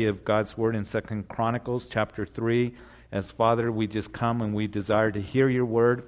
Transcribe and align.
of 0.00 0.24
God's 0.24 0.58
word 0.58 0.74
in 0.74 0.82
Second 0.82 1.28
Chronicles 1.28 1.88
chapter 1.88 2.26
3. 2.26 2.74
As 3.12 3.30
Father, 3.30 3.70
we 3.70 3.86
just 3.86 4.12
come 4.12 4.42
and 4.42 4.52
we 4.52 4.66
desire 4.66 5.12
to 5.12 5.20
hear 5.20 5.48
your 5.48 5.64
word, 5.64 6.02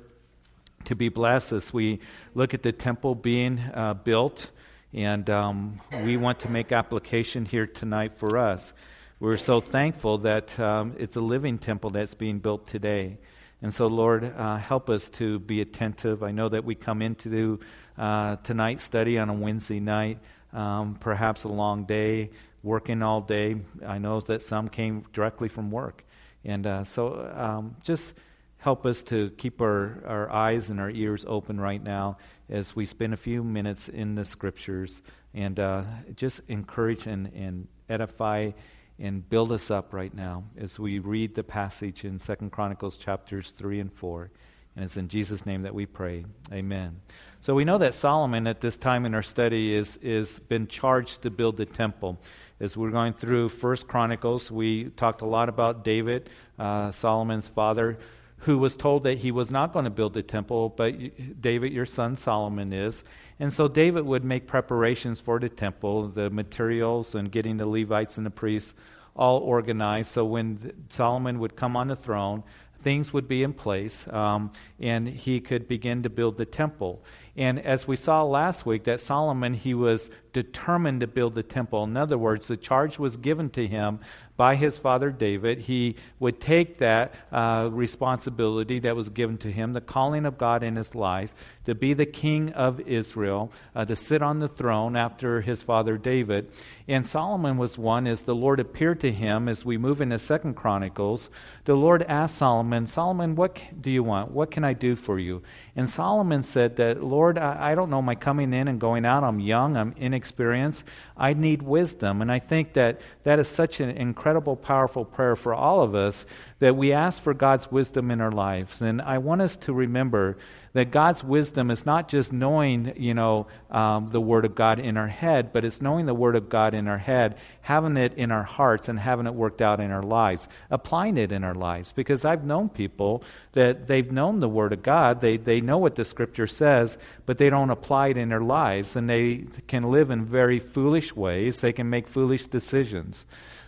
to 0.87 0.97
be 0.97 1.09
blessed 1.09 1.53
as 1.53 1.73
we 1.73 2.01
look 2.35 2.53
at 2.53 2.65
the 2.65 2.73
temple 2.73 3.15
being 3.15 3.61
uh, 3.61 3.95
built. 3.95 4.51
And 4.93 5.31
um, 5.31 5.81
we 6.03 6.17
want 6.17 6.41
to 6.41 6.49
make 6.49 6.73
application 6.73 7.45
here 7.45 7.65
tonight 7.65 8.19
for 8.19 8.37
us. 8.37 8.75
We're 9.21 9.37
so 9.37 9.61
thankful 9.61 10.19
that 10.19 10.59
um, 10.59 10.97
it's 10.99 11.15
a 11.15 11.21
living 11.21 11.57
temple 11.57 11.91
that's 11.91 12.15
being 12.15 12.41
built 12.41 12.67
today. 12.67 13.19
And 13.63 13.73
so, 13.73 13.87
Lord, 13.87 14.35
uh, 14.37 14.57
help 14.57 14.91
us 14.91 15.09
to 15.11 15.39
be 15.39 15.61
attentive. 15.61 16.25
I 16.25 16.33
know 16.33 16.49
that 16.49 16.65
we 16.65 16.75
come 16.75 17.03
into 17.03 17.61
uh, 17.97 18.35
tonight's 18.43 18.83
study 18.83 19.17
on 19.17 19.29
a 19.29 19.35
Wednesday 19.35 19.79
night, 19.79 20.19
um, 20.53 20.97
perhaps 20.99 21.45
a 21.45 21.49
long 21.49 21.85
day 21.85 22.31
working 22.67 23.01
all 23.01 23.21
day. 23.21 23.57
I 23.87 23.99
know 23.99 24.21
that 24.21 24.43
some 24.43 24.69
came 24.69 25.05
directly 25.13 25.49
from 25.49 25.71
work. 25.71 26.05
And 26.45 26.67
uh, 26.67 26.85
so 26.85 27.33
um, 27.35 27.77
just 27.83 28.15
help 28.59 28.85
us 28.85 29.05
to 29.05 29.31
keep 29.39 29.61
our, 29.61 30.03
our 30.05 30.31
eyes 30.33 30.69
and 30.69 30.81
our 30.81 30.91
ears 30.91 31.25
open 31.29 31.61
right 31.61 31.83
now 31.83 32.19
as 32.51 32.75
we 32.75 32.85
spend 32.85 33.15
a 33.15 33.17
few 33.17 33.45
minutes 33.45 33.89
in 33.89 34.17
the 34.17 34.25
scriptures 34.25 35.03
and 35.33 35.61
uh, 35.61 35.85
just 36.17 36.41
encourage 36.49 37.07
and, 37.07 37.33
and 37.35 37.69
edify 37.89 38.51
and 38.99 39.29
build 39.29 39.53
us 39.53 39.71
up 39.71 39.93
right 39.93 40.15
now 40.15 40.43
as 40.59 40.79
we 40.79 40.99
read 40.99 41.35
the 41.35 41.45
passage 41.45 42.05
in 42.05 42.19
Second 42.19 42.51
Chronicles 42.51 42.97
chapters 42.97 43.53
3 43.53 43.79
and 43.79 43.93
4. 43.93 44.31
And 44.75 44.85
it's 44.85 44.97
in 44.97 45.09
Jesus' 45.09 45.47
name 45.47 45.63
that 45.63 45.75
we 45.75 45.87
pray. 45.87 46.25
Amen. 46.53 47.01
So 47.41 47.55
we 47.55 47.65
know 47.65 47.79
that 47.79 47.95
Solomon 47.95 48.47
at 48.47 48.61
this 48.61 48.77
time 48.77 49.07
in 49.07 49.15
our 49.15 49.23
study 49.23 49.73
is, 49.73 49.97
is 49.99 50.39
been 50.39 50.67
charged 50.67 51.23
to 51.23 51.31
build 51.31 51.57
the 51.57 51.65
temple 51.65 52.19
as 52.59 52.77
we're 52.77 52.91
going 52.91 53.13
through 53.13 53.51
First 53.51 53.87
Chronicles, 53.87 54.51
we 54.51 54.85
talked 54.85 55.21
a 55.21 55.27
lot 55.27 55.49
about 55.49 55.85
David, 55.85 56.31
uh, 56.59 56.91
Solomon's 56.91 57.49
father, 57.49 57.99
who 58.41 58.59
was 58.59 58.77
told 58.77 59.03
that 59.03 59.19
he 59.19 59.31
was 59.31 59.51
not 59.51 59.73
going 59.73 59.85
to 59.85 59.91
build 59.91 60.17
a 60.17 60.23
temple, 60.23 60.71
but 60.71 61.41
David, 61.41 61.73
your 61.73 61.87
son 61.87 62.17
Solomon, 62.17 62.73
is. 62.73 63.05
And 63.39 63.53
so 63.53 63.69
David 63.69 64.05
would 64.07 64.25
make 64.25 64.47
preparations 64.47 65.21
for 65.21 65.39
the 65.39 65.49
temple, 65.49 66.09
the 66.09 66.31
materials, 66.31 67.15
and 67.15 67.31
getting 67.31 67.57
the 67.59 67.67
Levites 67.67 68.17
and 68.17 68.27
the 68.27 68.31
priests 68.31 68.75
all 69.15 69.39
organized. 69.39 70.13
So 70.13 70.25
when 70.25 70.87
Solomon 70.89 71.39
would 71.39 71.57
come 71.57 71.77
on 71.77 71.89
the 71.89 71.97
throne, 71.97 72.43
things 72.81 73.13
would 73.13 73.27
be 73.27 73.43
in 73.43 73.53
place, 73.53 74.07
um, 74.13 74.53
and 74.79 75.09
he 75.09 75.41
could 75.41 75.67
begin 75.67 76.03
to 76.03 76.11
build 76.11 76.37
the 76.37 76.45
temple. 76.45 77.03
And 77.37 77.59
as 77.59 77.89
we 77.89 77.97
saw 77.97 78.23
last 78.23 78.65
week, 78.65 78.85
that 78.85 79.01
Solomon, 79.01 79.55
he 79.55 79.75
was 79.75 80.09
determined 80.37 81.01
to 81.01 81.07
build 81.07 81.35
the 81.35 81.43
temple. 81.43 81.83
In 81.85 81.97
other 81.97 82.19
words, 82.19 82.49
the 82.49 82.59
charge 82.59 82.99
was 82.99 83.17
given 83.17 83.49
to 83.49 83.67
him 83.67 84.01
by 84.37 84.55
his 84.55 84.77
father 84.77 85.11
David. 85.11 85.61
He 85.61 85.97
would 86.19 86.41
take 86.41 86.77
that 86.77 87.15
uh, 87.33 87.71
responsibility 87.73 88.79
that 88.81 88.95
was 88.95 89.09
given 89.09 89.39
to 89.39 89.51
him, 89.51 89.73
the 89.73 89.81
calling 89.81 90.27
of 90.27 90.37
God 90.37 90.63
in 90.63 90.77
his 90.77 90.95
life, 90.95 91.33
to 91.65 91.75
be 91.75 91.95
the 91.95 92.05
king 92.05 92.53
of 92.53 92.81
Israel, 92.81 93.51
uh, 93.75 93.87
to 93.87 93.97
sit 93.97 94.21
on 94.21 94.41
the 94.41 94.49
throne 94.49 94.95
after 94.95 95.41
his 95.41 95.63
father 95.63 95.97
David. 95.97 96.51
And 96.87 97.07
Solomon 97.07 97.57
was 97.57 97.79
one 97.79 98.07
as 98.07 98.23
the 98.23 98.35
Lord 98.35 98.61
appeared 98.61 99.01
to 99.01 99.11
him 99.11 99.49
as 99.49 99.65
we 99.65 99.79
move 99.79 100.03
into 100.03 100.19
Second 100.19 100.55
Chronicles. 100.55 101.31
The 101.65 101.75
Lord 101.75 102.03
asked 102.03 102.37
Solomon, 102.37 102.87
Solomon, 102.87 103.37
what 103.37 103.63
do 103.81 103.91
you 103.91 104.03
want? 104.03 104.33
What 104.33 104.51
can 104.51 104.65
I 104.65 104.75
do 104.75 104.97
for 104.97 105.19
you? 105.19 105.43
And 105.75 105.89
Solomon 105.89 106.43
said 106.43 106.77
that, 106.77 107.03
Lord, 107.03 107.39
I, 107.39 107.73
I 107.73 107.75
don't 107.75 107.91
know 107.91 108.03
my 108.03 108.15
coming 108.15 108.53
in 108.53 108.69
and 108.69 108.79
going 108.79 109.07
out. 109.07 109.25
I'm 109.25 109.41
young, 109.41 109.79
I'm 109.79 109.95
inexperienced 109.97 110.26
experience. 110.27 110.83
I 111.17 111.35
need 111.35 111.63
wisdom. 111.63 112.21
And 112.21 112.33
I 112.33 112.41
think 112.41 112.73
that 112.73 113.01
that 113.23 113.39
is 113.39 113.47
such 113.47 113.79
an 113.79 113.91
incredible, 113.91 114.57
powerful 114.57 115.05
prayer 115.05 115.37
for 115.37 115.55
all 115.55 115.83
of 115.83 115.95
us 115.95 116.27
that 116.59 116.77
we 116.77 116.93
ask 116.93 117.23
for 117.23 117.33
God's 117.33 117.71
wisdom 117.71 118.11
in 118.11 118.21
our 118.21 118.33
lives. 118.33 118.83
And 118.83 119.01
I 119.01 119.19
want 119.19 119.41
us 119.43 119.57
to 119.59 119.73
remember 119.73 120.37
that 120.77 120.91
God's 120.91 121.25
wisdom 121.25 121.71
is 121.71 121.87
not 121.87 122.07
just 122.07 122.35
knowing, 122.35 122.93
you 122.99 123.15
know, 123.15 123.47
um, 123.71 124.09
the 124.09 124.21
Word 124.21 124.45
of 124.45 124.55
God 124.55 124.79
in 124.79 124.99
our 124.99 125.09
head, 125.09 125.51
but 125.51 125.65
it's 125.65 125.81
knowing 125.81 126.05
the 126.05 126.13
Word 126.13 126.37
of 126.37 126.51
God 126.51 126.75
in 126.75 126.87
our 126.87 126.99
head, 126.99 127.39
having 127.63 127.97
it 127.97 128.13
in 128.13 128.31
our 128.31 128.43
hearts, 128.43 128.87
and 128.87 129.01
having 129.01 129.27
it 129.27 129.35
worked 129.35 129.63
out 129.63 129.81
in 129.81 129.91
our 129.91 130.03
lives, 130.03 130.49
applying 130.71 131.17
it 131.17 131.33
in 131.33 131.45
our 131.45 131.55
lives. 131.55 131.93
Because 131.93 132.27
I've 132.27 132.45
known 132.45 132.69
people 132.69 133.25
that 133.53 133.87
they've 133.87 134.13
known 134.13 134.41
the 134.41 134.51
Word 134.51 134.75
of 134.75 134.83
God, 134.83 135.23
they, 135.23 135.39
they 135.39 135.63
know 135.63 135.79
what 135.79 135.95
the 135.95 136.05
Scripture 136.05 136.47
says, 136.47 136.99
but 137.25 137.39
they 137.39 137.49
don't 137.49 137.71
apply 137.71 138.09
it 138.09 138.19
in 138.19 138.29
their 138.29 138.43
lives, 138.43 138.97
and 138.97 139.09
they 139.09 139.47
can 139.69 139.91
live 139.91 140.11
in 140.11 140.27
very 140.27 140.59
foolish 140.59 141.17
ways. 141.17 141.61
They 141.61 141.73
can 141.73 141.89
make 141.89 142.07
foolish 142.07 142.45
decisions. 142.49 143.25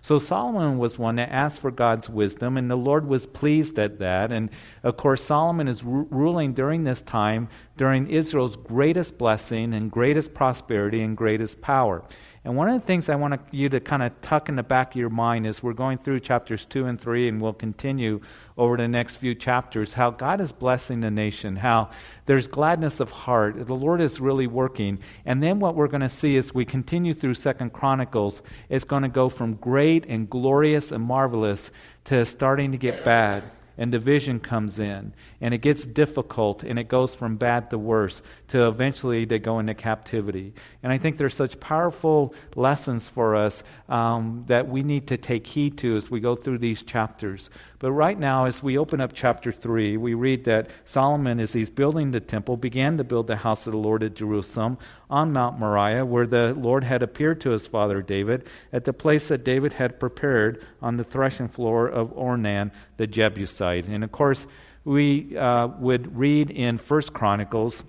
So 0.09 0.19
Solomon 0.19 0.79
was 0.79 0.99
one 0.99 1.17
that 1.17 1.31
asked 1.31 1.61
for 1.61 1.71
God's 1.71 2.09
wisdom, 2.09 2.57
and 2.57 2.71
the 2.71 2.77
Lord 2.77 3.07
was 3.07 3.27
pleased 3.27 3.79
at 3.79 3.99
that. 3.99 4.33
And 4.33 4.49
of 4.83 4.97
course, 4.97 5.23
Solomon 5.23 5.69
is 5.69 5.85
ru- 5.85 6.09
ruling 6.09 6.55
during 6.55 6.85
this 6.85 7.03
time, 7.03 7.51
during 7.77 8.09
Israel's 8.09 8.57
greatest 8.57 9.19
blessing 9.19 9.75
and 9.75 9.91
greatest 9.91 10.33
prosperity 10.33 11.03
and 11.03 11.15
greatest 11.15 11.61
power. 11.61 12.03
And 12.45 12.57
one 12.57 12.69
of 12.69 12.81
the 12.81 12.87
things 12.87 13.09
I 13.09 13.17
want 13.17 13.41
you 13.51 13.69
to 13.69 13.81
kind 13.81 14.03
of 14.03 14.19
tuck 14.21 14.49
in 14.49 14.57
the 14.57 14.63
back 14.63 14.93
of 14.93 14.97
your 14.97 15.11
mind 15.11 15.47
is 15.47 15.63
we're 15.63 15.73
going 15.73 15.99
through 15.99 16.21
chapters 16.21 16.65
2 16.65 16.87
and 16.87 17.01
3, 17.01 17.29
and 17.29 17.41
we'll 17.41 17.53
continue 17.53 18.21
over 18.57 18.77
the 18.77 18.89
next 18.89 19.17
few 19.17 19.35
chapters 19.35 19.95
how 19.95 20.11
God 20.11 20.41
is 20.41 20.53
blessing 20.53 21.01
the 21.01 21.11
nation, 21.11 21.57
how 21.57 21.91
there's 22.27 22.47
gladness 22.47 23.01
of 23.01 23.11
heart. 23.11 23.67
The 23.67 23.75
Lord 23.75 24.01
is 24.01 24.21
really 24.21 24.47
working. 24.47 24.99
And 25.27 25.43
then 25.43 25.59
what 25.59 25.75
we're 25.75 25.89
going 25.89 26.01
to 26.01 26.09
see 26.09 26.37
as 26.37 26.55
we 26.55 26.65
continue 26.65 27.13
through 27.13 27.35
Second 27.35 27.73
Chronicles 27.73 28.43
is 28.69 28.85
going 28.85 29.03
to 29.03 29.09
go 29.09 29.29
from 29.29 29.55
great 29.55 30.07
and 30.07 30.31
glorious 30.31 30.93
and 30.93 31.05
marvelous 31.05 31.71
to 32.05 32.25
starting 32.25 32.73
to 32.73 32.79
get 32.79 33.05
bad 33.05 33.43
and 33.79 33.93
division 33.93 34.41
comes 34.41 34.79
in. 34.79 35.15
And 35.41 35.55
it 35.55 35.59
gets 35.59 35.87
difficult 35.87 36.65
and 36.65 36.79
it 36.79 36.89
goes 36.89 37.15
from 37.15 37.37
bad 37.37 37.71
to 37.71 37.79
worse 37.79 38.21
to 38.49 38.67
eventually 38.67 39.25
they 39.25 39.39
go 39.39 39.61
into 39.61 39.75
captivity. 39.75 40.53
And 40.83 40.93
i 40.93 40.99
think 40.99 41.17
there's 41.17 41.35
such 41.35 41.61
powerful 41.61 42.35
lessons 42.57 43.09
for 43.09 43.37
us 43.37 43.63
um, 43.89 44.45
that 44.49 44.69
we 44.69 44.83
need 44.83 45.07
to 45.07 45.17
take 45.17 45.47
heed 45.47 45.79
to 45.79 45.97
as 45.97 46.11
we 46.11 46.21
go 46.21 46.35
through 46.35 46.59
these 46.59 46.83
chapters. 46.83 47.51
But 47.79 47.93
right 47.93 48.19
now 48.19 48.47
as 48.47 48.61
we 48.63 48.77
open 48.77 49.01
up 49.01 49.13
chapter 49.15 49.53
3 49.53 49.97
we 49.97 50.15
read 50.15 50.45
that 50.45 50.69
solomon 50.85 51.39
as 51.39 51.53
he's 51.53 51.71
building 51.71 52.11
the 52.11 52.21
temple 52.21 52.57
began 52.57 52.97
to 52.97 53.05
build 53.05 53.29
the 53.29 53.37
house 53.37 53.67
of 53.67 53.73
the 53.73 53.79
lord 53.79 54.03
at 54.03 54.15
jerusalem 54.15 54.79
on 55.09 55.33
mount 55.33 55.59
moriah 55.59 56.05
where 56.05 56.27
the 56.27 56.55
lord 56.55 56.83
had 56.83 57.03
appeared 57.03 57.41
to 57.41 57.51
his 57.51 57.67
father 57.67 58.03
david 58.03 58.45
at 58.73 58.85
the 58.85 58.93
place 58.93 59.29
that 59.29 59.45
david 59.45 59.75
had 59.75 60.01
prepared 60.01 60.65
on 60.83 60.97
the 60.97 61.05
threshing 61.05 61.49
floor 61.49 61.87
of 61.87 62.15
ornan 62.17 62.71
the 62.99 63.07
jebusite 63.07 63.87
and 63.87 64.05
of 64.05 64.13
course 64.13 64.47
we 64.85 65.37
uh, 65.37 65.67
would 65.79 66.17
read 66.17 66.51
in 66.51 66.79
First 66.79 67.13
Chronicles 67.13 67.85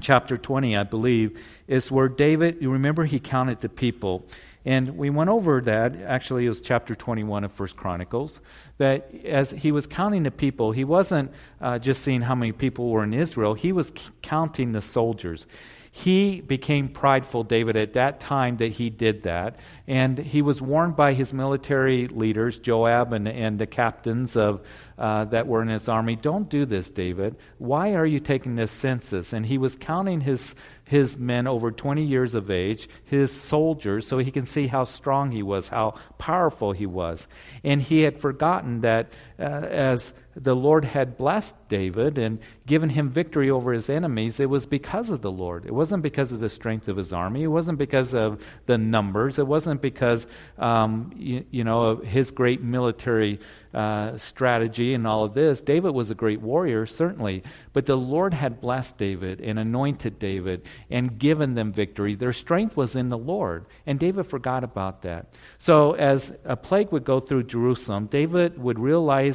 chapter 0.00 0.36
20, 0.36 0.76
I 0.76 0.82
believe, 0.82 1.42
is 1.66 1.90
where 1.90 2.08
David, 2.08 2.58
you 2.60 2.70
remember 2.70 3.04
he 3.04 3.18
counted 3.18 3.60
the 3.60 3.68
people. 3.68 4.26
And 4.64 4.96
we 4.96 5.10
went 5.10 5.30
over 5.30 5.60
that, 5.60 5.96
actually, 5.96 6.46
it 6.46 6.48
was 6.48 6.60
chapter 6.60 6.94
21 6.94 7.44
of 7.44 7.52
First 7.52 7.76
Chronicles, 7.76 8.40
that 8.78 9.14
as 9.24 9.50
he 9.50 9.70
was 9.70 9.86
counting 9.86 10.24
the 10.24 10.30
people, 10.30 10.72
he 10.72 10.84
wasn't 10.84 11.30
uh, 11.60 11.78
just 11.78 12.02
seeing 12.02 12.22
how 12.22 12.34
many 12.34 12.52
people 12.52 12.90
were 12.90 13.04
in 13.04 13.14
Israel, 13.14 13.54
he 13.54 13.72
was 13.72 13.92
counting 14.22 14.72
the 14.72 14.80
soldiers. 14.80 15.46
He 15.98 16.42
became 16.42 16.90
prideful, 16.90 17.44
David, 17.44 17.74
at 17.74 17.94
that 17.94 18.20
time 18.20 18.58
that 18.58 18.72
he 18.72 18.90
did 18.90 19.22
that. 19.22 19.56
And 19.86 20.18
he 20.18 20.42
was 20.42 20.60
warned 20.60 20.94
by 20.94 21.14
his 21.14 21.32
military 21.32 22.06
leaders, 22.06 22.58
Joab 22.58 23.14
and, 23.14 23.26
and 23.26 23.58
the 23.58 23.66
captains 23.66 24.36
of, 24.36 24.60
uh, 24.98 25.24
that 25.24 25.46
were 25.46 25.62
in 25.62 25.68
his 25.68 25.88
army, 25.88 26.14
Don't 26.14 26.50
do 26.50 26.66
this, 26.66 26.90
David. 26.90 27.36
Why 27.56 27.94
are 27.94 28.04
you 28.04 28.20
taking 28.20 28.56
this 28.56 28.70
census? 28.70 29.32
And 29.32 29.46
he 29.46 29.56
was 29.56 29.74
counting 29.74 30.20
his, 30.20 30.54
his 30.84 31.16
men 31.16 31.46
over 31.46 31.70
20 31.70 32.04
years 32.04 32.34
of 32.34 32.50
age, 32.50 32.90
his 33.02 33.32
soldiers, 33.32 34.06
so 34.06 34.18
he 34.18 34.30
can 34.30 34.44
see 34.44 34.66
how 34.66 34.84
strong 34.84 35.30
he 35.30 35.42
was, 35.42 35.70
how 35.70 35.94
powerful 36.18 36.72
he 36.72 36.84
was. 36.84 37.26
And 37.64 37.80
he 37.80 38.02
had 38.02 38.18
forgotten 38.18 38.82
that 38.82 39.10
uh, 39.38 39.42
as 39.42 40.12
the 40.36 40.54
Lord 40.54 40.84
had 40.84 41.16
blessed 41.16 41.68
David 41.68 42.18
and 42.18 42.38
given 42.66 42.90
him 42.90 43.08
victory 43.08 43.50
over 43.50 43.72
his 43.72 43.88
enemies, 43.88 44.38
it 44.38 44.50
was 44.50 44.66
because 44.66 45.08
of 45.08 45.22
the 45.22 45.30
Lord. 45.30 45.64
It 45.64 45.72
wasn't 45.72 46.02
because 46.02 46.30
of 46.30 46.40
the 46.40 46.50
strength 46.50 46.88
of 46.88 46.96
his 46.98 47.12
army. 47.12 47.44
It 47.44 47.48
wasn't 47.48 47.78
because 47.78 48.14
of 48.14 48.42
the 48.66 48.76
numbers. 48.76 49.38
It 49.38 49.46
wasn't 49.46 49.80
because, 49.80 50.26
um, 50.58 51.10
you, 51.16 51.44
you, 51.50 51.64
know, 51.64 51.96
his 51.96 52.30
great 52.30 52.62
military 52.62 53.40
uh, 53.72 54.16
strategy 54.16 54.94
and 54.94 55.06
all 55.06 55.24
of 55.24 55.34
this. 55.34 55.60
David 55.60 55.92
was 55.92 56.10
a 56.10 56.14
great 56.14 56.40
warrior, 56.40 56.86
certainly, 56.86 57.42
but 57.72 57.86
the 57.86 57.96
Lord 57.96 58.34
had 58.34 58.60
blessed 58.60 58.98
David 58.98 59.40
and 59.40 59.58
anointed 59.58 60.18
David 60.18 60.62
and 60.90 61.18
given 61.18 61.54
them 61.54 61.72
victory. 61.72 62.14
Their 62.14 62.32
strength 62.32 62.76
was 62.76 62.96
in 62.96 63.10
the 63.10 63.18
Lord, 63.18 63.66
and 63.86 63.98
David 63.98 64.26
forgot 64.26 64.64
about 64.64 65.02
that. 65.02 65.26
So, 65.58 65.92
as 65.92 66.36
a 66.44 66.56
plague 66.56 66.90
would 66.92 67.04
go 67.04 67.20
through 67.20 67.44
Jerusalem, 67.44 68.06
David 68.06 68.58
would 68.58 68.78
realize 68.78 69.25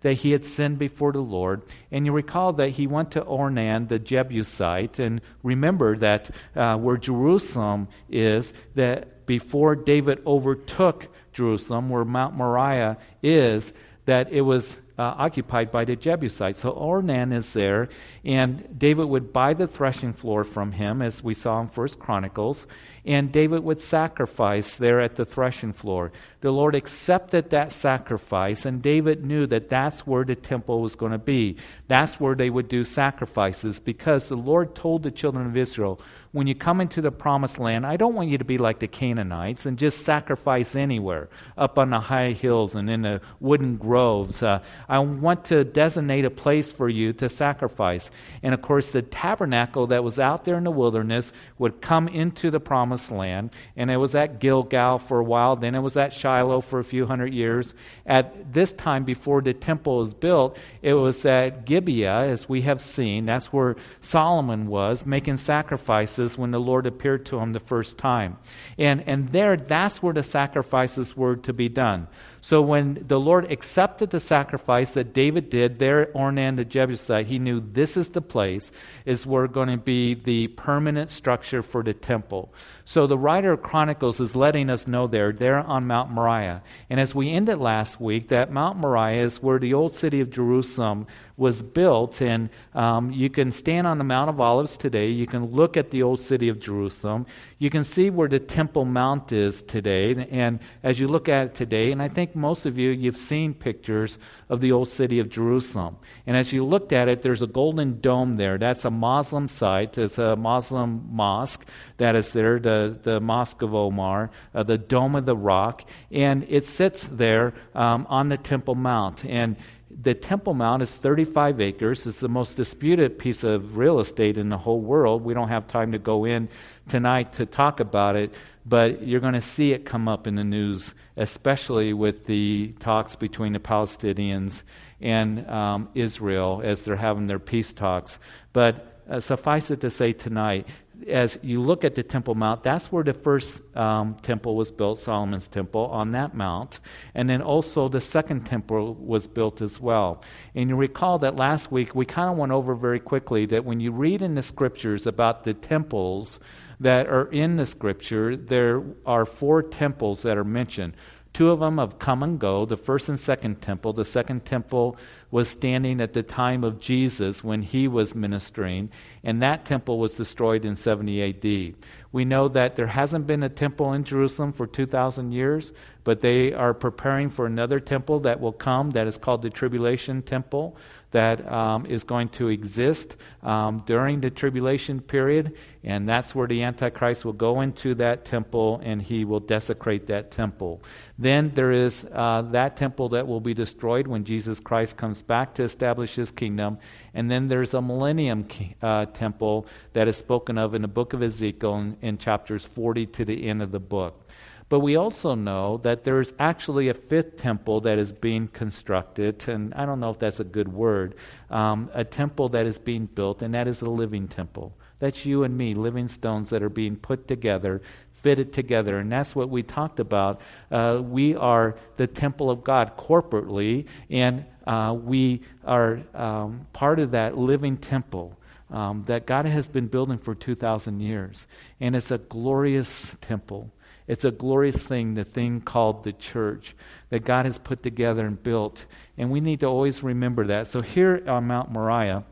that 0.00 0.14
he 0.14 0.32
had 0.32 0.44
sinned 0.44 0.78
before 0.78 1.12
the 1.12 1.20
Lord. 1.20 1.62
And 1.90 2.06
you 2.06 2.12
recall 2.12 2.52
that 2.54 2.70
he 2.70 2.86
went 2.86 3.10
to 3.12 3.22
Ornan, 3.22 3.88
the 3.88 3.98
Jebusite, 3.98 4.98
and 4.98 5.20
remember 5.42 5.96
that 5.96 6.30
uh, 6.54 6.76
where 6.76 6.96
Jerusalem 6.96 7.88
is, 8.08 8.52
that 8.74 9.26
before 9.26 9.74
David 9.74 10.22
overtook 10.26 11.08
Jerusalem, 11.32 11.88
where 11.88 12.04
Mount 12.04 12.34
Moriah 12.34 12.96
is, 13.22 13.72
that 14.06 14.32
it 14.32 14.40
was 14.40 14.80
uh, 14.98 15.14
occupied 15.18 15.70
by 15.70 15.84
the 15.84 15.94
Jebusites. 15.94 16.60
So 16.60 16.72
Ornan 16.72 17.32
is 17.32 17.52
there, 17.52 17.88
and 18.24 18.78
David 18.78 19.04
would 19.06 19.32
buy 19.32 19.52
the 19.52 19.66
threshing 19.66 20.14
floor 20.14 20.42
from 20.42 20.72
him, 20.72 21.02
as 21.02 21.22
we 21.22 21.34
saw 21.34 21.60
in 21.60 21.68
First 21.68 21.98
Chronicles, 21.98 22.66
and 23.04 23.30
David 23.30 23.62
would 23.62 23.80
sacrifice 23.80 24.74
there 24.74 25.00
at 25.00 25.16
the 25.16 25.26
threshing 25.26 25.74
floor. 25.74 26.12
The 26.40 26.50
Lord 26.50 26.74
accepted 26.74 27.50
that 27.50 27.72
sacrifice, 27.72 28.64
and 28.64 28.80
David 28.80 29.24
knew 29.24 29.46
that 29.48 29.68
that's 29.68 30.06
where 30.06 30.24
the 30.24 30.34
temple 30.34 30.80
was 30.80 30.96
going 30.96 31.12
to 31.12 31.18
be. 31.18 31.56
That's 31.88 32.18
where 32.18 32.34
they 32.34 32.48
would 32.48 32.68
do 32.68 32.84
sacrifices, 32.84 33.78
because 33.78 34.28
the 34.28 34.36
Lord 34.36 34.74
told 34.74 35.02
the 35.02 35.10
children 35.10 35.46
of 35.46 35.56
Israel, 35.56 36.00
when 36.36 36.46
you 36.46 36.54
come 36.54 36.82
into 36.82 37.00
the 37.00 37.10
promised 37.10 37.58
land, 37.58 37.86
I 37.86 37.96
don't 37.96 38.12
want 38.12 38.28
you 38.28 38.36
to 38.36 38.44
be 38.44 38.58
like 38.58 38.78
the 38.78 38.86
Canaanites 38.86 39.64
and 39.64 39.78
just 39.78 40.02
sacrifice 40.02 40.76
anywhere, 40.76 41.30
up 41.56 41.78
on 41.78 41.88
the 41.88 41.98
high 41.98 42.32
hills 42.32 42.74
and 42.74 42.90
in 42.90 43.00
the 43.00 43.22
wooden 43.40 43.78
groves. 43.78 44.42
Uh, 44.42 44.60
I 44.86 44.98
want 44.98 45.46
to 45.46 45.64
designate 45.64 46.26
a 46.26 46.30
place 46.30 46.70
for 46.70 46.90
you 46.90 47.14
to 47.14 47.30
sacrifice. 47.30 48.10
And 48.42 48.52
of 48.52 48.60
course, 48.60 48.90
the 48.90 49.00
tabernacle 49.00 49.86
that 49.86 50.04
was 50.04 50.18
out 50.18 50.44
there 50.44 50.58
in 50.58 50.64
the 50.64 50.70
wilderness 50.70 51.32
would 51.56 51.80
come 51.80 52.06
into 52.06 52.50
the 52.50 52.60
promised 52.60 53.10
land, 53.10 53.48
and 53.74 53.90
it 53.90 53.96
was 53.96 54.14
at 54.14 54.38
Gilgal 54.38 54.98
for 54.98 55.20
a 55.20 55.24
while, 55.24 55.56
then 55.56 55.74
it 55.74 55.80
was 55.80 55.96
at 55.96 56.12
Shiloh 56.12 56.60
for 56.60 56.78
a 56.78 56.84
few 56.84 57.06
hundred 57.06 57.32
years. 57.32 57.74
At 58.04 58.52
this 58.52 58.72
time, 58.72 59.04
before 59.04 59.40
the 59.40 59.54
temple 59.54 60.00
was 60.00 60.12
built, 60.12 60.58
it 60.82 60.92
was 60.92 61.24
at 61.24 61.64
Gibeah, 61.64 62.26
as 62.28 62.46
we 62.46 62.60
have 62.60 62.82
seen. 62.82 63.24
That's 63.24 63.54
where 63.54 63.74
Solomon 64.00 64.66
was, 64.66 65.06
making 65.06 65.38
sacrifices 65.38 66.25
when 66.38 66.50
the 66.50 66.58
Lord 66.58 66.86
appeared 66.86 67.26
to 67.26 67.38
him 67.38 67.52
the 67.52 67.60
first 67.60 67.98
time. 67.98 68.38
And, 68.78 69.02
and 69.06 69.32
there, 69.32 69.56
that's 69.56 70.02
where 70.02 70.14
the 70.14 70.22
sacrifices 70.22 71.16
were 71.16 71.36
to 71.36 71.52
be 71.52 71.68
done. 71.68 72.08
So 72.46 72.62
when 72.62 73.02
the 73.08 73.18
Lord 73.18 73.50
accepted 73.50 74.10
the 74.10 74.20
sacrifice 74.20 74.92
that 74.92 75.12
David 75.12 75.50
did 75.50 75.80
there 75.80 76.02
at 76.02 76.14
Ornan 76.14 76.54
the 76.54 76.64
Jebusite, 76.64 77.26
he 77.26 77.40
knew 77.40 77.58
this 77.58 77.96
is 77.96 78.10
the 78.10 78.20
place, 78.20 78.70
is 79.04 79.26
where 79.26 79.48
going 79.48 79.66
to 79.66 79.76
be 79.76 80.14
the 80.14 80.46
permanent 80.46 81.10
structure 81.10 81.60
for 81.60 81.82
the 81.82 81.92
temple. 81.92 82.54
So 82.84 83.08
the 83.08 83.18
writer 83.18 83.50
of 83.50 83.62
Chronicles 83.62 84.20
is 84.20 84.36
letting 84.36 84.70
us 84.70 84.86
know 84.86 85.08
there, 85.08 85.32
there 85.32 85.58
on 85.58 85.88
Mount 85.88 86.12
Moriah. 86.12 86.62
And 86.88 87.00
as 87.00 87.16
we 87.16 87.32
ended 87.32 87.58
last 87.58 88.00
week, 88.00 88.28
that 88.28 88.52
Mount 88.52 88.78
Moriah 88.78 89.24
is 89.24 89.42
where 89.42 89.58
the 89.58 89.74
old 89.74 89.96
city 89.96 90.20
of 90.20 90.30
Jerusalem 90.30 91.08
was 91.36 91.62
built. 91.62 92.22
And 92.22 92.48
um, 92.74 93.10
you 93.10 93.28
can 93.28 93.50
stand 93.50 93.88
on 93.88 93.98
the 93.98 94.04
Mount 94.04 94.30
of 94.30 94.40
Olives 94.40 94.76
today. 94.76 95.08
You 95.08 95.26
can 95.26 95.46
look 95.46 95.76
at 95.76 95.90
the 95.90 96.04
old 96.04 96.20
city 96.20 96.48
of 96.48 96.60
Jerusalem. 96.60 97.26
You 97.58 97.70
can 97.70 97.82
see 97.82 98.08
where 98.08 98.28
the 98.28 98.38
Temple 98.38 98.84
Mount 98.84 99.32
is 99.32 99.62
today. 99.62 100.28
And 100.30 100.60
as 100.84 101.00
you 101.00 101.08
look 101.08 101.28
at 101.28 101.46
it 101.46 101.54
today, 101.56 101.90
and 101.90 102.00
I 102.00 102.06
think 102.06 102.35
most 102.36 102.66
of 102.66 102.78
you, 102.78 102.90
you've 102.90 103.16
seen 103.16 103.54
pictures 103.54 104.18
of 104.48 104.60
the 104.60 104.70
old 104.70 104.88
city 104.88 105.18
of 105.18 105.28
Jerusalem. 105.28 105.96
And 106.26 106.36
as 106.36 106.52
you 106.52 106.64
looked 106.64 106.92
at 106.92 107.08
it, 107.08 107.22
there's 107.22 107.42
a 107.42 107.46
golden 107.46 108.00
dome 108.00 108.34
there. 108.34 108.58
That's 108.58 108.84
a 108.84 108.90
Muslim 108.90 109.48
site. 109.48 109.98
It's 109.98 110.18
a 110.18 110.36
Muslim 110.36 111.08
mosque 111.10 111.66
that 111.96 112.14
is 112.14 112.32
there, 112.32 112.58
the, 112.58 112.98
the 113.02 113.20
Mosque 113.20 113.62
of 113.62 113.74
Omar, 113.74 114.30
uh, 114.54 114.62
the 114.62 114.78
Dome 114.78 115.16
of 115.16 115.26
the 115.26 115.36
Rock. 115.36 115.88
And 116.10 116.46
it 116.48 116.64
sits 116.64 117.04
there 117.04 117.54
um, 117.74 118.06
on 118.08 118.28
the 118.28 118.36
Temple 118.36 118.74
Mount. 118.74 119.24
And 119.24 119.56
the 119.90 120.14
Temple 120.14 120.54
Mount 120.54 120.82
is 120.82 120.94
35 120.94 121.60
acres. 121.60 122.06
It's 122.06 122.20
the 122.20 122.28
most 122.28 122.56
disputed 122.56 123.18
piece 123.18 123.44
of 123.44 123.76
real 123.76 123.98
estate 123.98 124.36
in 124.36 124.48
the 124.48 124.58
whole 124.58 124.80
world. 124.80 125.22
We 125.22 125.32
don't 125.32 125.48
have 125.48 125.66
time 125.66 125.92
to 125.92 125.98
go 125.98 126.24
in 126.24 126.48
tonight 126.88 127.32
to 127.34 127.46
talk 127.46 127.80
about 127.80 128.16
it, 128.16 128.34
but 128.68 129.06
you're 129.06 129.20
going 129.20 129.34
to 129.34 129.40
see 129.40 129.72
it 129.72 129.84
come 129.84 130.08
up 130.08 130.26
in 130.26 130.34
the 130.34 130.44
news, 130.44 130.94
especially 131.16 131.92
with 131.92 132.26
the 132.26 132.74
talks 132.80 133.14
between 133.14 133.52
the 133.52 133.60
Palestinians 133.60 134.64
and 135.00 135.48
um, 135.48 135.88
Israel 135.94 136.60
as 136.64 136.82
they're 136.82 136.96
having 136.96 137.26
their 137.26 137.38
peace 137.38 137.72
talks. 137.72 138.18
But 138.52 139.02
uh, 139.08 139.20
suffice 139.20 139.70
it 139.70 139.80
to 139.82 139.90
say 139.90 140.12
tonight, 140.12 140.66
as 141.06 141.38
you 141.42 141.60
look 141.60 141.84
at 141.84 141.94
the 141.94 142.02
Temple 142.02 142.34
Mount, 142.34 142.64
that's 142.64 142.90
where 142.90 143.04
the 143.04 143.12
first 143.12 143.60
um, 143.76 144.16
temple 144.22 144.56
was 144.56 144.72
built, 144.72 144.98
Solomon's 144.98 145.46
temple, 145.46 145.86
on 145.86 146.12
that 146.12 146.34
mount. 146.34 146.80
And 147.14 147.28
then 147.28 147.42
also 147.42 147.88
the 147.88 148.00
second 148.00 148.46
temple 148.46 148.94
was 148.94 149.28
built 149.28 149.60
as 149.60 149.78
well. 149.78 150.24
And 150.54 150.70
you 150.70 150.74
recall 150.74 151.18
that 151.20 151.36
last 151.36 151.70
week 151.70 151.94
we 151.94 152.04
kind 152.04 152.30
of 152.30 152.36
went 152.36 152.50
over 152.50 152.74
very 152.74 152.98
quickly 152.98 153.46
that 153.46 153.64
when 153.64 153.78
you 153.78 153.92
read 153.92 154.22
in 154.22 154.34
the 154.34 154.42
scriptures 154.42 155.06
about 155.06 155.44
the 155.44 155.54
temples 155.54 156.40
that 156.80 157.06
are 157.06 157.26
in 157.26 157.56
the 157.56 157.66
scripture, 157.66 158.36
there 158.36 158.82
are 159.04 159.24
four 159.24 159.62
temples 159.62 160.22
that 160.22 160.36
are 160.36 160.44
mentioned. 160.44 160.94
Two 161.36 161.50
of 161.50 161.60
them 161.60 161.76
have 161.76 161.98
come 161.98 162.22
and 162.22 162.38
go, 162.38 162.64
the 162.64 162.78
first 162.78 163.10
and 163.10 163.20
second 163.20 163.60
temple. 163.60 163.92
The 163.92 164.06
second 164.06 164.46
temple 164.46 164.96
was 165.30 165.50
standing 165.50 166.00
at 166.00 166.14
the 166.14 166.22
time 166.22 166.64
of 166.64 166.80
Jesus 166.80 167.44
when 167.44 167.60
he 167.60 167.86
was 167.86 168.14
ministering, 168.14 168.90
and 169.22 169.42
that 169.42 169.66
temple 169.66 169.98
was 169.98 170.16
destroyed 170.16 170.64
in 170.64 170.74
70 170.74 171.22
AD. 171.22 171.74
We 172.10 172.24
know 172.24 172.48
that 172.48 172.76
there 172.76 172.86
hasn't 172.86 173.26
been 173.26 173.42
a 173.42 173.50
temple 173.50 173.92
in 173.92 174.04
Jerusalem 174.04 174.54
for 174.54 174.66
2,000 174.66 175.32
years, 175.32 175.74
but 176.04 176.20
they 176.20 176.54
are 176.54 176.72
preparing 176.72 177.28
for 177.28 177.44
another 177.44 177.80
temple 177.80 178.20
that 178.20 178.40
will 178.40 178.52
come 178.52 178.92
that 178.92 179.06
is 179.06 179.18
called 179.18 179.42
the 179.42 179.50
Tribulation 179.50 180.22
Temple 180.22 180.74
that 181.12 181.50
um, 181.50 181.86
is 181.86 182.04
going 182.04 182.28
to 182.28 182.48
exist 182.48 183.16
um, 183.42 183.82
during 183.86 184.20
the 184.20 184.30
tribulation 184.30 185.00
period, 185.00 185.56
and 185.84 186.08
that's 186.08 186.34
where 186.34 186.46
the 186.46 186.62
Antichrist 186.62 187.24
will 187.24 187.32
go 187.32 187.60
into 187.60 187.94
that 187.94 188.24
temple 188.24 188.80
and 188.82 189.00
he 189.00 189.24
will 189.24 189.40
desecrate 189.40 190.06
that 190.08 190.30
temple. 190.30 190.82
Then 191.18 191.52
there 191.54 191.70
is 191.70 192.06
uh, 192.12 192.42
that 192.50 192.76
temple 192.76 193.08
that 193.10 193.26
will 193.26 193.40
be 193.40 193.54
destroyed 193.54 194.06
when 194.06 194.24
Jesus 194.24 194.60
Christ 194.60 194.96
comes 194.96 195.22
back 195.22 195.54
to 195.54 195.62
establish 195.62 196.16
his 196.16 196.30
kingdom, 196.30 196.78
and 197.14 197.30
then 197.30 197.48
there's 197.48 197.72
a 197.72 197.80
millennium 197.80 198.46
uh, 198.82 199.06
temple 199.06 199.66
that 199.92 200.08
is 200.08 200.16
spoken 200.16 200.58
of 200.58 200.74
in 200.74 200.82
the 200.82 200.88
book 200.88 201.12
of 201.12 201.22
Ezekiel 201.22 201.76
in, 201.76 201.96
in 202.02 202.18
chapters 202.18 202.64
40 202.64 203.06
to 203.06 203.24
the 203.24 203.48
end 203.48 203.62
of 203.62 203.70
the 203.70 203.80
book. 203.80 204.25
But 204.68 204.80
we 204.80 204.96
also 204.96 205.36
know 205.36 205.76
that 205.78 206.02
there's 206.02 206.32
actually 206.40 206.88
a 206.88 206.94
fifth 206.94 207.36
temple 207.36 207.82
that 207.82 207.98
is 207.98 208.10
being 208.12 208.48
constructed, 208.48 209.48
and 209.48 209.72
I 209.74 209.86
don't 209.86 210.00
know 210.00 210.10
if 210.10 210.18
that's 210.18 210.40
a 210.40 210.44
good 210.44 210.68
word, 210.68 211.14
um, 211.50 211.88
a 211.94 212.04
temple 212.04 212.48
that 212.50 212.66
is 212.66 212.78
being 212.78 213.06
built, 213.06 213.42
and 213.42 213.54
that 213.54 213.68
is 213.68 213.80
a 213.80 213.88
living 213.88 214.26
temple. 214.26 214.76
That's 214.98 215.24
you 215.24 215.44
and 215.44 215.56
me, 215.56 215.74
living 215.74 216.08
stones 216.08 216.50
that 216.50 216.64
are 216.64 216.68
being 216.68 216.96
put 216.96 217.28
together, 217.28 217.80
fitted 218.12 218.52
together. 218.52 218.98
And 218.98 219.12
that's 219.12 219.36
what 219.36 219.50
we 219.50 219.62
talked 219.62 220.00
about. 220.00 220.40
Uh, 220.70 221.00
we 221.00 221.36
are 221.36 221.76
the 221.94 222.08
temple 222.08 222.50
of 222.50 222.64
God 222.64 222.96
corporately, 222.96 223.86
and 224.10 224.46
uh, 224.66 224.96
we 225.00 225.42
are 225.64 226.00
um, 226.12 226.66
part 226.72 226.98
of 226.98 227.12
that 227.12 227.38
living 227.38 227.76
temple. 227.76 228.36
Um, 228.68 229.04
that 229.04 229.26
God 229.26 229.46
has 229.46 229.68
been 229.68 229.86
building 229.86 230.18
for 230.18 230.34
2,000 230.34 230.98
years. 230.98 231.46
And 231.78 231.94
it's 231.94 232.10
a 232.10 232.18
glorious 232.18 233.16
temple. 233.20 233.70
It's 234.06 234.24
a 234.24 234.30
glorious 234.30 234.84
thing, 234.84 235.14
the 235.14 235.24
thing 235.24 235.60
called 235.60 236.04
the 236.04 236.12
church 236.12 236.76
that 237.10 237.24
God 237.24 237.44
has 237.44 237.58
put 237.58 237.82
together 237.82 238.26
and 238.26 238.40
built. 238.40 238.86
And 239.18 239.30
we 239.30 239.40
need 239.40 239.60
to 239.60 239.66
always 239.66 240.02
remember 240.02 240.46
that. 240.46 240.66
So 240.66 240.80
here 240.80 241.22
on 241.26 241.46
Mount 241.46 241.70
Moriah, 241.70 242.24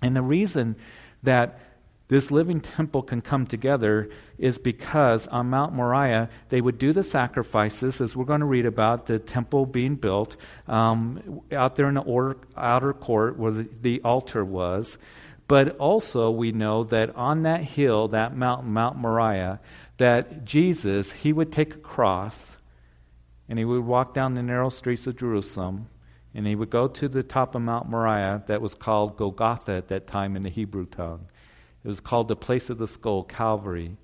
and 0.00 0.16
the 0.16 0.22
reason 0.22 0.76
that 1.22 1.58
this 2.08 2.30
living 2.30 2.60
temple 2.60 3.02
can 3.02 3.20
come 3.20 3.46
together 3.46 4.10
is 4.38 4.58
because 4.58 5.26
on 5.28 5.50
Mount 5.50 5.72
Moriah, 5.72 6.28
they 6.50 6.60
would 6.60 6.78
do 6.78 6.92
the 6.92 7.02
sacrifices, 7.02 8.00
as 8.00 8.14
we're 8.14 8.24
going 8.24 8.40
to 8.40 8.46
read 8.46 8.66
about 8.66 9.06
the 9.06 9.18
temple 9.18 9.66
being 9.66 9.96
built 9.96 10.36
um, 10.68 11.42
out 11.50 11.76
there 11.76 11.88
in 11.88 11.94
the 11.94 12.02
order, 12.02 12.36
outer 12.56 12.92
court 12.92 13.38
where 13.38 13.52
the, 13.52 13.68
the 13.80 14.00
altar 14.02 14.44
was. 14.44 14.98
But 15.48 15.76
also, 15.78 16.30
we 16.30 16.52
know 16.52 16.84
that 16.84 17.14
on 17.16 17.42
that 17.42 17.62
hill, 17.62 18.08
that 18.08 18.36
mountain, 18.36 18.72
Mount 18.72 18.96
Moriah, 18.96 19.60
that 20.02 20.44
Jesus, 20.44 21.12
he 21.12 21.32
would 21.32 21.52
take 21.52 21.76
a 21.76 21.78
cross 21.78 22.56
and 23.48 23.56
he 23.56 23.64
would 23.64 23.84
walk 23.84 24.12
down 24.12 24.34
the 24.34 24.42
narrow 24.42 24.68
streets 24.68 25.06
of 25.06 25.16
Jerusalem 25.16 25.86
and 26.34 26.44
he 26.44 26.56
would 26.56 26.70
go 26.70 26.88
to 26.88 27.06
the 27.06 27.22
top 27.22 27.54
of 27.54 27.62
Mount 27.62 27.88
Moriah 27.88 28.42
that 28.48 28.60
was 28.60 28.74
called 28.74 29.16
Golgotha 29.16 29.74
at 29.74 29.86
that 29.86 30.08
time 30.08 30.34
in 30.34 30.42
the 30.42 30.48
Hebrew 30.48 30.86
tongue. 30.86 31.28
It 31.84 31.86
was 31.86 32.00
called 32.00 32.26
the 32.26 32.34
place 32.34 32.68
of 32.68 32.78
the 32.78 32.88
skull, 32.88 33.22
Calvary. 33.22 33.96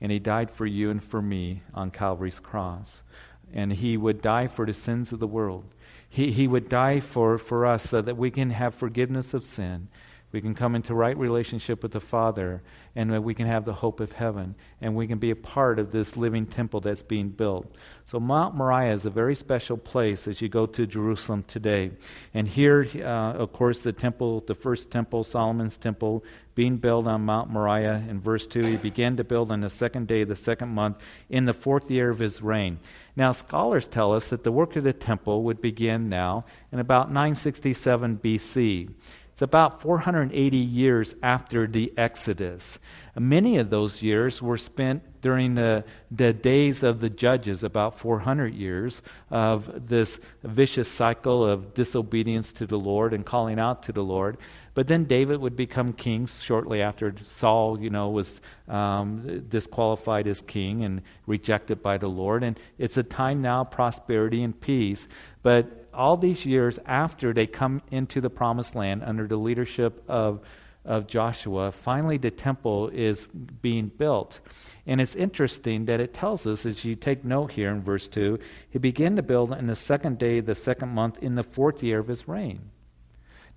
And 0.00 0.10
he 0.10 0.18
died 0.18 0.50
for 0.50 0.66
you 0.66 0.90
and 0.90 1.02
for 1.02 1.22
me 1.22 1.62
on 1.72 1.92
Calvary's 1.92 2.40
cross. 2.40 3.04
And 3.52 3.74
he 3.74 3.96
would 3.96 4.20
die 4.20 4.48
for 4.48 4.66
the 4.66 4.74
sins 4.74 5.12
of 5.12 5.20
the 5.20 5.28
world. 5.28 5.66
He, 6.08 6.32
he 6.32 6.48
would 6.48 6.68
die 6.68 6.98
for, 6.98 7.38
for 7.38 7.64
us 7.64 7.84
so 7.84 8.02
that 8.02 8.16
we 8.16 8.32
can 8.32 8.50
have 8.50 8.74
forgiveness 8.74 9.32
of 9.32 9.44
sin 9.44 9.86
we 10.34 10.40
can 10.40 10.54
come 10.54 10.74
into 10.74 10.94
right 10.94 11.16
relationship 11.16 11.80
with 11.80 11.92
the 11.92 12.00
Father, 12.00 12.60
and 12.96 13.22
we 13.22 13.34
can 13.34 13.46
have 13.46 13.64
the 13.64 13.74
hope 13.74 14.00
of 14.00 14.12
heaven, 14.12 14.56
and 14.80 14.96
we 14.96 15.06
can 15.06 15.18
be 15.18 15.30
a 15.30 15.36
part 15.36 15.78
of 15.78 15.92
this 15.92 16.16
living 16.16 16.44
temple 16.44 16.80
that's 16.80 17.02
being 17.02 17.28
built. 17.28 17.72
So, 18.04 18.18
Mount 18.18 18.56
Moriah 18.56 18.92
is 18.92 19.06
a 19.06 19.10
very 19.10 19.36
special 19.36 19.76
place 19.76 20.26
as 20.26 20.42
you 20.42 20.48
go 20.48 20.66
to 20.66 20.88
Jerusalem 20.88 21.44
today. 21.44 21.92
And 22.34 22.48
here, 22.48 22.84
uh, 22.96 23.38
of 23.38 23.52
course, 23.52 23.82
the 23.82 23.92
temple, 23.92 24.42
the 24.44 24.56
first 24.56 24.90
temple, 24.90 25.22
Solomon's 25.22 25.76
temple, 25.76 26.24
being 26.54 26.78
built 26.78 27.06
on 27.06 27.22
Mount 27.22 27.50
Moriah. 27.50 28.04
In 28.08 28.20
verse 28.20 28.46
2, 28.46 28.64
he 28.64 28.76
began 28.76 29.16
to 29.16 29.24
build 29.24 29.50
on 29.50 29.60
the 29.60 29.70
second 29.70 30.06
day 30.08 30.22
of 30.22 30.28
the 30.28 30.36
second 30.36 30.68
month 30.68 30.98
in 31.28 31.46
the 31.46 31.52
fourth 31.52 31.90
year 31.90 32.10
of 32.10 32.18
his 32.18 32.42
reign. 32.42 32.78
Now, 33.16 33.32
scholars 33.32 33.88
tell 33.88 34.12
us 34.12 34.30
that 34.30 34.44
the 34.44 34.52
work 34.52 34.76
of 34.76 34.84
the 34.84 34.92
temple 34.92 35.42
would 35.44 35.60
begin 35.60 36.08
now 36.08 36.44
in 36.72 36.80
about 36.80 37.08
967 37.08 38.18
BC. 38.18 38.90
It's 39.34 39.42
about 39.42 39.82
480 39.82 40.56
years 40.56 41.16
after 41.20 41.66
the 41.66 41.92
Exodus. 41.96 42.78
Many 43.18 43.58
of 43.58 43.68
those 43.68 44.00
years 44.00 44.40
were 44.40 44.56
spent 44.56 45.02
during 45.22 45.56
the, 45.56 45.82
the 46.08 46.32
days 46.32 46.84
of 46.84 47.00
the 47.00 47.10
judges, 47.10 47.64
about 47.64 47.98
400 47.98 48.54
years 48.54 49.02
of 49.32 49.88
this 49.88 50.20
vicious 50.44 50.88
cycle 50.88 51.44
of 51.44 51.74
disobedience 51.74 52.52
to 52.52 52.64
the 52.64 52.78
Lord 52.78 53.12
and 53.12 53.26
calling 53.26 53.58
out 53.58 53.82
to 53.84 53.92
the 53.92 54.04
Lord. 54.04 54.36
But 54.72 54.86
then 54.86 55.02
David 55.02 55.40
would 55.40 55.56
become 55.56 55.94
king 55.94 56.26
shortly 56.26 56.80
after 56.80 57.12
Saul, 57.24 57.80
you 57.80 57.90
know, 57.90 58.10
was 58.10 58.40
um, 58.68 59.46
disqualified 59.48 60.28
as 60.28 60.42
king 60.42 60.84
and 60.84 61.02
rejected 61.26 61.82
by 61.82 61.98
the 61.98 62.06
Lord. 62.08 62.44
And 62.44 62.56
it's 62.78 62.96
a 62.96 63.02
time 63.02 63.42
now 63.42 63.64
prosperity 63.64 64.44
and 64.44 64.60
peace. 64.60 65.08
But 65.42 65.83
all 65.94 66.16
these 66.16 66.44
years 66.44 66.78
after 66.86 67.32
they 67.32 67.46
come 67.46 67.82
into 67.90 68.20
the 68.20 68.30
promised 68.30 68.74
land 68.74 69.02
under 69.02 69.26
the 69.26 69.36
leadership 69.36 70.02
of 70.08 70.40
of 70.84 71.06
Joshua, 71.06 71.72
finally 71.72 72.18
the 72.18 72.30
temple 72.30 72.88
is 72.88 73.26
being 73.26 73.88
built. 73.88 74.40
And 74.86 75.00
it's 75.00 75.16
interesting 75.16 75.86
that 75.86 76.00
it 76.00 76.12
tells 76.12 76.46
us, 76.46 76.66
as 76.66 76.84
you 76.84 76.94
take 76.94 77.24
note 77.24 77.52
here 77.52 77.70
in 77.70 77.82
verse 77.82 78.06
2, 78.06 78.38
he 78.68 78.78
began 78.78 79.16
to 79.16 79.22
build 79.22 79.52
in 79.52 79.66
the 79.66 79.76
second 79.76 80.18
day, 80.18 80.40
the 80.40 80.54
second 80.54 80.90
month, 80.90 81.18
in 81.22 81.36
the 81.36 81.42
fourth 81.42 81.82
year 81.82 82.00
of 82.00 82.08
his 82.08 82.28
reign. 82.28 82.70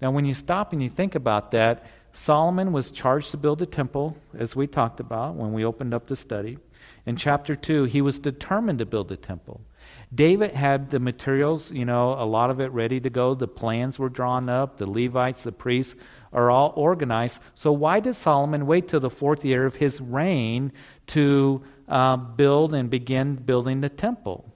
Now, 0.01 0.11
when 0.11 0.25
you 0.25 0.33
stop 0.33 0.71
and 0.71 0.81
you 0.81 0.89
think 0.89 1.15
about 1.15 1.51
that, 1.51 1.85
Solomon 2.13 2.71
was 2.71 2.91
charged 2.91 3.31
to 3.31 3.37
build 3.37 3.61
a 3.61 3.65
temple, 3.65 4.15
as 4.37 4.55
we 4.55 4.65
talked 4.65 4.99
about 4.99 5.35
when 5.35 5.53
we 5.53 5.65
opened 5.65 5.93
up 5.93 6.07
the 6.07 6.15
study. 6.15 6.57
In 7.05 7.15
chapter 7.15 7.55
2, 7.55 7.85
he 7.85 8.01
was 8.01 8.19
determined 8.19 8.79
to 8.79 8.85
build 8.85 9.11
a 9.11 9.17
temple. 9.17 9.61
David 10.13 10.51
had 10.51 10.89
the 10.89 10.99
materials, 10.99 11.71
you 11.71 11.83
know, 11.83 12.13
a 12.13 12.23
lot 12.23 12.49
of 12.49 12.61
it 12.61 12.71
ready 12.71 12.99
to 13.01 13.09
go. 13.09 13.35
The 13.35 13.47
plans 13.47 13.99
were 13.99 14.09
drawn 14.09 14.47
up. 14.47 14.77
The 14.77 14.89
Levites, 14.89 15.43
the 15.43 15.51
priests 15.51 15.95
are 16.31 16.49
all 16.49 16.71
organized. 16.75 17.41
So, 17.55 17.73
why 17.73 17.99
did 17.99 18.15
Solomon 18.15 18.65
wait 18.65 18.87
till 18.87 19.01
the 19.01 19.09
fourth 19.09 19.43
year 19.43 19.65
of 19.65 19.75
his 19.75 19.99
reign 19.99 20.71
to 21.07 21.61
uh, 21.89 22.15
build 22.15 22.73
and 22.73 22.89
begin 22.89 23.35
building 23.35 23.81
the 23.81 23.89
temple? 23.89 24.53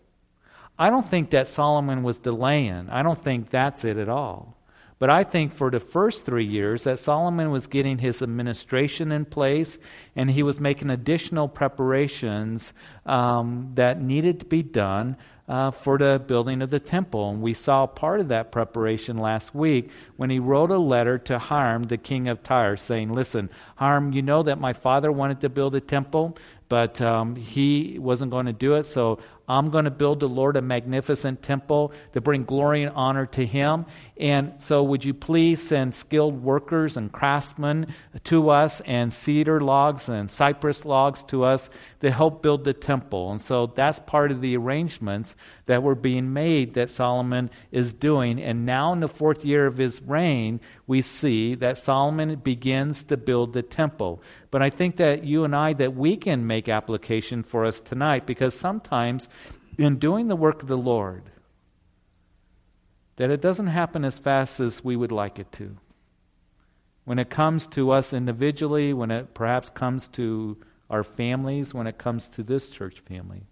I 0.79 0.89
don't 0.89 1.05
think 1.05 1.31
that 1.31 1.48
Solomon 1.48 2.01
was 2.01 2.17
delaying. 2.17 2.89
I 2.89 3.03
don't 3.03 3.22
think 3.22 3.50
that's 3.50 3.84
it 3.84 3.98
at 3.98 4.10
all. 4.10 4.58
But 5.01 5.10
I 5.10 5.24
think 5.24 5.51
for 5.51 5.72
the 5.72 5.79
first 5.79 6.25
three 6.25 6.46
years 6.46 6.84
that 6.84 7.00
Solomon 7.00 7.50
was 7.50 7.65
getting 7.65 7.98
his 7.98 8.22
administration 8.22 9.12
in 9.12 9.25
place 9.25 9.79
and 10.15 10.29
he 10.29 10.43
was 10.43 10.60
making 10.60 10.91
additional 10.91 11.48
preparations 11.48 12.72
um, 13.08 13.72
that 13.74 14.00
needed 14.00 14.39
to 14.41 14.46
be 14.46 14.62
done 14.62 15.17
uh, 15.48 15.71
for 15.71 15.98
the 15.98 16.21
building 16.25 16.62
of 16.62 16.69
the 16.69 16.79
temple. 16.79 17.29
And 17.29 17.41
we 17.41 17.53
saw 17.53 17.88
part 17.88 18.19
of 18.19 18.29
that 18.29 18.51
preparation 18.51 19.17
last 19.17 19.53
week 19.53 19.89
when 20.17 20.29
he 20.29 20.39
wrote 20.39 20.71
a 20.71 20.77
letter 20.77 21.17
to 21.19 21.39
Hiram, 21.39 21.83
the 21.83 21.98
king 21.98 22.27
of 22.27 22.43
Tyre, 22.43 22.77
saying, 22.77 23.12
Listen, 23.12 23.50
Hiram, 23.75 24.13
you 24.13 24.21
know 24.21 24.43
that 24.43 24.60
my 24.60 24.74
father 24.74 25.12
wanted 25.12 25.41
to 25.41 25.50
build 25.50 25.75
a 25.75 25.81
temple, 25.81 26.38
but 26.69 27.01
um, 27.01 27.36
he 27.36 27.98
wasn't 28.00 28.31
going 28.31 28.45
to 28.45 28.53
do 28.53 28.75
it, 28.75 28.83
so 28.83 29.19
I'm 29.48 29.69
going 29.69 29.83
to 29.83 29.91
build 29.91 30.21
the 30.21 30.29
Lord 30.29 30.55
a 30.55 30.62
magnificent 30.62 31.41
temple 31.41 31.91
to 32.13 32.21
bring 32.21 32.45
glory 32.45 32.83
and 32.83 32.93
honor 32.95 33.25
to 33.27 33.45
him. 33.45 33.86
And 34.22 34.54
so, 34.60 34.84
would 34.84 35.04
you 35.04 35.16
please 35.16 35.68
send 35.68 35.96
skilled 35.96 36.44
workers 36.44 36.96
and 36.96 37.12
craftsmen 37.12 37.88
to 38.25 38.51
us, 38.51 38.80
and 38.82 39.12
cedar 39.12 39.60
logs 39.60 40.08
and 40.10 40.30
cypress 40.30 40.86
logs 40.86 41.24
to 41.24 41.44
us 41.44 41.72
to 42.01 42.12
help 42.12 42.44
build 42.44 42.63
the 42.63 42.74
temple? 42.74 43.32
And 43.32 43.42
so, 43.42 43.66
that's 43.66 43.98
part 43.98 44.32
of 44.32 44.42
the 44.42 44.56
arrangements 44.56 45.36
that 45.66 45.82
were 45.82 45.96
being 45.96 46.34
made 46.34 46.75
that 46.75 46.92
Solomon 46.92 47.50
is 47.72 47.94
doing. 47.94 48.40
And 48.40 48.63
now, 48.63 48.94
in 48.94 49.00
the 49.00 49.08
fourth 49.08 49.44
year 49.44 49.66
of 49.66 49.78
his 49.78 50.04
reign, 50.04 50.62
we 50.86 51.01
see 51.01 51.56
that 51.56 51.80
Solomon 51.80 52.36
begins 52.36 53.01
to 53.06 53.18
build 53.18 53.54
the 53.54 53.63
temple. 53.63 54.22
But 54.51 54.62
I 54.62 54.70
think 54.70 54.98
that 54.98 55.24
you 55.24 55.46
and 55.46 55.56
I, 55.56 55.74
that 55.74 55.96
we 55.96 56.16
can 56.16 56.46
make 56.46 56.70
application 56.70 57.42
for 57.42 57.66
us 57.66 57.80
tonight 57.80 58.28
because 58.28 58.54
sometimes 58.54 59.30
in 59.80 59.98
doing 59.98 60.28
the 60.28 60.36
work 60.36 60.62
of 60.62 60.68
the 60.68 60.78
Lord, 60.78 61.24
that 63.22 63.30
it 63.30 63.40
doesn't 63.40 63.68
happen 63.68 64.04
as 64.04 64.18
fast 64.18 64.60
as 64.60 64.84
we 64.84 64.96
would 64.96 65.12
like 65.12 65.38
it 65.38 65.51
to. 65.51 65.78
When 67.06 67.20
it 67.20 67.30
comes 67.30 67.68
to 67.68 67.92
us 67.92 68.13
individually, 68.13 68.94
when 68.94 69.12
it 69.12 69.36
perhaps 69.36 69.70
comes 69.70 70.08
to 70.08 70.58
our 70.90 71.04
families, 71.04 71.72
when 71.72 71.86
it 71.86 72.00
comes 72.00 72.28
to 72.30 72.42
this 72.42 72.72
church 72.72 73.00
family. 73.01 73.44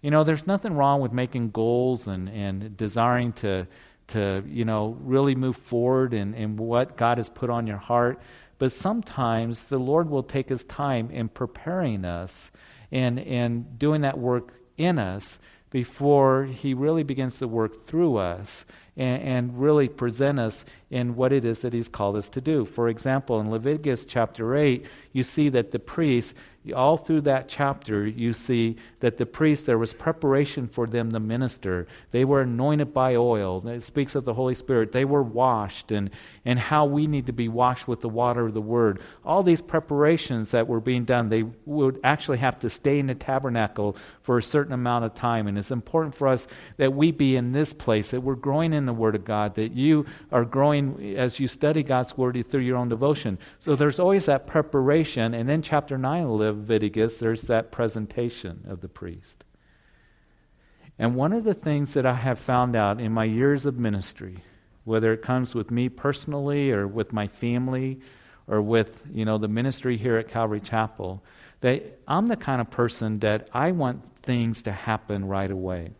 You 0.00 0.10
know, 0.10 0.24
there's 0.24 0.48
nothing 0.48 0.74
wrong 0.74 1.00
with 1.00 1.12
making 1.12 1.52
goals 1.52 2.08
and, 2.08 2.28
and 2.28 2.76
desiring 2.76 3.32
to, 3.34 3.68
to, 4.08 4.42
you 4.44 4.64
know, 4.64 4.96
really 5.02 5.36
move 5.36 5.56
forward 5.56 6.12
in, 6.12 6.34
in 6.34 6.56
what 6.56 6.96
God 6.96 7.18
has 7.18 7.30
put 7.30 7.50
on 7.50 7.68
your 7.68 7.76
heart. 7.76 8.20
But 8.58 8.72
sometimes 8.72 9.66
the 9.66 9.78
Lord 9.78 10.10
will 10.10 10.24
take 10.24 10.48
his 10.48 10.64
time 10.64 11.12
in 11.12 11.28
preparing 11.28 12.04
us 12.04 12.50
and, 12.90 13.20
and 13.20 13.78
doing 13.78 14.00
that 14.00 14.18
work 14.18 14.52
in 14.76 14.98
us 14.98 15.38
before 15.70 16.44
he 16.44 16.74
really 16.74 17.02
begins 17.02 17.38
to 17.38 17.48
work 17.48 17.84
through 17.84 18.16
us 18.16 18.64
and, 18.96 19.22
and, 19.22 19.60
really 19.60 19.88
present 19.88 20.38
us 20.38 20.64
in 20.90 21.14
what 21.14 21.32
it 21.32 21.44
is 21.44 21.60
that 21.60 21.72
he's 21.72 21.88
called 21.88 22.16
us 22.16 22.28
to 22.28 22.40
do. 22.40 22.64
For 22.64 22.88
example, 22.88 23.38
in 23.38 23.50
Leviticus 23.50 24.04
chapter 24.04 24.56
8, 24.56 24.84
you 25.12 25.22
see 25.22 25.48
that 25.50 25.70
the 25.70 25.78
priests 25.78 26.34
all 26.72 26.96
through 26.96 27.22
that 27.22 27.48
chapter, 27.48 28.06
you 28.06 28.32
see 28.32 28.76
that 29.00 29.16
the 29.16 29.26
priests, 29.26 29.66
there 29.66 29.78
was 29.78 29.92
preparation 29.92 30.68
for 30.68 30.86
them 30.86 31.10
to 31.10 31.20
minister. 31.20 31.86
They 32.10 32.24
were 32.24 32.42
anointed 32.42 32.92
by 32.92 33.14
oil. 33.16 33.66
It 33.66 33.82
speaks 33.82 34.14
of 34.14 34.24
the 34.24 34.34
Holy 34.34 34.54
Spirit. 34.54 34.92
They 34.92 35.04
were 35.04 35.22
washed, 35.22 35.90
and, 35.90 36.10
and 36.44 36.58
how 36.58 36.86
we 36.86 37.06
need 37.06 37.26
to 37.26 37.32
be 37.32 37.48
washed 37.48 37.88
with 37.88 38.00
the 38.00 38.08
water 38.08 38.46
of 38.46 38.54
the 38.54 38.60
Word. 38.60 39.00
All 39.24 39.42
these 39.42 39.62
preparations 39.62 40.50
that 40.50 40.66
were 40.66 40.80
being 40.80 41.04
done, 41.04 41.28
they 41.28 41.44
would 41.64 42.00
actually 42.02 42.38
have 42.38 42.58
to 42.60 42.70
stay 42.70 42.98
in 42.98 43.06
the 43.06 43.14
tabernacle 43.14 43.96
for 44.22 44.38
a 44.38 44.42
certain 44.42 44.72
amount 44.72 45.04
of 45.04 45.14
time. 45.14 45.46
And 45.46 45.58
it's 45.58 45.70
important 45.70 46.14
for 46.14 46.28
us 46.28 46.46
that 46.76 46.94
we 46.94 47.12
be 47.12 47.36
in 47.36 47.52
this 47.52 47.72
place, 47.72 48.10
that 48.10 48.20
we're 48.20 48.34
growing 48.34 48.72
in 48.72 48.86
the 48.86 48.92
Word 48.92 49.14
of 49.14 49.24
God, 49.24 49.54
that 49.56 49.72
you 49.72 50.06
are 50.32 50.44
growing 50.44 51.16
as 51.16 51.40
you 51.40 51.48
study 51.48 51.82
God's 51.82 52.16
Word 52.16 52.28
through 52.48 52.62
your 52.62 52.76
own 52.76 52.88
devotion. 52.88 53.38
So 53.58 53.74
there's 53.76 53.98
always 53.98 54.26
that 54.26 54.46
preparation. 54.46 55.34
And 55.34 55.48
then 55.48 55.62
chapter 55.62 55.96
9 55.96 56.26
will 56.26 56.36
live 56.36 56.57
Leviticus, 56.58 57.16
there's 57.16 57.42
that 57.42 57.70
presentation 57.72 58.64
of 58.68 58.80
the 58.80 58.88
priest. 58.88 59.44
And 60.98 61.14
one 61.14 61.32
of 61.32 61.44
the 61.44 61.54
things 61.54 61.94
that 61.94 62.04
I 62.04 62.14
have 62.14 62.38
found 62.38 62.74
out 62.74 63.00
in 63.00 63.12
my 63.12 63.24
years 63.24 63.66
of 63.66 63.78
ministry, 63.78 64.42
whether 64.84 65.12
it 65.12 65.22
comes 65.22 65.54
with 65.54 65.70
me 65.70 65.88
personally 65.88 66.70
or 66.70 66.86
with 66.86 67.12
my 67.12 67.28
family 67.28 68.00
or 68.46 68.60
with, 68.60 69.04
you 69.12 69.24
know, 69.24 69.38
the 69.38 69.48
ministry 69.48 69.96
here 69.96 70.16
at 70.16 70.28
Calvary 70.28 70.60
Chapel, 70.60 71.22
that 71.60 72.00
I'm 72.08 72.26
the 72.26 72.36
kind 72.36 72.60
of 72.60 72.70
person 72.70 73.20
that 73.20 73.48
I 73.52 73.72
want 73.72 74.16
things 74.16 74.62
to 74.62 74.72
happen 74.72 75.26
right 75.26 75.50
away. 75.50 75.92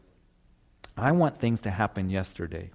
I 0.97 1.13
want 1.13 1.39
things 1.39 1.61
to 1.63 1.71
happen 1.71 2.11
yesterday. 2.11 2.71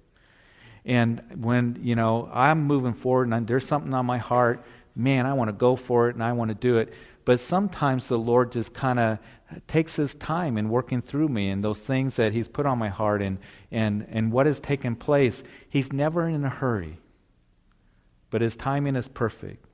And 0.84 1.22
when, 1.36 1.78
you 1.82 1.94
know, 1.94 2.30
I'm 2.32 2.64
moving 2.64 2.92
forward 2.92 3.28
and 3.28 3.46
there's 3.46 3.66
something 3.66 3.94
on 3.94 4.06
my 4.06 4.18
heart, 4.18 4.64
man, 4.94 5.26
I 5.26 5.32
want 5.32 5.48
to 5.48 5.52
go 5.52 5.76
for 5.76 6.08
it 6.08 6.14
and 6.14 6.22
I 6.22 6.32
want 6.32 6.50
to 6.50 6.54
do 6.54 6.78
it. 6.78 6.92
But 7.24 7.40
sometimes 7.40 8.08
the 8.08 8.18
Lord 8.18 8.52
just 8.52 8.74
kind 8.74 8.98
of 8.98 9.18
takes 9.66 9.96
his 9.96 10.14
time 10.14 10.58
in 10.58 10.68
working 10.68 11.00
through 11.00 11.28
me 11.28 11.48
and 11.48 11.64
those 11.64 11.80
things 11.80 12.16
that 12.16 12.32
he's 12.32 12.48
put 12.48 12.66
on 12.66 12.78
my 12.78 12.88
heart 12.88 13.22
and, 13.22 13.38
and, 13.70 14.06
and 14.10 14.30
what 14.30 14.46
has 14.46 14.60
taken 14.60 14.94
place. 14.94 15.42
He's 15.68 15.92
never 15.92 16.28
in 16.28 16.44
a 16.44 16.50
hurry, 16.50 16.98
but 18.30 18.42
his 18.42 18.56
timing 18.56 18.96
is 18.96 19.08
perfect. 19.08 19.64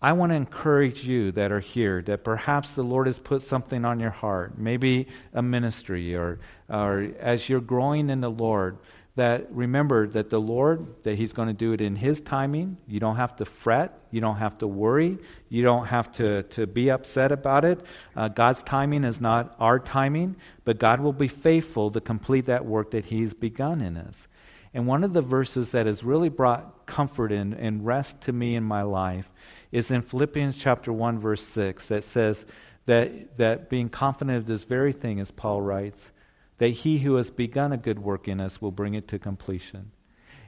I 0.00 0.12
want 0.12 0.32
to 0.32 0.36
encourage 0.36 1.06
you 1.06 1.32
that 1.32 1.50
are 1.50 1.60
here 1.60 2.02
that 2.02 2.24
perhaps 2.24 2.74
the 2.74 2.82
Lord 2.82 3.06
has 3.06 3.18
put 3.18 3.40
something 3.40 3.86
on 3.86 4.00
your 4.00 4.10
heart, 4.10 4.58
maybe 4.58 5.08
a 5.32 5.40
ministry, 5.40 6.14
or, 6.14 6.40
or 6.68 7.08
as 7.18 7.48
you're 7.48 7.62
growing 7.62 8.10
in 8.10 8.20
the 8.20 8.30
Lord, 8.30 8.76
that 9.16 9.46
remember 9.52 10.08
that 10.08 10.30
the 10.30 10.40
Lord, 10.40 11.02
that 11.04 11.14
He's 11.16 11.32
going 11.32 11.48
to 11.48 11.54
do 11.54 11.72
it 11.72 11.80
in 11.80 11.96
His 11.96 12.20
timing. 12.20 12.78
You 12.88 12.98
don't 12.98 13.16
have 13.16 13.36
to 13.36 13.44
fret. 13.44 13.98
You 14.10 14.20
don't 14.20 14.36
have 14.36 14.58
to 14.58 14.66
worry. 14.66 15.18
You 15.48 15.62
don't 15.62 15.86
have 15.86 16.10
to, 16.14 16.42
to 16.42 16.66
be 16.66 16.90
upset 16.90 17.30
about 17.30 17.64
it. 17.64 17.80
Uh, 18.16 18.28
God's 18.28 18.62
timing 18.62 19.04
is 19.04 19.20
not 19.20 19.54
our 19.60 19.78
timing, 19.78 20.36
but 20.64 20.78
God 20.78 21.00
will 21.00 21.12
be 21.12 21.28
faithful 21.28 21.90
to 21.92 22.00
complete 22.00 22.46
that 22.46 22.64
work 22.64 22.90
that 22.90 23.06
He's 23.06 23.34
begun 23.34 23.80
in 23.80 23.96
us. 23.96 24.26
And 24.72 24.88
one 24.88 25.04
of 25.04 25.12
the 25.12 25.22
verses 25.22 25.70
that 25.70 25.86
has 25.86 26.02
really 26.02 26.28
brought 26.28 26.86
comfort 26.86 27.30
and, 27.30 27.54
and 27.54 27.86
rest 27.86 28.22
to 28.22 28.32
me 28.32 28.56
in 28.56 28.64
my 28.64 28.82
life 28.82 29.30
is 29.70 29.92
in 29.92 30.02
Philippians 30.02 30.58
chapter 30.58 30.92
1, 30.92 31.20
verse 31.20 31.42
6, 31.42 31.86
that 31.86 32.02
says 32.02 32.44
that, 32.86 33.36
that 33.36 33.70
being 33.70 33.88
confident 33.88 34.36
of 34.36 34.46
this 34.46 34.64
very 34.64 34.92
thing, 34.92 35.20
as 35.20 35.30
Paul 35.30 35.62
writes, 35.62 36.10
that 36.58 36.68
he 36.68 36.98
who 36.98 37.16
has 37.16 37.30
begun 37.30 37.72
a 37.72 37.76
good 37.76 37.98
work 37.98 38.28
in 38.28 38.40
us 38.40 38.60
will 38.60 38.72
bring 38.72 38.94
it 38.94 39.08
to 39.08 39.18
completion. 39.18 39.90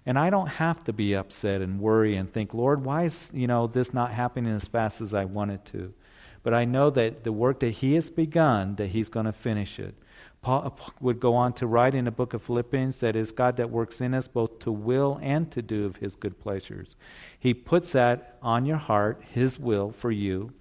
And 0.05 0.19
I 0.19 0.31
don't 0.31 0.47
have 0.47 0.85
to 0.85 0.93
be 0.93 1.15
upset 1.15 1.61
and 1.61 1.81
worry 1.81 2.15
and 2.15 2.31
think, 2.31 2.55
Lord, 2.55 2.85
why 2.85 3.05
is 3.05 3.31
you 3.35 3.49
know 3.49 3.67
this 3.67 3.93
not 3.93 4.13
happening 4.13 4.55
as 4.55 4.67
fast 4.67 5.01
as 5.01 5.13
I 5.13 5.25
want 5.25 5.51
it 5.51 5.65
to? 5.67 5.93
But 6.45 6.55
I 6.55 6.65
know 6.65 6.91
that 6.91 7.25
the 7.25 7.33
work 7.33 7.59
that 7.59 7.71
He 7.71 7.95
has 7.95 8.09
begun, 8.09 8.77
that 8.77 8.89
He's 8.89 9.09
going 9.09 9.27
to 9.27 9.33
finish 9.33 9.81
it. 9.81 9.97
Uh, 10.45 10.71
Paul 10.71 10.95
would 11.01 11.19
go 11.19 11.35
on 11.35 11.55
to 11.55 11.67
write 11.67 11.97
in 11.97 12.05
the 12.05 12.13
book 12.13 12.33
of 12.33 12.43
Philippians 12.43 13.01
that 13.01 13.17
it's 13.17 13.33
God 13.33 13.57
that 13.57 13.69
works 13.69 14.01
in 14.01 14.15
us 14.15 14.29
both 14.29 14.61
to 14.61 14.71
will 14.71 15.19
and 15.21 15.51
to 15.51 15.61
do 15.61 15.87
of 15.87 15.97
His 15.97 16.15
good 16.15 16.39
pleasures. 16.39 16.95
He 17.37 17.53
puts 17.53 17.91
that 17.93 18.39
on 18.41 18.65
your 18.65 18.77
heart, 18.77 19.21
His 19.33 19.59
will 19.59 19.91
for 19.91 20.13
you, 20.13 20.53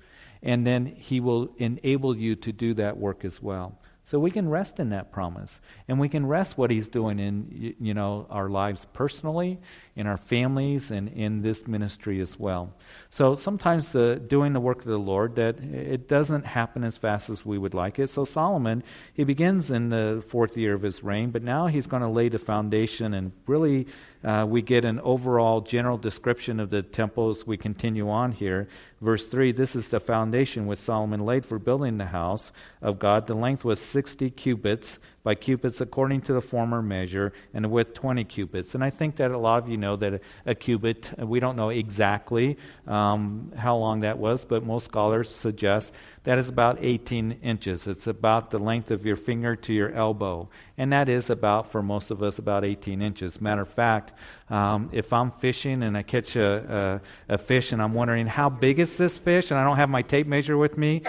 and 0.42 0.66
then 0.66 0.88
He 0.88 1.20
will 1.20 1.54
enable 1.58 2.18
you 2.18 2.36
to 2.36 2.52
do 2.52 2.74
that 2.74 2.98
work 2.98 3.24
as 3.24 3.44
well. 3.44 3.78
So 4.06 4.20
we 4.20 4.30
can 4.30 4.48
rest 4.48 4.80
in 4.80 4.90
that 4.92 5.12
promise. 5.12 5.60
And 5.88 6.00
we 6.00 6.10
can 6.10 6.28
rest 6.28 6.60
what 6.60 6.70
he's 6.70 6.88
doing 6.88 7.18
in 7.18 7.76
you 7.80 7.94
know 7.96 8.28
our 8.30 8.48
lives 8.50 8.86
personally, 8.94 9.60
in 9.96 10.06
our 10.06 10.18
families 10.18 10.92
and 10.92 11.10
in 11.10 11.42
this 11.42 11.68
ministry 11.68 12.22
as 12.22 12.40
well. 12.40 12.74
So 13.10 13.34
sometimes 13.34 13.90
the 13.90 14.16
doing 14.16 14.54
the 14.54 14.60
work 14.60 14.80
of 14.80 14.86
the 14.86 15.00
Lord 15.00 15.36
that 15.38 15.60
it 15.60 16.08
doesn't 16.08 16.46
happen 16.46 16.84
as 16.84 16.98
fast 16.98 17.32
as 17.32 17.44
we 17.44 17.58
would 17.58 17.74
like 17.74 17.98
it. 17.98 18.08
So 18.08 18.26
Solomon, 18.26 18.84
he 19.12 19.24
begins 19.24 19.72
in 19.72 19.90
the 19.90 20.24
4th 20.30 20.56
year 20.56 20.76
of 20.76 20.84
his 20.84 21.04
reign, 21.04 21.32
but 21.32 21.42
now 21.42 21.66
he's 21.66 21.88
going 21.88 22.04
to 22.04 22.08
lay 22.08 22.30
the 22.30 22.38
foundation 22.38 23.16
and 23.16 23.32
really 23.48 23.88
uh, 24.26 24.44
we 24.44 24.62
get 24.64 24.84
an 24.84 25.00
overall 25.02 25.62
general 25.62 25.98
description 25.98 26.60
of 26.60 26.72
the 26.72 26.82
temples. 26.82 27.46
we 27.46 27.58
continue 27.58 28.10
on 28.10 28.32
here. 28.32 28.68
Verse 29.00 29.28
3 29.28 29.52
This 29.52 29.76
is 29.76 29.90
the 29.90 30.00
foundation 30.00 30.66
which 30.66 30.80
Solomon 30.80 31.26
laid 31.26 31.46
for 31.46 31.60
building 31.60 32.00
the 32.00 32.06
house 32.06 32.52
of 32.82 32.98
God. 32.98 33.28
The 33.28 33.36
length 33.36 33.64
was 33.64 33.80
60 33.80 34.32
cubits 34.32 34.98
by 35.26 35.34
cubits 35.34 35.82
according 35.82 36.22
to 36.22 36.34
the 36.34 36.42
former 36.42 36.84
measure, 36.84 37.34
and 37.52 37.66
the 37.66 37.70
width 37.70 37.96
20 37.96 38.24
cubits. 38.26 38.76
And 38.76 38.84
I 38.84 38.92
think 38.92 39.16
that 39.16 39.32
a 39.32 39.38
lot 39.38 39.62
of 39.62 39.68
you 39.68 39.76
know 39.76 39.96
that 39.96 40.14
a, 40.14 40.20
a 40.46 40.56
cubit, 40.56 41.12
we 41.18 41.40
don't 41.40 41.56
know 41.56 41.70
exactly 41.70 42.58
um, 42.86 43.52
how 43.58 43.76
long 43.76 44.02
that 44.02 44.20
was, 44.20 44.46
but 44.46 44.64
most 44.64 44.86
scholars 44.86 45.28
suggest 45.30 45.94
that 46.26 46.40
is 46.40 46.50
about 46.50 46.78
18 46.80 47.40
inches. 47.44 47.86
It's 47.88 48.08
about 48.08 48.50
the 48.50 48.60
length 48.60 48.92
of 48.92 49.06
your 49.06 49.16
finger 49.16 49.56
to 49.56 49.74
your 49.74 49.92
elbow. 49.92 50.50
And 50.78 50.92
that 50.92 51.08
is 51.08 51.30
about, 51.30 51.72
for 51.72 51.82
most 51.84 52.12
of 52.12 52.22
us, 52.24 52.40
about 52.40 52.66
18 52.66 53.02
inches. 53.02 53.40
Matter 53.40 53.62
of 53.62 53.70
fact, 53.70 54.14
um, 54.50 54.90
if 54.92 55.14
I'm 55.14 55.32
fishing 55.32 55.84
and 55.84 55.96
I 55.96 56.02
catch 56.02 56.36
a, 56.36 57.02
a, 57.30 57.36
a 57.36 57.38
fish 57.38 57.72
and 57.72 57.82
I'm 57.82 57.94
wondering, 57.94 58.26
how 58.28 58.50
big 58.50 58.80
is 58.80 58.96
this 58.96 59.20
fish? 59.20 59.52
And 59.52 59.60
I 59.60 59.64
don't 59.64 59.78
have 59.78 59.90
my 59.90 60.02
tape 60.02 60.26
measure 60.26 60.58
with 60.58 60.78
me, 60.80 61.04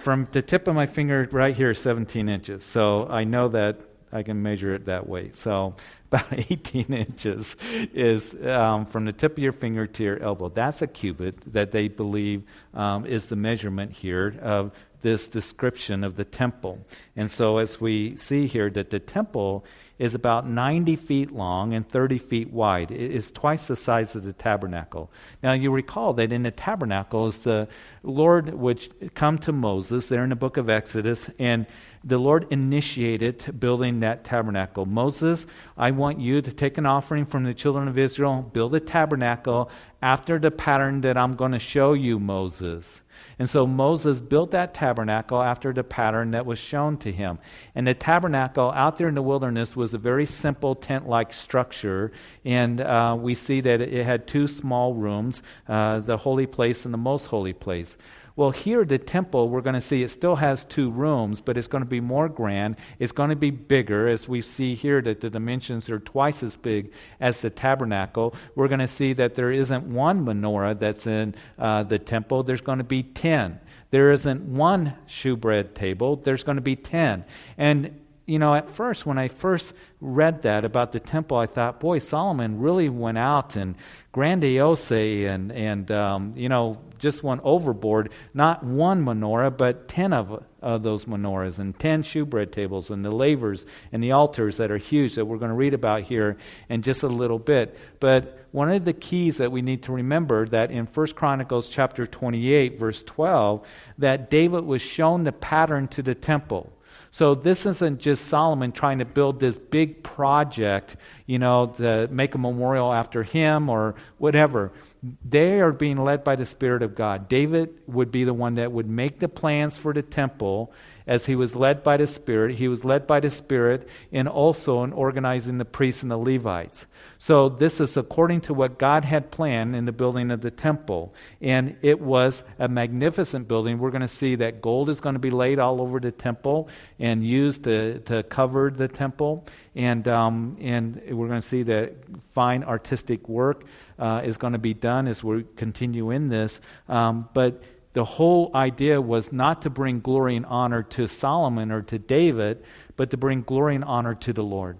from 0.00 0.28
the 0.32 0.42
tip 0.42 0.66
of 0.68 0.74
my 0.74 0.86
finger 0.86 1.28
right 1.30 1.54
here, 1.54 1.74
17 1.74 2.28
inches. 2.28 2.64
So 2.64 3.06
I 3.08 3.24
know 3.24 3.48
that 3.48 3.80
I 4.12 4.22
can 4.22 4.42
measure 4.42 4.74
it 4.74 4.86
that 4.86 5.08
way. 5.08 5.30
So 5.32 5.74
about 6.12 6.32
18 6.32 6.92
inches 6.92 7.56
is 7.94 8.34
um, 8.44 8.86
from 8.86 9.04
the 9.04 9.12
tip 9.12 9.32
of 9.32 9.38
your 9.38 9.52
finger 9.52 9.86
to 9.86 10.02
your 10.02 10.20
elbow. 10.22 10.48
That's 10.48 10.82
a 10.82 10.86
cubit 10.86 11.52
that 11.52 11.70
they 11.70 11.88
believe 11.88 12.42
um, 12.74 13.06
is 13.06 13.26
the 13.26 13.36
measurement 13.36 13.92
here 13.92 14.36
of 14.42 14.72
this 15.02 15.28
description 15.28 16.04
of 16.04 16.16
the 16.16 16.24
temple. 16.24 16.84
And 17.16 17.30
so 17.30 17.58
as 17.58 17.80
we 17.80 18.16
see 18.16 18.46
here 18.46 18.68
that 18.70 18.90
the 18.90 19.00
temple 19.00 19.64
is 20.00 20.14
about 20.14 20.48
90 20.48 20.96
feet 20.96 21.30
long 21.30 21.74
and 21.74 21.86
30 21.86 22.16
feet 22.16 22.50
wide. 22.50 22.90
It 22.90 23.10
is 23.10 23.30
twice 23.30 23.68
the 23.68 23.76
size 23.76 24.16
of 24.16 24.24
the 24.24 24.32
tabernacle. 24.32 25.10
Now, 25.42 25.52
you 25.52 25.70
recall 25.70 26.14
that 26.14 26.32
in 26.32 26.42
the 26.42 26.50
tabernacle 26.50 27.26
is 27.26 27.40
the 27.40 27.68
Lord 28.02 28.54
would 28.54 29.14
come 29.14 29.36
to 29.40 29.52
Moses 29.52 30.06
there 30.06 30.24
in 30.24 30.30
the 30.30 30.36
book 30.36 30.56
of 30.56 30.70
Exodus, 30.70 31.28
and 31.38 31.66
the 32.02 32.16
Lord 32.16 32.46
initiated 32.50 33.60
building 33.60 34.00
that 34.00 34.24
tabernacle. 34.24 34.86
Moses, 34.86 35.46
I 35.76 35.90
want 35.90 36.18
you 36.18 36.40
to 36.40 36.50
take 36.50 36.78
an 36.78 36.86
offering 36.86 37.26
from 37.26 37.44
the 37.44 37.52
children 37.52 37.86
of 37.86 37.98
Israel, 37.98 38.40
build 38.40 38.74
a 38.74 38.80
tabernacle 38.80 39.70
after 40.02 40.38
the 40.38 40.50
pattern 40.50 41.02
that 41.02 41.16
I'm 41.16 41.34
going 41.34 41.52
to 41.52 41.58
show 41.58 41.92
you, 41.92 42.18
Moses. 42.18 43.02
And 43.38 43.48
so 43.48 43.66
Moses 43.66 44.20
built 44.20 44.50
that 44.52 44.74
tabernacle 44.74 45.42
after 45.42 45.72
the 45.72 45.84
pattern 45.84 46.30
that 46.30 46.46
was 46.46 46.58
shown 46.58 46.96
to 46.98 47.12
him. 47.12 47.38
And 47.74 47.86
the 47.86 47.94
tabernacle 47.94 48.70
out 48.70 48.96
there 48.96 49.08
in 49.08 49.14
the 49.14 49.22
wilderness 49.22 49.76
was 49.76 49.94
a 49.94 49.98
very 49.98 50.26
simple 50.26 50.74
tent 50.74 51.08
like 51.08 51.32
structure. 51.32 52.12
And 52.44 52.80
uh, 52.80 53.16
we 53.18 53.34
see 53.34 53.60
that 53.60 53.80
it 53.80 54.04
had 54.04 54.26
two 54.26 54.46
small 54.46 54.94
rooms 54.94 55.42
uh, 55.68 56.00
the 56.00 56.18
holy 56.18 56.46
place 56.46 56.84
and 56.84 56.94
the 56.94 56.98
most 56.98 57.26
holy 57.26 57.52
place. 57.52 57.96
Well, 58.40 58.52
here, 58.52 58.86
the 58.86 58.96
temple, 58.96 59.50
we're 59.50 59.60
going 59.60 59.74
to 59.74 59.82
see 59.82 60.02
it 60.02 60.08
still 60.08 60.36
has 60.36 60.64
two 60.64 60.90
rooms, 60.90 61.42
but 61.42 61.58
it's 61.58 61.66
going 61.66 61.82
to 61.82 61.86
be 61.86 62.00
more 62.00 62.26
grand. 62.26 62.76
It's 62.98 63.12
going 63.12 63.28
to 63.28 63.36
be 63.36 63.50
bigger, 63.50 64.08
as 64.08 64.30
we 64.30 64.40
see 64.40 64.74
here 64.74 65.02
that 65.02 65.20
the 65.20 65.28
dimensions 65.28 65.90
are 65.90 65.98
twice 65.98 66.42
as 66.42 66.56
big 66.56 66.90
as 67.20 67.42
the 67.42 67.50
tabernacle. 67.50 68.34
We're 68.54 68.68
going 68.68 68.80
to 68.80 68.88
see 68.88 69.12
that 69.12 69.34
there 69.34 69.52
isn't 69.52 69.84
one 69.84 70.24
menorah 70.24 70.78
that's 70.78 71.06
in 71.06 71.34
uh, 71.58 71.82
the 71.82 71.98
temple, 71.98 72.42
there's 72.42 72.62
going 72.62 72.78
to 72.78 72.82
be 72.82 73.02
10. 73.02 73.60
There 73.90 74.10
isn't 74.10 74.40
one 74.40 74.94
shewbread 75.06 75.74
table, 75.74 76.16
there's 76.16 76.42
going 76.42 76.56
to 76.56 76.62
be 76.62 76.76
10. 76.76 77.26
And 77.58 78.00
you 78.30 78.38
know, 78.38 78.54
at 78.54 78.70
first, 78.70 79.06
when 79.06 79.18
I 79.18 79.26
first 79.26 79.74
read 80.00 80.42
that 80.42 80.64
about 80.64 80.92
the 80.92 81.00
temple, 81.00 81.36
I 81.36 81.46
thought, 81.46 81.80
boy, 81.80 81.98
Solomon 81.98 82.60
really 82.60 82.88
went 82.88 83.18
out 83.18 83.56
and 83.56 83.74
grandiose 84.12 84.92
and, 84.92 85.50
and 85.50 85.90
um, 85.90 86.34
you 86.36 86.48
know, 86.48 86.78
just 87.00 87.24
went 87.24 87.40
overboard. 87.42 88.12
Not 88.32 88.62
one 88.62 89.04
menorah, 89.04 89.56
but 89.56 89.88
ten 89.88 90.12
of 90.12 90.44
those 90.62 91.06
menorahs 91.06 91.58
and 91.58 91.76
ten 91.76 92.04
shewbread 92.04 92.52
tables 92.52 92.88
and 92.88 93.04
the 93.04 93.10
lavers 93.10 93.66
and 93.90 94.00
the 94.00 94.12
altars 94.12 94.58
that 94.58 94.70
are 94.70 94.78
huge 94.78 95.16
that 95.16 95.24
we're 95.24 95.38
going 95.38 95.48
to 95.48 95.56
read 95.56 95.74
about 95.74 96.02
here 96.02 96.36
in 96.68 96.82
just 96.82 97.02
a 97.02 97.08
little 97.08 97.40
bit. 97.40 97.76
But 97.98 98.46
one 98.52 98.70
of 98.70 98.84
the 98.84 98.92
keys 98.92 99.38
that 99.38 99.50
we 99.50 99.60
need 99.60 99.82
to 99.82 99.92
remember 99.92 100.46
that 100.46 100.70
in 100.70 100.86
1 100.86 101.06
Chronicles 101.14 101.68
chapter 101.68 102.06
28, 102.06 102.78
verse 102.78 103.02
12, 103.02 103.66
that 103.98 104.30
David 104.30 104.64
was 104.66 104.82
shown 104.82 105.24
the 105.24 105.32
pattern 105.32 105.88
to 105.88 106.00
the 106.00 106.14
temple. 106.14 106.72
So 107.10 107.34
this 107.34 107.66
isn't 107.66 108.00
just 108.00 108.26
Solomon 108.26 108.70
trying 108.72 108.98
to 109.00 109.04
build 109.04 109.40
this 109.40 109.58
big 109.58 110.02
project, 110.02 110.96
you 111.26 111.38
know, 111.38 111.66
to 111.78 112.08
make 112.10 112.34
a 112.34 112.38
memorial 112.38 112.92
after 112.92 113.22
him 113.22 113.68
or 113.68 113.96
whatever. 114.18 114.70
They 115.02 115.60
are 115.60 115.72
being 115.72 115.96
led 115.96 116.24
by 116.24 116.36
the 116.36 116.44
Spirit 116.44 116.82
of 116.82 116.94
God. 116.94 117.28
David 117.28 117.70
would 117.86 118.12
be 118.12 118.24
the 118.24 118.34
one 118.34 118.54
that 118.54 118.70
would 118.70 118.88
make 118.88 119.20
the 119.20 119.28
plans 119.28 119.76
for 119.76 119.94
the 119.94 120.02
temple 120.02 120.72
as 121.06 121.26
he 121.26 121.34
was 121.34 121.56
led 121.56 121.82
by 121.82 121.96
the 121.96 122.06
Spirit. 122.06 122.56
He 122.56 122.68
was 122.68 122.84
led 122.84 123.06
by 123.06 123.18
the 123.18 123.30
Spirit 123.30 123.88
and 124.12 124.28
also 124.28 124.84
in 124.84 124.92
organizing 124.92 125.58
the 125.58 125.64
priests 125.64 126.02
and 126.02 126.10
the 126.10 126.16
Levites. 126.16 126.86
So 127.18 127.48
this 127.48 127.80
is 127.80 127.96
according 127.96 128.42
to 128.42 128.54
what 128.54 128.78
God 128.78 129.04
had 129.04 129.30
planned 129.30 129.74
in 129.74 129.86
the 129.86 129.92
building 129.92 130.30
of 130.30 130.42
the 130.42 130.50
temple. 130.50 131.14
And 131.40 131.76
it 131.82 132.00
was 132.00 132.44
a 132.58 132.68
magnificent 132.68 133.48
building. 133.48 133.78
We're 133.78 133.90
going 133.90 134.02
to 134.02 134.08
see 134.08 134.36
that 134.36 134.62
gold 134.62 134.88
is 134.88 135.00
going 135.00 135.14
to 135.14 135.18
be 135.18 135.30
laid 135.30 135.58
all 135.58 135.80
over 135.80 135.98
the 135.98 136.12
temple 136.12 136.68
and 136.98 137.24
used 137.24 137.64
to, 137.64 138.00
to 138.00 138.22
cover 138.22 138.70
the 138.70 138.86
temple. 138.86 139.46
And, 139.74 140.06
um, 140.06 140.56
and 140.60 141.02
we're 141.10 141.28
going 141.28 141.40
to 141.40 141.46
see 141.46 141.64
that 141.64 141.94
fine 142.32 142.62
artistic 142.62 143.28
work 143.28 143.64
uh, 144.00 144.22
is 144.24 144.36
going 144.36 144.54
to 144.54 144.58
be 144.58 144.74
done 144.74 145.06
as 145.06 145.22
we 145.22 145.44
continue 145.56 146.10
in 146.10 146.28
this. 146.28 146.60
Um, 146.88 147.28
but 147.34 147.62
the 147.92 148.04
whole 148.04 148.50
idea 148.54 149.00
was 149.00 149.32
not 149.32 149.62
to 149.62 149.70
bring 149.70 150.00
glory 150.00 150.36
and 150.36 150.46
honor 150.46 150.82
to 150.82 151.06
Solomon 151.06 151.70
or 151.70 151.82
to 151.82 151.98
David, 151.98 152.64
but 152.96 153.10
to 153.10 153.16
bring 153.16 153.42
glory 153.42 153.74
and 153.74 153.84
honor 153.84 154.14
to 154.14 154.32
the 154.32 154.44
Lord. 154.44 154.78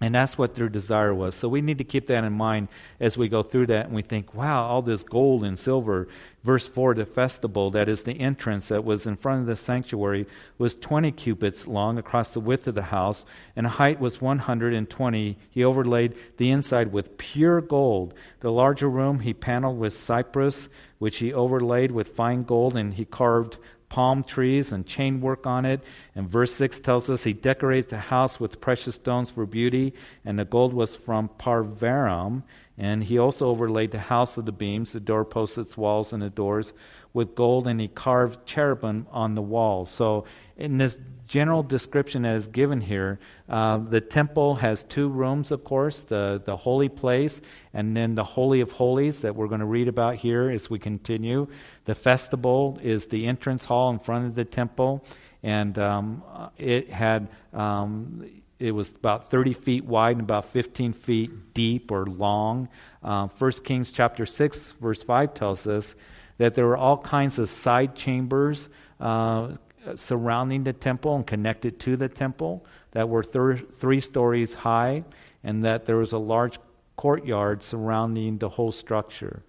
And 0.00 0.14
that's 0.14 0.38
what 0.38 0.54
their 0.54 0.68
desire 0.68 1.12
was. 1.12 1.34
So 1.34 1.48
we 1.48 1.60
need 1.60 1.78
to 1.78 1.84
keep 1.84 2.06
that 2.06 2.22
in 2.22 2.32
mind 2.32 2.68
as 3.00 3.18
we 3.18 3.28
go 3.28 3.42
through 3.42 3.66
that 3.66 3.86
and 3.86 3.94
we 3.94 4.02
think, 4.02 4.32
wow, 4.32 4.64
all 4.64 4.80
this 4.80 5.02
gold 5.02 5.42
and 5.42 5.58
silver. 5.58 6.06
Verse 6.44 6.68
4 6.68 6.94
the 6.94 7.04
vestibule, 7.04 7.72
that 7.72 7.88
is 7.88 8.04
the 8.04 8.20
entrance 8.20 8.68
that 8.68 8.84
was 8.84 9.08
in 9.08 9.16
front 9.16 9.40
of 9.40 9.46
the 9.46 9.56
sanctuary, 9.56 10.24
was 10.56 10.76
20 10.76 11.10
cubits 11.12 11.66
long 11.66 11.98
across 11.98 12.30
the 12.30 12.38
width 12.38 12.68
of 12.68 12.76
the 12.76 12.82
house, 12.82 13.26
and 13.56 13.66
height 13.66 13.98
was 13.98 14.20
120. 14.20 15.36
He 15.50 15.64
overlaid 15.64 16.14
the 16.36 16.50
inside 16.52 16.92
with 16.92 17.18
pure 17.18 17.60
gold. 17.60 18.14
The 18.38 18.52
larger 18.52 18.88
room 18.88 19.20
he 19.20 19.34
paneled 19.34 19.80
with 19.80 19.94
cypress, 19.94 20.68
which 21.00 21.18
he 21.18 21.32
overlaid 21.32 21.90
with 21.90 22.14
fine 22.14 22.44
gold, 22.44 22.76
and 22.76 22.94
he 22.94 23.04
carved 23.04 23.58
palm 23.88 24.22
trees 24.22 24.72
and 24.72 24.86
chain 24.86 25.20
work 25.20 25.46
on 25.46 25.64
it. 25.64 25.82
And 26.14 26.28
verse 26.28 26.54
6 26.54 26.80
tells 26.80 27.08
us 27.08 27.24
he 27.24 27.32
decorated 27.32 27.90
the 27.90 27.98
house 27.98 28.38
with 28.38 28.60
precious 28.60 28.96
stones 28.96 29.30
for 29.30 29.46
beauty, 29.46 29.94
and 30.24 30.38
the 30.38 30.44
gold 30.44 30.72
was 30.72 30.96
from 30.96 31.30
Parvaim. 31.38 32.42
And 32.76 33.04
he 33.04 33.18
also 33.18 33.48
overlaid 33.48 33.90
the 33.90 33.98
house 33.98 34.36
of 34.36 34.44
the 34.44 34.52
beams, 34.52 34.92
the 34.92 35.00
doorposts, 35.00 35.58
its 35.58 35.76
walls, 35.76 36.12
and 36.12 36.22
the 36.22 36.30
doors 36.30 36.72
with 37.12 37.34
gold, 37.34 37.66
and 37.66 37.80
he 37.80 37.88
carved 37.88 38.46
cherubim 38.46 39.06
on 39.10 39.34
the 39.34 39.42
walls. 39.42 39.90
So, 39.90 40.24
in 40.56 40.78
this 40.78 41.00
general 41.28 41.62
description 41.62 42.22
that 42.22 42.34
is 42.34 42.48
given 42.48 42.80
here, 42.80 43.20
uh, 43.48 43.76
the 43.78 44.00
temple 44.00 44.56
has 44.56 44.82
two 44.82 45.08
rooms, 45.08 45.52
of 45.52 45.62
course 45.62 46.02
the, 46.02 46.42
the 46.44 46.56
holy 46.56 46.88
place, 46.88 47.40
and 47.72 47.96
then 47.96 48.14
the 48.14 48.24
Holy 48.24 48.60
of 48.60 48.72
Holies 48.72 49.20
that 49.20 49.36
we're 49.36 49.46
going 49.46 49.60
to 49.60 49.66
read 49.66 49.86
about 49.86 50.16
here 50.16 50.50
as 50.50 50.68
we 50.68 50.78
continue. 50.78 51.46
The 51.84 51.94
vestibule 51.94 52.78
is 52.82 53.06
the 53.06 53.26
entrance 53.26 53.66
hall 53.66 53.90
in 53.90 53.98
front 53.98 54.26
of 54.26 54.34
the 54.34 54.44
temple. 54.44 55.04
and 55.42 55.78
um, 55.78 56.22
it 56.56 56.88
had 56.90 57.28
um, 57.52 58.24
it 58.58 58.72
was 58.72 58.90
about 58.90 59.30
30 59.30 59.52
feet 59.52 59.84
wide 59.84 60.16
and 60.16 60.22
about 60.22 60.46
15 60.46 60.92
feet 60.92 61.54
deep 61.54 61.92
or 61.92 62.06
long. 62.06 62.68
Uh, 63.04 63.28
1 63.28 63.52
Kings 63.62 63.92
chapter 63.92 64.26
6, 64.26 64.72
verse 64.80 65.02
5 65.02 65.32
tells 65.32 65.66
us 65.66 65.94
that 66.38 66.54
there 66.54 66.66
were 66.66 66.76
all 66.76 66.98
kinds 66.98 67.38
of 67.38 67.48
side 67.48 67.94
chambers 67.94 68.68
uh, 68.98 69.52
surrounding 69.96 70.64
the 70.64 70.72
temple 70.72 71.14
and 71.16 71.26
connected 71.26 71.78
to 71.80 71.96
the 71.96 72.08
temple 72.08 72.64
that 72.92 73.08
were 73.08 73.22
thir- 73.22 73.56
three 73.56 74.00
stories 74.00 74.54
high, 74.54 75.04
and 75.42 75.64
that 75.64 75.86
there 75.86 75.96
was 75.96 76.12
a 76.12 76.18
large 76.18 76.58
courtyard 76.96 77.62
surrounding 77.62 78.38
the 78.38 78.50
whole 78.50 78.72
structure. 78.72 79.42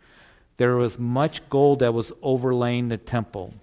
There 0.58 0.75
was 0.75 0.99
much 0.99 1.47
gold 1.49 1.80
that 1.80 1.93
was 1.93 2.12
overlaying 2.21 2.89
the 2.89 2.97
temple 2.97 3.54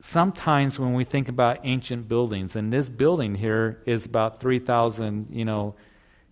sometimes 0.00 0.78
when 0.78 0.94
we 0.94 1.04
think 1.04 1.28
about 1.28 1.60
ancient 1.62 2.08
buildings, 2.08 2.56
and 2.56 2.72
this 2.72 2.88
building 2.88 3.36
here 3.36 3.80
is 3.86 4.06
about 4.06 4.40
3,000, 4.40 5.28
you 5.30 5.44
know, 5.44 5.74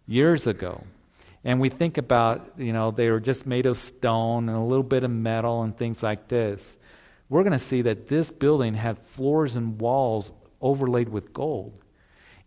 years 0.06 0.46
ago. 0.46 0.84
And 1.44 1.60
we 1.60 1.68
think 1.68 1.98
about, 1.98 2.54
you 2.56 2.72
know, 2.72 2.90
they 2.90 3.10
were 3.10 3.20
just 3.20 3.46
made 3.46 3.66
of 3.66 3.76
stone 3.76 4.48
and 4.48 4.58
a 4.58 4.62
little 4.62 4.82
bit 4.82 5.04
of 5.04 5.10
metal 5.10 5.62
and 5.62 5.76
things 5.76 6.02
like 6.02 6.28
this. 6.28 6.76
We're 7.28 7.42
going 7.42 7.52
to 7.52 7.58
see 7.58 7.82
that 7.82 8.06
this 8.08 8.30
building 8.30 8.74
had 8.74 8.98
floors 8.98 9.56
and 9.56 9.80
walls 9.80 10.32
overlaid 10.60 11.08
with 11.10 11.32
gold. 11.32 11.72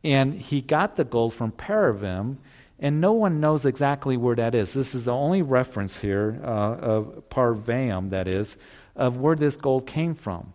And 0.03 0.33
he 0.33 0.61
got 0.61 0.95
the 0.95 1.03
gold 1.03 1.33
from 1.33 1.51
Parvaim, 1.51 2.37
and 2.79 2.99
no 2.99 3.11
one 3.13 3.39
knows 3.39 3.65
exactly 3.65 4.17
where 4.17 4.35
that 4.35 4.55
is. 4.55 4.73
This 4.73 4.95
is 4.95 5.05
the 5.05 5.13
only 5.13 5.43
reference 5.43 5.99
here 5.99 6.41
uh, 6.43 6.47
of 6.47 7.29
Parvaim, 7.29 8.09
that 8.09 8.27
is, 8.27 8.57
of 8.95 9.17
where 9.17 9.35
this 9.35 9.55
gold 9.55 9.85
came 9.85 10.15
from. 10.15 10.53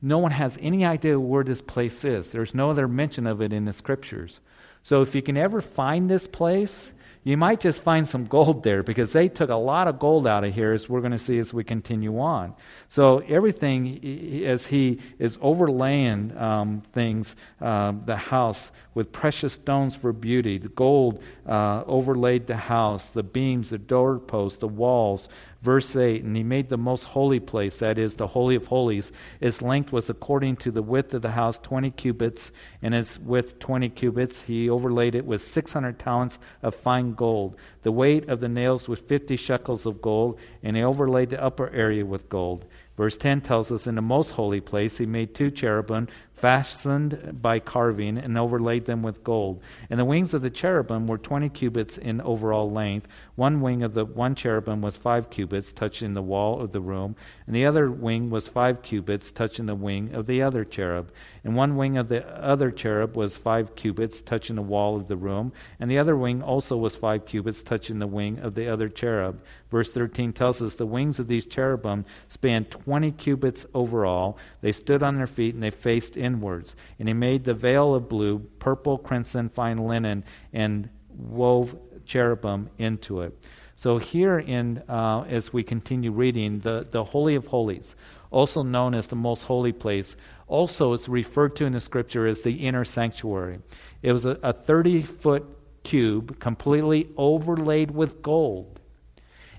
No 0.00 0.18
one 0.18 0.30
has 0.30 0.56
any 0.60 0.84
idea 0.84 1.18
where 1.18 1.42
this 1.42 1.60
place 1.60 2.04
is. 2.04 2.30
There's 2.30 2.54
no 2.54 2.70
other 2.70 2.86
mention 2.86 3.26
of 3.26 3.40
it 3.42 3.52
in 3.52 3.64
the 3.64 3.72
scriptures. 3.72 4.40
So 4.84 5.02
if 5.02 5.14
you 5.14 5.22
can 5.22 5.36
ever 5.36 5.60
find 5.60 6.08
this 6.08 6.28
place, 6.28 6.92
you 7.26 7.38
might 7.38 7.58
just 7.58 7.82
find 7.82 8.06
some 8.06 8.26
gold 8.26 8.62
there 8.64 8.82
because 8.82 9.14
they 9.14 9.28
took 9.28 9.48
a 9.48 9.56
lot 9.56 9.88
of 9.88 9.98
gold 9.98 10.26
out 10.26 10.44
of 10.44 10.54
here, 10.54 10.74
as 10.74 10.90
we're 10.90 11.00
going 11.00 11.12
to 11.12 11.18
see 11.18 11.38
as 11.38 11.54
we 11.54 11.64
continue 11.64 12.20
on. 12.20 12.54
So, 12.88 13.20
everything, 13.20 14.44
as 14.44 14.66
he 14.66 15.00
is 15.18 15.38
overlaying 15.40 16.36
um, 16.36 16.82
things, 16.92 17.34
uh, 17.62 17.94
the 18.04 18.16
house 18.16 18.70
with 18.92 19.10
precious 19.10 19.54
stones 19.54 19.96
for 19.96 20.12
beauty, 20.12 20.58
the 20.58 20.68
gold 20.68 21.22
uh, 21.48 21.82
overlaid 21.86 22.46
the 22.46 22.58
house, 22.58 23.08
the 23.08 23.22
beams, 23.22 23.70
the 23.70 23.78
doorposts, 23.78 24.58
the 24.58 24.68
walls, 24.68 25.30
Verse 25.64 25.96
8 25.96 26.22
And 26.22 26.36
he 26.36 26.42
made 26.42 26.68
the 26.68 26.76
most 26.76 27.04
holy 27.04 27.40
place, 27.40 27.78
that 27.78 27.96
is, 27.96 28.16
the 28.16 28.26
Holy 28.26 28.54
of 28.54 28.66
Holies. 28.66 29.10
Its 29.40 29.62
length 29.62 29.92
was 29.92 30.10
according 30.10 30.56
to 30.56 30.70
the 30.70 30.82
width 30.82 31.14
of 31.14 31.22
the 31.22 31.30
house, 31.30 31.58
20 31.58 31.90
cubits, 31.92 32.52
and 32.82 32.94
its 32.94 33.18
width, 33.18 33.58
20 33.60 33.88
cubits. 33.88 34.42
He 34.42 34.68
overlaid 34.68 35.14
it 35.14 35.24
with 35.24 35.40
600 35.40 35.98
talents 35.98 36.38
of 36.62 36.74
fine 36.74 37.14
gold. 37.14 37.56
The 37.80 37.92
weight 37.92 38.28
of 38.28 38.40
the 38.40 38.48
nails 38.48 38.90
was 38.90 38.98
50 38.98 39.36
shekels 39.36 39.86
of 39.86 40.02
gold, 40.02 40.38
and 40.62 40.76
he 40.76 40.82
overlaid 40.82 41.30
the 41.30 41.42
upper 41.42 41.70
area 41.70 42.04
with 42.04 42.28
gold. 42.28 42.66
Verse 42.98 43.16
10 43.16 43.40
tells 43.40 43.72
us 43.72 43.86
in 43.86 43.94
the 43.94 44.02
most 44.02 44.32
holy 44.32 44.60
place 44.60 44.98
he 44.98 45.06
made 45.06 45.34
two 45.34 45.50
cherubim 45.50 46.08
fastened 46.34 47.38
by 47.40 47.58
carving 47.58 48.18
and 48.18 48.36
overlaid 48.36 48.84
them 48.84 49.02
with 49.02 49.24
gold. 49.24 49.62
And 49.88 49.98
the 49.98 50.04
wings 50.04 50.34
of 50.34 50.42
the 50.42 50.50
cherubim 50.50 51.06
were 51.06 51.16
20 51.16 51.48
cubits 51.50 51.96
in 51.96 52.20
overall 52.20 52.70
length. 52.70 53.08
One 53.36 53.60
wing 53.60 53.82
of 53.82 53.94
the 53.94 54.04
one 54.04 54.34
cherubim 54.34 54.82
was 54.82 54.96
5 54.96 55.30
cubits, 55.30 55.72
touching 55.72 56.14
the 56.14 56.22
wall 56.22 56.60
of 56.60 56.72
the 56.72 56.80
room, 56.80 57.16
and 57.46 57.54
the 57.54 57.64
other 57.64 57.90
wing 57.90 58.30
was 58.30 58.48
5 58.48 58.82
cubits, 58.82 59.30
touching 59.30 59.66
the 59.66 59.74
wing 59.74 60.14
of 60.14 60.26
the 60.26 60.42
other 60.42 60.64
cherub. 60.64 61.10
And 61.44 61.56
one 61.56 61.76
wing 61.76 61.96
of 61.96 62.08
the 62.08 62.26
other 62.28 62.70
cherub 62.70 63.16
was 63.16 63.36
5 63.36 63.76
cubits, 63.76 64.20
touching 64.20 64.56
the 64.56 64.62
wall 64.62 64.96
of 64.96 65.08
the 65.08 65.16
room, 65.16 65.52
and 65.78 65.90
the 65.90 65.98
other 65.98 66.16
wing 66.16 66.42
also 66.42 66.76
was 66.76 66.96
5 66.96 67.26
cubits, 67.26 67.62
touching 67.62 68.00
the 68.00 68.06
wing 68.06 68.38
of 68.40 68.54
the 68.54 68.68
other 68.68 68.88
cherub. 68.88 69.40
Verse 69.70 69.90
13 69.90 70.32
tells 70.32 70.62
us 70.62 70.74
the 70.74 70.86
wings 70.86 71.18
of 71.18 71.26
these 71.26 71.46
cherubim 71.46 72.04
spanned 72.28 72.70
20 72.70 73.10
cubits 73.12 73.66
overall. 73.74 74.38
They 74.60 74.72
stood 74.72 75.02
on 75.02 75.16
their 75.16 75.26
feet 75.26 75.54
and 75.54 75.62
they 75.62 75.70
faced 75.70 76.16
inwards. 76.24 76.74
And 76.98 77.08
he 77.08 77.14
made 77.14 77.44
the 77.44 77.54
veil 77.54 77.94
of 77.94 78.08
blue, 78.08 78.40
purple, 78.58 78.98
crimson, 78.98 79.48
fine 79.48 79.78
linen, 79.78 80.24
and 80.52 80.88
wove 81.08 81.76
cherubim 82.04 82.70
into 82.78 83.20
it. 83.20 83.38
So 83.76 83.98
here 83.98 84.38
in 84.38 84.82
uh, 84.88 85.24
as 85.28 85.52
we 85.52 85.62
continue 85.62 86.12
reading, 86.12 86.60
the, 86.60 86.86
the 86.90 87.04
Holy 87.04 87.34
of 87.34 87.48
Holies, 87.48 87.96
also 88.30 88.62
known 88.62 88.94
as 88.94 89.08
the 89.08 89.16
most 89.16 89.44
holy 89.44 89.72
place, 89.72 90.16
also 90.46 90.92
is 90.92 91.08
referred 91.08 91.56
to 91.56 91.64
in 91.64 91.72
the 91.72 91.80
scripture 91.80 92.26
as 92.26 92.42
the 92.42 92.66
inner 92.66 92.84
sanctuary. 92.84 93.60
It 94.02 94.12
was 94.12 94.24
a 94.24 94.52
30 94.52 95.02
foot 95.02 95.44
cube 95.82 96.38
completely 96.38 97.08
overlaid 97.16 97.90
with 97.90 98.22
gold 98.22 98.80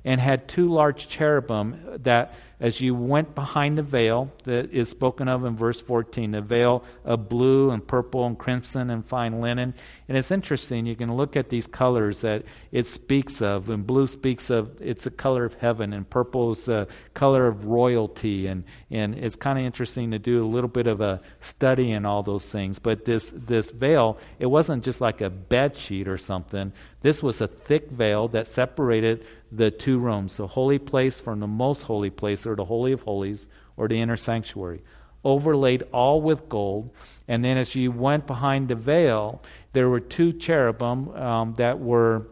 and 0.04 0.22
had 0.22 0.48
two 0.48 0.72
large 0.72 1.08
cherubim 1.08 1.82
that 2.04 2.34
as 2.60 2.80
you 2.80 2.96
went 2.96 3.36
behind 3.36 3.78
the 3.78 3.84
veil 3.84 4.32
that 4.44 4.72
is 4.72 4.90
spoken 4.90 5.28
of 5.28 5.44
in 5.44 5.58
verse 5.58 5.82
14, 5.82 6.32
the 6.32 6.42
veil 6.42 6.84
of 7.04 7.28
blue 7.28 7.72
and 7.72 7.86
purple 7.86 8.26
and 8.26 8.38
crimson 8.38 8.90
and 8.90 9.06
fine 9.06 9.42
linen. 9.42 9.74
And 10.08 10.18
it's 10.18 10.32
interesting, 10.32 10.86
you 10.86 10.96
can 10.96 11.16
look 11.16 11.36
at 11.36 11.50
these 11.50 11.68
colors 11.68 12.22
that 12.22 12.44
it 12.72 12.88
speaks 12.88 13.42
of. 13.42 13.70
And 13.70 13.86
blue 13.86 14.08
speaks 14.08 14.50
of 14.50 14.82
it's 14.82 15.04
the 15.04 15.12
color 15.12 15.44
of 15.44 15.56
heaven, 15.56 15.92
and 15.92 16.10
purple 16.10 16.52
is 16.52 16.64
the 16.64 16.88
color 17.14 17.48
of 17.48 17.66
royalty. 17.66 18.48
And, 18.48 18.64
and 18.90 19.16
it's 19.16 19.36
kind 19.36 19.60
of 19.60 19.66
interesting 19.66 20.12
to 20.12 20.20
do 20.20 20.44
a 20.44 20.48
little 20.48 20.70
bit 20.70 20.88
of 20.88 21.02
a 21.02 21.22
study 21.40 21.92
in 21.92 22.06
all 22.06 22.24
those 22.24 22.50
things. 22.50 22.80
But 22.80 23.06
this, 23.06 23.32
this 23.34 23.72
veil, 23.72 24.18
it 24.40 24.46
wasn't 24.46 24.84
just 24.84 25.02
like 25.02 25.20
a 25.20 25.30
bed 25.30 25.76
sheet 25.76 26.08
or 26.08 26.18
something. 26.18 26.72
This 27.02 27.22
was 27.22 27.42
a 27.42 27.48
thick 27.48 27.92
veil 27.92 28.28
that 28.30 28.48
separated 28.48 29.26
the 29.56 29.72
two 29.72 30.00
rooms, 30.00 30.38
the 30.38 30.48
holy 30.48 30.80
place 30.80 31.20
from 31.20 31.40
the 31.40 31.48
most 31.48 31.84
holy 31.84 32.10
place, 32.10 32.46
or 32.46 32.56
the 32.56 32.66
Holy 32.66 32.92
of 32.92 33.02
Holies, 33.04 33.48
or 33.78 33.88
the 33.88 34.00
inner 34.00 34.18
sanctuary. 34.18 34.82
Overlaid 35.24 35.84
all 35.92 36.22
with 36.22 36.48
gold. 36.50 36.92
And 37.28 37.44
then 37.44 37.58
as 37.58 37.76
you 37.76 37.92
went 37.92 38.28
behind 38.28 38.68
the 38.68 38.76
veil, 38.76 39.42
there 39.74 39.90
were 39.90 40.00
two 40.00 40.34
cherubim 40.34 41.10
um, 41.16 41.54
that 41.56 41.80
were 41.80 42.28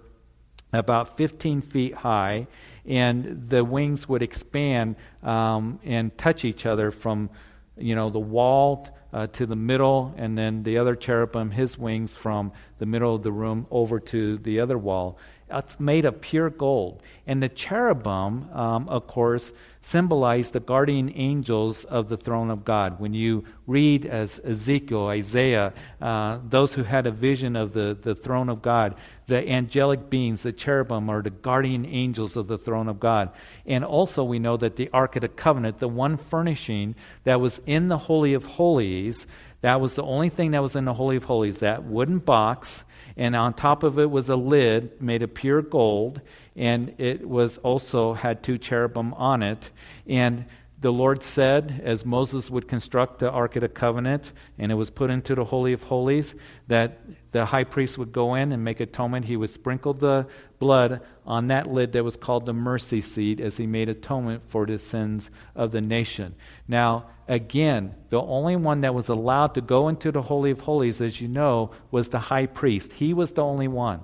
about 0.71 1.17
15 1.17 1.61
feet 1.61 1.93
high, 1.93 2.47
and 2.85 3.49
the 3.49 3.63
wings 3.63 4.09
would 4.09 4.21
expand 4.21 4.95
um, 5.21 5.79
and 5.83 6.17
touch 6.17 6.43
each 6.43 6.65
other 6.65 6.91
from 6.91 7.29
you 7.77 7.95
know 7.95 8.09
the 8.09 8.19
wall 8.19 8.87
uh, 9.13 9.27
to 9.27 9.45
the 9.45 9.55
middle, 9.55 10.13
and 10.17 10.37
then 10.37 10.63
the 10.63 10.77
other 10.77 10.95
cherubim, 10.95 11.51
his 11.51 11.77
wings 11.77 12.15
from 12.15 12.51
the 12.79 12.85
middle 12.85 13.13
of 13.13 13.21
the 13.21 13.31
room 13.31 13.67
over 13.69 13.99
to 13.99 14.37
the 14.39 14.59
other 14.59 14.77
wall. 14.77 15.17
It's 15.49 15.79
made 15.79 16.05
of 16.05 16.21
pure 16.21 16.49
gold. 16.49 17.01
And 17.27 17.41
the 17.41 17.49
cherubim, 17.49 18.49
um, 18.53 18.89
of 18.89 19.07
course, 19.07 19.53
symbolize 19.81 20.51
the 20.51 20.59
guardian 20.59 21.11
angels 21.13 21.83
of 21.85 22.09
the 22.09 22.17
throne 22.17 22.49
of 22.49 22.63
God. 22.63 22.99
When 22.99 23.13
you 23.13 23.43
read 23.67 24.05
as 24.05 24.39
Ezekiel, 24.43 25.07
Isaiah, 25.07 25.73
uh, 26.01 26.39
those 26.47 26.73
who 26.73 26.83
had 26.83 27.05
a 27.05 27.11
vision 27.11 27.55
of 27.55 27.73
the, 27.73 27.97
the 27.99 28.15
throne 28.15 28.49
of 28.49 28.61
God, 28.61 28.95
the 29.27 29.47
angelic 29.47 30.09
beings, 30.09 30.43
the 30.43 30.51
cherubim, 30.51 31.09
are 31.09 31.21
the 31.21 31.29
guardian 31.29 31.85
angels 31.85 32.35
of 32.35 32.47
the 32.47 32.57
throne 32.57 32.87
of 32.87 32.99
God. 32.99 33.29
And 33.65 33.85
also, 33.85 34.23
we 34.23 34.39
know 34.39 34.57
that 34.57 34.75
the 34.77 34.89
Ark 34.93 35.15
of 35.15 35.21
the 35.21 35.27
Covenant, 35.27 35.79
the 35.79 35.87
one 35.87 36.17
furnishing 36.17 36.95
that 37.25 37.39
was 37.39 37.59
in 37.65 37.89
the 37.89 37.97
Holy 37.97 38.33
of 38.33 38.45
Holies, 38.45 39.27
that 39.61 39.79
was 39.79 39.95
the 39.95 40.03
only 40.03 40.29
thing 40.29 40.51
that 40.51 40.61
was 40.61 40.75
in 40.75 40.85
the 40.85 40.93
Holy 40.93 41.15
of 41.15 41.25
Holies, 41.25 41.59
that 41.59 41.83
wooden 41.83 42.19
box 42.19 42.83
and 43.15 43.35
on 43.35 43.53
top 43.53 43.83
of 43.83 43.99
it 43.99 44.09
was 44.09 44.29
a 44.29 44.35
lid 44.35 45.01
made 45.01 45.21
of 45.21 45.33
pure 45.33 45.61
gold, 45.61 46.21
and 46.55 46.93
it 46.97 47.27
was 47.27 47.57
also 47.59 48.13
had 48.13 48.43
two 48.43 48.57
cherubim 48.57 49.13
on 49.15 49.43
it. 49.43 49.69
And 50.07 50.45
the 50.83 50.91
Lord 50.91 51.23
said, 51.23 51.81
as 51.85 52.05
Moses 52.05 52.49
would 52.49 52.67
construct 52.67 53.19
the 53.19 53.31
Ark 53.31 53.55
of 53.55 53.61
the 53.61 53.69
Covenant, 53.69 54.33
and 54.59 54.69
it 54.69 54.75
was 54.75 54.89
put 54.89 55.09
into 55.09 55.33
the 55.33 55.45
Holy 55.45 55.71
of 55.71 55.83
Holies, 55.83 56.35
that 56.67 56.99
the 57.31 57.45
high 57.45 57.63
priest 57.63 57.97
would 57.97 58.11
go 58.11 58.35
in 58.35 58.51
and 58.51 58.65
make 58.65 58.81
atonement. 58.81 59.25
He 59.25 59.37
would 59.37 59.49
sprinkle 59.49 59.93
the 59.93 60.27
blood 60.59 60.99
on 61.25 61.47
that 61.47 61.67
lid 61.67 61.93
that 61.93 62.03
was 62.03 62.17
called 62.17 62.45
the 62.45 62.53
mercy 62.53 62.99
seat 62.99 63.39
as 63.39 63.55
he 63.55 63.65
made 63.65 63.87
atonement 63.87 64.43
for 64.49 64.65
the 64.65 64.77
sins 64.77 65.31
of 65.55 65.71
the 65.71 65.79
nation. 65.79 66.35
Now, 66.67 67.05
again, 67.29 67.95
the 68.09 68.21
only 68.21 68.57
one 68.57 68.81
that 68.81 68.93
was 68.93 69.07
allowed 69.07 69.53
to 69.53 69.61
go 69.61 69.87
into 69.87 70.11
the 70.11 70.23
Holy 70.23 70.51
of 70.51 70.61
Holies, 70.61 70.99
as 70.99 71.21
you 71.21 71.29
know, 71.29 71.71
was 71.91 72.09
the 72.09 72.19
high 72.19 72.45
priest. 72.45 72.93
He 72.93 73.13
was 73.13 73.31
the 73.31 73.43
only 73.43 73.69
one. 73.69 74.01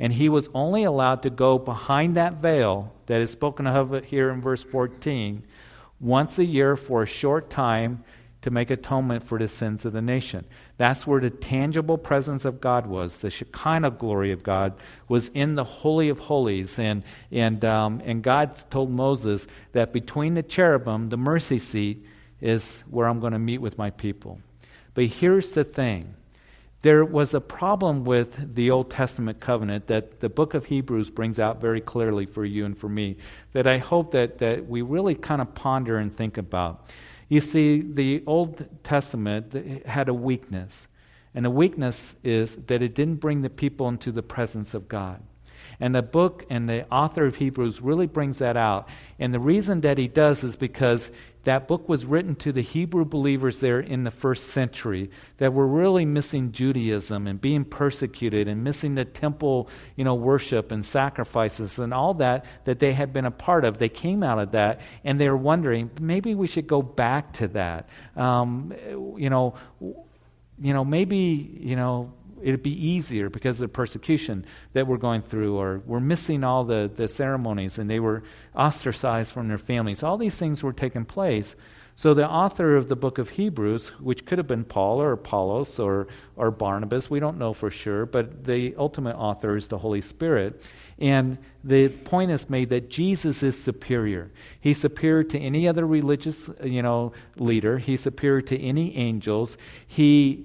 And 0.00 0.14
he 0.14 0.30
was 0.30 0.48
only 0.54 0.82
allowed 0.84 1.22
to 1.24 1.30
go 1.30 1.58
behind 1.58 2.16
that 2.16 2.40
veil 2.40 2.94
that 3.04 3.20
is 3.20 3.30
spoken 3.30 3.66
of 3.66 4.02
here 4.06 4.30
in 4.30 4.40
verse 4.40 4.64
14 4.64 5.42
once 6.00 6.38
a 6.38 6.44
year 6.44 6.76
for 6.76 7.02
a 7.02 7.06
short 7.06 7.50
time 7.50 8.04
to 8.42 8.50
make 8.50 8.70
atonement 8.70 9.24
for 9.24 9.38
the 9.38 9.48
sins 9.48 9.84
of 9.84 9.92
the 9.92 10.00
nation. 10.00 10.44
That's 10.76 11.04
where 11.06 11.20
the 11.20 11.30
tangible 11.30 11.98
presence 11.98 12.44
of 12.44 12.60
God 12.60 12.86
was. 12.86 13.16
The 13.16 13.28
Shekinah 13.30 13.92
glory 13.92 14.30
of 14.30 14.44
God 14.44 14.74
was 15.08 15.28
in 15.28 15.56
the 15.56 15.64
Holy 15.64 16.08
of 16.08 16.20
Holies. 16.20 16.78
And, 16.78 17.02
and, 17.32 17.64
um, 17.64 18.00
and 18.04 18.22
God 18.22 18.54
told 18.70 18.90
Moses 18.90 19.48
that 19.72 19.92
between 19.92 20.34
the 20.34 20.44
cherubim, 20.44 21.08
the 21.08 21.16
mercy 21.16 21.58
seat, 21.58 22.06
is 22.40 22.84
where 22.88 23.08
I'm 23.08 23.18
going 23.18 23.32
to 23.32 23.38
meet 23.40 23.58
with 23.58 23.78
my 23.78 23.90
people. 23.90 24.38
But 24.94 25.06
here's 25.06 25.52
the 25.52 25.64
thing 25.64 26.14
there 26.86 27.04
was 27.04 27.34
a 27.34 27.40
problem 27.40 28.04
with 28.04 28.54
the 28.54 28.70
Old 28.70 28.92
Testament 28.92 29.40
covenant 29.40 29.88
that 29.88 30.20
the 30.20 30.28
book 30.28 30.54
of 30.54 30.66
Hebrews 30.66 31.10
brings 31.10 31.40
out 31.40 31.60
very 31.60 31.80
clearly 31.80 32.26
for 32.26 32.44
you 32.44 32.64
and 32.64 32.78
for 32.78 32.88
me 32.88 33.16
that 33.50 33.66
I 33.66 33.78
hope 33.78 34.12
that, 34.12 34.38
that 34.38 34.68
we 34.68 34.82
really 34.82 35.16
kind 35.16 35.42
of 35.42 35.52
ponder 35.52 35.98
and 35.98 36.14
think 36.14 36.38
about. 36.38 36.88
You 37.28 37.40
see, 37.40 37.80
the 37.80 38.22
Old 38.24 38.68
Testament 38.84 39.52
had 39.84 40.08
a 40.08 40.14
weakness, 40.14 40.86
and 41.34 41.44
the 41.44 41.50
weakness 41.50 42.14
is 42.22 42.54
that 42.54 42.82
it 42.82 42.94
didn't 42.94 43.16
bring 43.16 43.42
the 43.42 43.50
people 43.50 43.88
into 43.88 44.12
the 44.12 44.22
presence 44.22 44.72
of 44.72 44.86
God. 44.86 45.20
And 45.80 45.92
the 45.92 46.02
book 46.02 46.46
and 46.48 46.68
the 46.68 46.88
author 46.88 47.26
of 47.26 47.34
Hebrews 47.34 47.80
really 47.80 48.06
brings 48.06 48.38
that 48.38 48.56
out. 48.56 48.88
And 49.18 49.34
the 49.34 49.40
reason 49.40 49.80
that 49.80 49.98
he 49.98 50.06
does 50.06 50.44
is 50.44 50.54
because 50.54 51.10
that 51.46 51.68
book 51.68 51.88
was 51.88 52.04
written 52.04 52.34
to 52.34 52.50
the 52.50 52.60
Hebrew 52.60 53.04
believers 53.04 53.60
there 53.60 53.78
in 53.78 54.02
the 54.02 54.10
first 54.10 54.48
century 54.48 55.08
that 55.36 55.52
were 55.52 55.66
really 55.66 56.04
missing 56.04 56.50
Judaism 56.50 57.28
and 57.28 57.40
being 57.40 57.64
persecuted 57.64 58.48
and 58.48 58.64
missing 58.64 58.96
the 58.96 59.04
temple, 59.04 59.68
you 59.94 60.02
know, 60.02 60.16
worship 60.16 60.72
and 60.72 60.84
sacrifices 60.84 61.78
and 61.78 61.94
all 61.94 62.14
that 62.14 62.44
that 62.64 62.80
they 62.80 62.94
had 62.94 63.12
been 63.12 63.24
a 63.24 63.30
part 63.30 63.64
of. 63.64 63.78
They 63.78 63.88
came 63.88 64.24
out 64.24 64.40
of 64.40 64.50
that 64.50 64.80
and 65.04 65.20
they 65.20 65.30
were 65.30 65.36
wondering 65.36 65.88
maybe 66.00 66.34
we 66.34 66.48
should 66.48 66.66
go 66.66 66.82
back 66.82 67.32
to 67.34 67.46
that. 67.48 67.88
Um, 68.16 68.74
you 69.16 69.30
know, 69.30 69.54
you 69.80 70.74
know, 70.74 70.84
maybe 70.84 71.16
you 71.60 71.76
know 71.76 72.12
it'd 72.42 72.62
be 72.62 72.88
easier 72.88 73.28
because 73.28 73.60
of 73.60 73.68
the 73.68 73.72
persecution 73.72 74.44
that 74.72 74.86
we're 74.86 74.96
going 74.96 75.22
through, 75.22 75.56
or 75.56 75.82
we're 75.86 76.00
missing 76.00 76.44
all 76.44 76.64
the, 76.64 76.90
the 76.94 77.08
ceremonies 77.08 77.78
and 77.78 77.88
they 77.88 78.00
were 78.00 78.22
ostracized 78.54 79.32
from 79.32 79.48
their 79.48 79.58
families. 79.58 80.02
All 80.02 80.18
these 80.18 80.36
things 80.36 80.62
were 80.62 80.72
taking 80.72 81.04
place. 81.04 81.56
So 81.98 82.12
the 82.12 82.28
author 82.28 82.76
of 82.76 82.88
the 82.88 82.96
book 82.96 83.16
of 83.16 83.30
Hebrews, 83.30 83.88
which 84.00 84.26
could 84.26 84.36
have 84.36 84.46
been 84.46 84.64
Paul 84.64 85.00
or 85.00 85.12
Apollos 85.12 85.78
or, 85.78 86.08
or 86.36 86.50
Barnabas, 86.50 87.08
we 87.08 87.20
don't 87.20 87.38
know 87.38 87.54
for 87.54 87.70
sure, 87.70 88.04
but 88.04 88.44
the 88.44 88.74
ultimate 88.76 89.16
author 89.16 89.56
is 89.56 89.68
the 89.68 89.78
Holy 89.78 90.02
Spirit. 90.02 90.60
And 90.98 91.38
the 91.64 91.88
point 91.88 92.30
is 92.30 92.50
made 92.50 92.68
that 92.68 92.90
Jesus 92.90 93.42
is 93.42 93.62
superior. 93.62 94.30
He's 94.60 94.78
superior 94.78 95.24
to 95.24 95.38
any 95.38 95.66
other 95.66 95.86
religious, 95.86 96.50
you 96.62 96.82
know, 96.82 97.12
leader. 97.36 97.78
He's 97.78 98.02
superior 98.02 98.42
to 98.42 98.60
any 98.60 98.94
angels. 98.94 99.56
He 99.86 100.44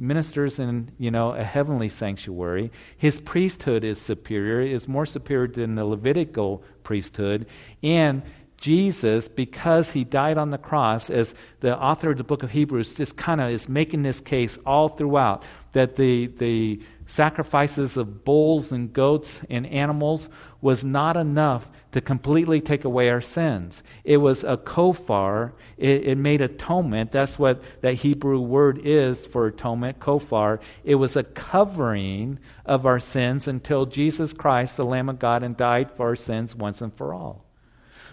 ministers 0.00 0.58
in 0.58 0.90
you 0.98 1.10
know 1.10 1.32
a 1.32 1.44
heavenly 1.44 1.88
sanctuary. 1.88 2.72
His 2.96 3.20
priesthood 3.20 3.84
is 3.84 4.00
superior 4.00 4.60
is 4.60 4.88
more 4.88 5.06
superior 5.06 5.48
than 5.48 5.74
the 5.74 5.84
levitical 5.84 6.62
priesthood. 6.82 7.46
And 7.82 8.22
jesus 8.56 9.26
because 9.26 9.92
he 9.92 10.04
died 10.04 10.36
on 10.36 10.50
the 10.50 10.58
cross 10.58 11.08
as 11.08 11.34
the 11.60 11.74
author 11.78 12.10
of 12.10 12.18
the 12.18 12.24
book 12.24 12.42
of 12.42 12.50
hebrews 12.50 12.94
just 12.94 13.16
kind 13.16 13.40
of 13.40 13.50
is 13.50 13.70
making 13.70 14.02
this 14.02 14.20
case 14.20 14.58
all 14.66 14.86
throughout 14.86 15.42
that 15.72 15.96
the 15.96 16.26
the 16.26 16.78
sacrifices 17.06 17.96
of 17.96 18.22
bulls 18.24 18.70
and 18.70 18.92
goats 18.92 19.40
and 19.48 19.66
animals 19.66 20.28
was 20.60 20.84
not 20.84 21.16
enough 21.16 21.70
to 21.92 22.00
completely 22.00 22.60
take 22.60 22.84
away 22.84 23.10
our 23.10 23.20
sins. 23.20 23.82
It 24.04 24.18
was 24.18 24.44
a 24.44 24.56
kofar, 24.56 25.52
it, 25.76 26.04
it, 26.04 26.18
made 26.18 26.40
atonement. 26.40 27.12
That's 27.12 27.38
what 27.38 27.62
that 27.80 27.94
Hebrew 27.94 28.40
word 28.40 28.80
is 28.84 29.26
for 29.26 29.46
atonement, 29.46 29.98
kofar. 29.98 30.60
It 30.84 30.96
was 30.96 31.16
a 31.16 31.24
covering 31.24 32.38
of 32.64 32.86
our 32.86 33.00
sins 33.00 33.48
until 33.48 33.86
Jesus 33.86 34.32
Christ, 34.32 34.76
the 34.76 34.84
Lamb 34.84 35.08
of 35.08 35.18
God, 35.18 35.42
and 35.42 35.56
died 35.56 35.90
for 35.90 36.08
our 36.08 36.16
sins 36.16 36.54
once 36.54 36.80
and 36.80 36.94
for 36.94 37.12
all. 37.12 37.44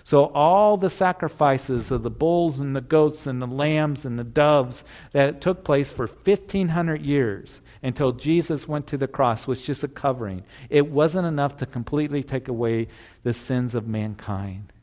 So, 0.03 0.27
all 0.27 0.77
the 0.77 0.89
sacrifices 0.89 1.91
of 1.91 2.01
the 2.01 2.09
bulls 2.09 2.61
and 2.61 2.73
the 2.73 2.81
goats 2.81 3.27
and 3.27 3.41
the 3.41 3.45
lambs 3.45 4.05
and 4.05 4.17
the 4.17 4.23
doves 4.23 4.85
that 5.11 5.41
took 5.41 5.65
place 5.65 5.91
for 5.91 6.07
1,500 6.07 7.01
years 7.01 7.59
until 7.87 8.11
Jesus 8.11 8.67
went 8.67 8.85
to 8.87 8.97
the 8.97 9.07
cross 9.07 9.47
was 9.47 9.61
just 9.61 9.81
a 9.81 9.87
covering. 9.87 10.43
It 10.69 10.91
wasn't 10.91 11.25
enough 11.25 11.55
to 11.57 11.65
completely 11.65 12.21
take 12.21 12.49
away 12.49 12.89
the 13.23 13.33
sins 13.33 13.75
of 13.75 13.87
mankind. 13.87 14.73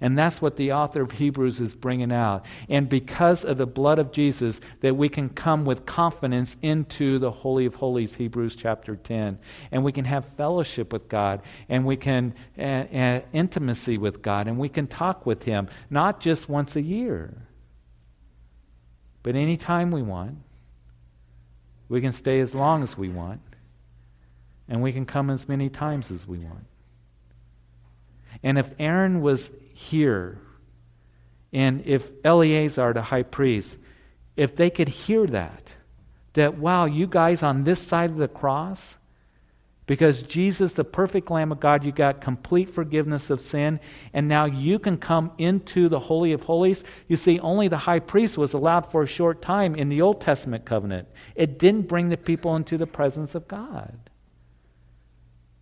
And 0.00 0.18
that's 0.18 0.42
what 0.42 0.56
the 0.56 0.72
author 0.72 1.02
of 1.02 1.12
Hebrews 1.12 1.60
is 1.60 1.76
bringing 1.76 2.10
out. 2.10 2.44
And 2.68 2.88
because 2.88 3.44
of 3.44 3.56
the 3.56 3.66
blood 3.66 4.00
of 4.00 4.10
Jesus, 4.10 4.60
that 4.80 4.96
we 4.96 5.08
can 5.08 5.28
come 5.28 5.64
with 5.64 5.86
confidence 5.86 6.56
into 6.60 7.20
the 7.20 7.30
Holy 7.30 7.66
of 7.66 7.76
Holies, 7.76 8.16
Hebrews 8.16 8.56
chapter 8.56 8.96
10. 8.96 9.38
And 9.70 9.84
we 9.84 9.92
can 9.92 10.06
have 10.06 10.24
fellowship 10.24 10.92
with 10.92 11.08
God, 11.08 11.42
and 11.68 11.86
we 11.86 11.96
can 11.96 12.34
uh, 12.58 12.62
uh, 12.62 13.20
intimacy 13.32 13.96
with 13.96 14.22
God, 14.22 14.48
and 14.48 14.58
we 14.58 14.70
can 14.70 14.88
talk 14.88 15.24
with 15.24 15.44
Him, 15.44 15.68
not 15.88 16.18
just 16.18 16.48
once 16.48 16.74
a 16.74 16.82
year, 16.82 17.46
but 19.22 19.36
anytime 19.36 19.92
we 19.92 20.02
want. 20.02 20.38
We 21.90 22.00
can 22.00 22.12
stay 22.12 22.40
as 22.40 22.54
long 22.54 22.82
as 22.82 22.96
we 22.96 23.10
want, 23.10 23.42
and 24.66 24.80
we 24.80 24.92
can 24.92 25.04
come 25.04 25.28
as 25.28 25.46
many 25.46 25.68
times 25.68 26.10
as 26.10 26.26
we 26.26 26.38
want. 26.38 26.64
And 28.42 28.58
if 28.58 28.72
Aaron 28.78 29.20
was 29.20 29.50
here. 29.80 30.38
And 31.52 31.82
if 31.86 32.10
Eleazar, 32.24 32.92
the 32.92 33.02
high 33.02 33.24
priest, 33.24 33.78
if 34.36 34.54
they 34.54 34.70
could 34.70 34.88
hear 34.88 35.26
that, 35.26 35.74
that, 36.34 36.56
wow, 36.56 36.84
you 36.84 37.06
guys 37.06 37.42
on 37.42 37.64
this 37.64 37.80
side 37.80 38.10
of 38.10 38.18
the 38.18 38.28
cross, 38.28 38.98
because 39.90 40.22
Jesus, 40.22 40.74
the 40.74 40.84
perfect 40.84 41.32
Lamb 41.32 41.50
of 41.50 41.58
God, 41.58 41.82
you 41.82 41.90
got 41.90 42.20
complete 42.20 42.70
forgiveness 42.70 43.28
of 43.28 43.40
sin, 43.40 43.80
and 44.12 44.28
now 44.28 44.44
you 44.44 44.78
can 44.78 44.96
come 44.96 45.32
into 45.36 45.88
the 45.88 45.98
Holy 45.98 46.30
of 46.30 46.44
Holies. 46.44 46.84
You 47.08 47.16
see, 47.16 47.40
only 47.40 47.66
the 47.66 47.76
high 47.76 47.98
priest 47.98 48.38
was 48.38 48.52
allowed 48.52 48.88
for 48.88 49.02
a 49.02 49.06
short 49.08 49.42
time 49.42 49.74
in 49.74 49.88
the 49.88 50.00
Old 50.00 50.20
Testament 50.20 50.64
covenant. 50.64 51.08
It 51.34 51.58
didn't 51.58 51.88
bring 51.88 52.08
the 52.08 52.16
people 52.16 52.54
into 52.54 52.78
the 52.78 52.86
presence 52.86 53.34
of 53.34 53.48
God, 53.48 53.98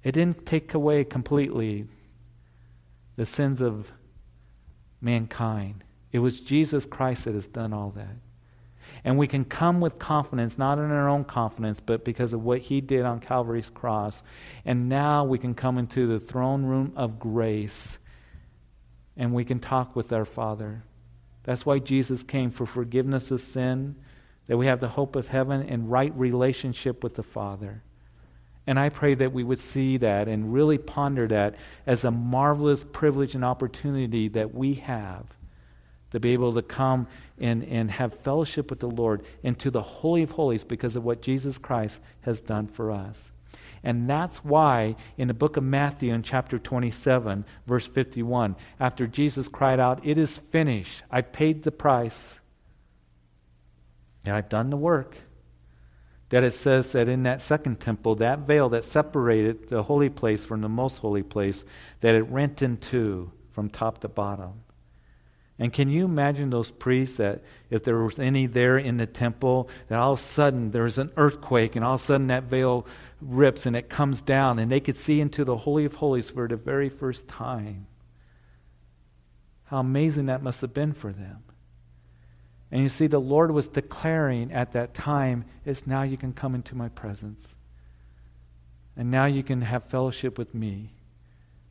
it 0.04 0.12
didn't 0.12 0.44
take 0.44 0.74
away 0.74 1.04
completely 1.04 1.86
the 3.16 3.24
sins 3.24 3.62
of 3.62 3.92
mankind. 5.00 5.84
It 6.12 6.18
was 6.18 6.40
Jesus 6.40 6.84
Christ 6.84 7.24
that 7.24 7.32
has 7.32 7.46
done 7.46 7.72
all 7.72 7.94
that. 7.96 8.18
And 9.08 9.16
we 9.16 9.26
can 9.26 9.46
come 9.46 9.80
with 9.80 9.98
confidence, 9.98 10.58
not 10.58 10.76
in 10.76 10.90
our 10.90 11.08
own 11.08 11.24
confidence, 11.24 11.80
but 11.80 12.04
because 12.04 12.34
of 12.34 12.44
what 12.44 12.60
he 12.60 12.82
did 12.82 13.06
on 13.06 13.20
Calvary's 13.20 13.70
cross. 13.70 14.22
And 14.66 14.90
now 14.90 15.24
we 15.24 15.38
can 15.38 15.54
come 15.54 15.78
into 15.78 16.06
the 16.06 16.20
throne 16.20 16.66
room 16.66 16.92
of 16.94 17.18
grace 17.18 17.96
and 19.16 19.32
we 19.32 19.46
can 19.46 19.60
talk 19.60 19.96
with 19.96 20.12
our 20.12 20.26
Father. 20.26 20.82
That's 21.44 21.64
why 21.64 21.78
Jesus 21.78 22.22
came 22.22 22.50
for 22.50 22.66
forgiveness 22.66 23.30
of 23.30 23.40
sin, 23.40 23.96
that 24.46 24.58
we 24.58 24.66
have 24.66 24.80
the 24.80 24.88
hope 24.88 25.16
of 25.16 25.28
heaven 25.28 25.66
and 25.66 25.90
right 25.90 26.12
relationship 26.14 27.02
with 27.02 27.14
the 27.14 27.22
Father. 27.22 27.82
And 28.66 28.78
I 28.78 28.90
pray 28.90 29.14
that 29.14 29.32
we 29.32 29.42
would 29.42 29.58
see 29.58 29.96
that 29.96 30.28
and 30.28 30.52
really 30.52 30.76
ponder 30.76 31.26
that 31.28 31.54
as 31.86 32.04
a 32.04 32.10
marvelous 32.10 32.84
privilege 32.84 33.34
and 33.34 33.42
opportunity 33.42 34.28
that 34.28 34.54
we 34.54 34.74
have 34.74 35.24
to 36.10 36.20
be 36.20 36.34
able 36.34 36.52
to 36.52 36.62
come 36.62 37.06
and, 37.40 37.64
and 37.64 37.90
have 37.92 38.14
fellowship 38.14 38.70
with 38.70 38.80
the 38.80 38.88
Lord 38.88 39.22
into 39.42 39.70
the 39.70 39.82
Holy 39.82 40.22
of 40.22 40.32
Holies 40.32 40.64
because 40.64 40.96
of 40.96 41.04
what 41.04 41.22
Jesus 41.22 41.58
Christ 41.58 42.00
has 42.22 42.40
done 42.40 42.66
for 42.66 42.90
us. 42.90 43.30
And 43.82 44.10
that's 44.10 44.44
why 44.44 44.96
in 45.16 45.28
the 45.28 45.34
book 45.34 45.56
of 45.56 45.62
Matthew, 45.62 46.12
in 46.12 46.22
chapter 46.22 46.58
27, 46.58 47.44
verse 47.66 47.86
51, 47.86 48.56
after 48.80 49.06
Jesus 49.06 49.48
cried 49.48 49.78
out, 49.78 50.04
It 50.04 50.18
is 50.18 50.38
finished, 50.38 51.02
I 51.10 51.20
paid 51.20 51.62
the 51.62 51.70
price, 51.70 52.40
and 54.24 54.34
I've 54.34 54.48
done 54.48 54.70
the 54.70 54.76
work 54.76 55.16
that 56.30 56.44
it 56.44 56.52
says 56.52 56.92
that 56.92 57.08
in 57.08 57.22
that 57.22 57.40
second 57.40 57.80
temple, 57.80 58.16
that 58.16 58.40
veil 58.40 58.68
that 58.68 58.84
separated 58.84 59.68
the 59.68 59.84
holy 59.84 60.10
place 60.10 60.44
from 60.44 60.60
the 60.60 60.68
most 60.68 60.98
holy 60.98 61.22
place, 61.22 61.64
that 62.00 62.14
it 62.14 62.22
rent 62.22 62.62
in 62.62 62.76
two 62.76 63.32
from 63.52 63.70
top 63.70 63.98
to 64.00 64.08
bottom. 64.08 64.62
And 65.58 65.72
can 65.72 65.88
you 65.88 66.04
imagine 66.04 66.50
those 66.50 66.70
priests 66.70 67.16
that 67.16 67.42
if 67.68 67.82
there 67.82 67.98
was 68.02 68.20
any 68.20 68.46
there 68.46 68.78
in 68.78 68.96
the 68.96 69.06
temple, 69.06 69.68
that 69.88 69.98
all 69.98 70.12
of 70.12 70.18
a 70.18 70.22
sudden 70.22 70.70
there's 70.70 70.98
an 70.98 71.10
earthquake 71.16 71.74
and 71.74 71.84
all 71.84 71.94
of 71.94 72.00
a 72.00 72.04
sudden 72.04 72.28
that 72.28 72.44
veil 72.44 72.86
rips 73.20 73.66
and 73.66 73.74
it 73.74 73.88
comes 73.88 74.20
down 74.20 74.60
and 74.60 74.70
they 74.70 74.78
could 74.78 74.96
see 74.96 75.20
into 75.20 75.44
the 75.44 75.56
Holy 75.56 75.84
of 75.84 75.94
Holies 75.94 76.30
for 76.30 76.46
the 76.46 76.56
very 76.56 76.88
first 76.88 77.26
time? 77.26 77.86
How 79.64 79.80
amazing 79.80 80.26
that 80.26 80.42
must 80.42 80.60
have 80.60 80.72
been 80.72 80.92
for 80.92 81.12
them. 81.12 81.42
And 82.70 82.82
you 82.82 82.88
see, 82.88 83.06
the 83.06 83.20
Lord 83.20 83.50
was 83.50 83.66
declaring 83.66 84.52
at 84.52 84.72
that 84.72 84.94
time, 84.94 85.44
is 85.64 85.86
now 85.86 86.02
you 86.02 86.16
can 86.16 86.32
come 86.34 86.54
into 86.54 86.74
my 86.74 86.88
presence. 86.88 87.54
And 88.96 89.10
now 89.10 89.24
you 89.24 89.42
can 89.42 89.62
have 89.62 89.84
fellowship 89.84 90.38
with 90.38 90.54
me 90.54 90.94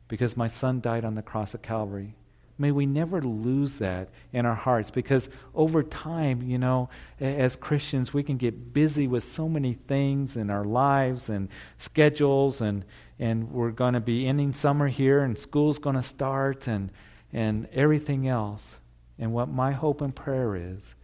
because 0.08 0.36
my 0.36 0.48
son 0.48 0.80
died 0.80 1.04
on 1.04 1.14
the 1.14 1.22
cross 1.22 1.54
of 1.54 1.62
Calvary. 1.62 2.17
May 2.60 2.72
we 2.72 2.86
never 2.86 3.22
lose 3.22 3.76
that 3.76 4.08
in 4.32 4.44
our 4.44 4.56
hearts 4.56 4.90
because 4.90 5.30
over 5.54 5.84
time, 5.84 6.42
you 6.42 6.58
know, 6.58 6.90
as 7.20 7.54
Christians, 7.54 8.12
we 8.12 8.24
can 8.24 8.36
get 8.36 8.72
busy 8.72 9.06
with 9.06 9.22
so 9.22 9.48
many 9.48 9.74
things 9.74 10.36
in 10.36 10.50
our 10.50 10.64
lives 10.64 11.30
and 11.30 11.48
schedules, 11.76 12.60
and, 12.60 12.84
and 13.20 13.52
we're 13.52 13.70
going 13.70 13.94
to 13.94 14.00
be 14.00 14.26
ending 14.26 14.52
summer 14.52 14.88
here, 14.88 15.22
and 15.22 15.38
school's 15.38 15.78
going 15.78 15.94
to 15.94 16.02
start, 16.02 16.66
and, 16.66 16.90
and 17.32 17.68
everything 17.72 18.26
else. 18.26 18.78
And 19.20 19.32
what 19.32 19.48
my 19.48 19.70
hope 19.70 20.00
and 20.00 20.14
prayer 20.14 20.56
is, 20.56 20.96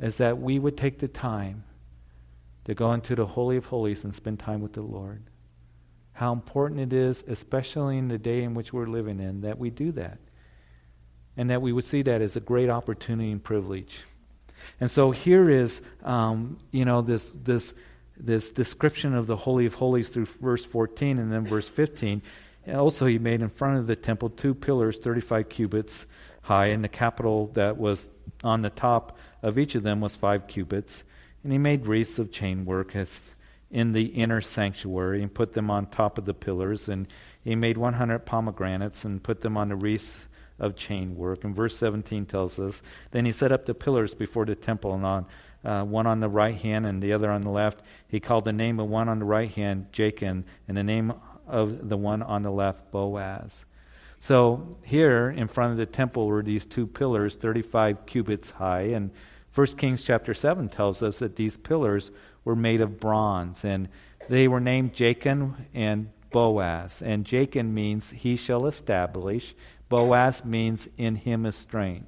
is 0.00 0.16
that 0.16 0.40
we 0.40 0.58
would 0.58 0.76
take 0.76 0.98
the 0.98 1.08
time 1.08 1.62
to 2.64 2.74
go 2.74 2.92
into 2.92 3.14
the 3.14 3.26
Holy 3.26 3.56
of 3.56 3.66
Holies 3.66 4.02
and 4.02 4.12
spend 4.12 4.40
time 4.40 4.60
with 4.60 4.72
the 4.72 4.82
Lord. 4.82 5.22
How 6.14 6.32
important 6.32 6.80
it 6.80 6.92
is, 6.92 7.22
especially 7.28 7.96
in 7.96 8.08
the 8.08 8.18
day 8.18 8.42
in 8.42 8.54
which 8.54 8.72
we're 8.72 8.86
living 8.86 9.20
in, 9.20 9.42
that 9.42 9.58
we 9.58 9.70
do 9.70 9.92
that. 9.92 10.18
And 11.40 11.48
that 11.48 11.62
we 11.62 11.72
would 11.72 11.86
see 11.86 12.02
that 12.02 12.20
as 12.20 12.36
a 12.36 12.40
great 12.40 12.68
opportunity 12.68 13.32
and 13.32 13.42
privilege. 13.42 14.02
And 14.78 14.90
so 14.90 15.10
here 15.10 15.48
is, 15.48 15.80
um, 16.04 16.58
you 16.70 16.84
know, 16.84 17.00
this, 17.00 17.32
this, 17.34 17.72
this 18.14 18.50
description 18.50 19.14
of 19.14 19.26
the 19.26 19.36
Holy 19.36 19.64
of 19.64 19.76
Holies 19.76 20.10
through 20.10 20.26
verse 20.26 20.66
14 20.66 21.18
and 21.18 21.32
then 21.32 21.46
verse 21.46 21.66
15. 21.66 22.20
Also, 22.74 23.06
he 23.06 23.18
made 23.18 23.40
in 23.40 23.48
front 23.48 23.78
of 23.78 23.86
the 23.86 23.96
temple 23.96 24.28
two 24.28 24.52
pillars, 24.52 24.98
35 24.98 25.48
cubits 25.48 26.06
high, 26.42 26.66
and 26.66 26.84
the 26.84 26.88
capital 26.88 27.46
that 27.54 27.78
was 27.78 28.10
on 28.44 28.60
the 28.60 28.68
top 28.68 29.16
of 29.42 29.58
each 29.58 29.74
of 29.74 29.82
them 29.82 30.02
was 30.02 30.16
five 30.16 30.46
cubits. 30.46 31.04
And 31.42 31.52
he 31.52 31.58
made 31.58 31.86
wreaths 31.86 32.18
of 32.18 32.30
chain 32.30 32.66
work 32.66 32.94
in 33.70 33.92
the 33.92 34.04
inner 34.08 34.42
sanctuary 34.42 35.22
and 35.22 35.32
put 35.32 35.54
them 35.54 35.70
on 35.70 35.86
top 35.86 36.18
of 36.18 36.26
the 36.26 36.34
pillars. 36.34 36.86
And 36.86 37.08
he 37.42 37.56
made 37.56 37.78
100 37.78 38.26
pomegranates 38.26 39.06
and 39.06 39.22
put 39.22 39.40
them 39.40 39.56
on 39.56 39.70
the 39.70 39.76
wreaths 39.76 40.18
of 40.60 40.76
chain 40.76 41.16
work. 41.16 41.42
And 41.42 41.56
verse 41.56 41.76
17 41.76 42.26
tells 42.26 42.58
us 42.60 42.82
Then 43.10 43.24
he 43.24 43.32
set 43.32 43.50
up 43.50 43.66
the 43.66 43.74
pillars 43.74 44.14
before 44.14 44.44
the 44.44 44.54
temple, 44.54 44.94
and 44.94 45.04
on 45.04 45.26
uh, 45.64 45.84
one 45.84 46.06
on 46.06 46.20
the 46.20 46.28
right 46.28 46.56
hand 46.56 46.86
and 46.86 47.02
the 47.02 47.12
other 47.12 47.30
on 47.30 47.42
the 47.42 47.50
left. 47.50 47.82
He 48.08 48.20
called 48.20 48.44
the 48.44 48.52
name 48.52 48.80
of 48.80 48.88
one 48.88 49.08
on 49.08 49.18
the 49.18 49.24
right 49.24 49.50
hand 49.50 49.86
Jachin, 49.92 50.44
and 50.68 50.76
the 50.76 50.84
name 50.84 51.12
of 51.46 51.88
the 51.88 51.96
one 51.96 52.22
on 52.22 52.42
the 52.42 52.50
left 52.50 52.90
Boaz. 52.90 53.64
So 54.18 54.78
here 54.84 55.30
in 55.30 55.48
front 55.48 55.72
of 55.72 55.78
the 55.78 55.86
temple 55.86 56.26
were 56.26 56.42
these 56.42 56.66
two 56.66 56.86
pillars, 56.86 57.34
35 57.34 58.06
cubits 58.06 58.52
high, 58.52 58.82
and 58.82 59.10
1 59.54 59.66
Kings 59.78 60.04
chapter 60.04 60.32
7 60.32 60.68
tells 60.68 61.02
us 61.02 61.18
that 61.18 61.36
these 61.36 61.56
pillars 61.56 62.10
were 62.44 62.54
made 62.54 62.80
of 62.80 63.00
bronze, 63.00 63.64
and 63.64 63.88
they 64.28 64.46
were 64.46 64.60
named 64.60 64.92
Jachin 64.92 65.54
and 65.74 66.10
Boaz. 66.30 67.02
And 67.02 67.24
Jachin 67.24 67.72
means 67.72 68.10
he 68.10 68.36
shall 68.36 68.66
establish, 68.66 69.54
Boaz 69.90 70.44
means 70.44 70.88
in 70.96 71.16
him 71.16 71.44
is 71.44 71.56
strength. 71.56 72.06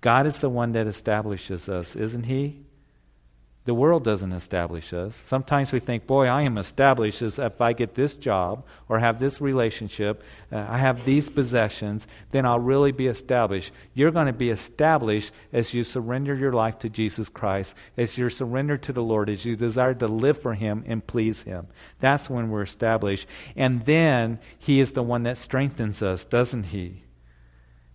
God 0.00 0.26
is 0.26 0.40
the 0.40 0.50
one 0.50 0.72
that 0.72 0.86
establishes 0.86 1.68
us, 1.68 1.96
isn't 1.96 2.24
he? 2.24 2.60
The 3.64 3.72
world 3.72 4.04
doesn't 4.04 4.32
establish 4.32 4.92
us. 4.92 5.16
Sometimes 5.16 5.72
we 5.72 5.80
think, 5.80 6.06
boy, 6.06 6.26
I 6.26 6.42
am 6.42 6.58
established 6.58 7.22
as 7.22 7.38
if 7.38 7.62
I 7.62 7.72
get 7.72 7.94
this 7.94 8.14
job 8.14 8.66
or 8.90 8.98
have 8.98 9.18
this 9.18 9.40
relationship, 9.40 10.22
uh, 10.52 10.66
I 10.68 10.76
have 10.76 11.06
these 11.06 11.30
possessions, 11.30 12.06
then 12.30 12.44
I'll 12.44 12.60
really 12.60 12.92
be 12.92 13.06
established. 13.06 13.72
You're 13.94 14.10
going 14.10 14.26
to 14.26 14.34
be 14.34 14.50
established 14.50 15.32
as 15.50 15.72
you 15.72 15.82
surrender 15.82 16.34
your 16.34 16.52
life 16.52 16.78
to 16.80 16.90
Jesus 16.90 17.30
Christ, 17.30 17.74
as 17.96 18.18
you 18.18 18.28
surrender 18.28 18.76
to 18.76 18.92
the 18.92 19.02
Lord, 19.02 19.30
as 19.30 19.46
you 19.46 19.56
desire 19.56 19.94
to 19.94 20.08
live 20.08 20.38
for 20.38 20.52
Him 20.52 20.84
and 20.86 21.06
please 21.06 21.40
Him. 21.40 21.68
That's 22.00 22.28
when 22.28 22.50
we're 22.50 22.62
established. 22.64 23.26
And 23.56 23.86
then 23.86 24.40
He 24.58 24.78
is 24.78 24.92
the 24.92 25.02
one 25.02 25.22
that 25.22 25.38
strengthens 25.38 26.02
us, 26.02 26.26
doesn't 26.26 26.64
He? 26.64 27.03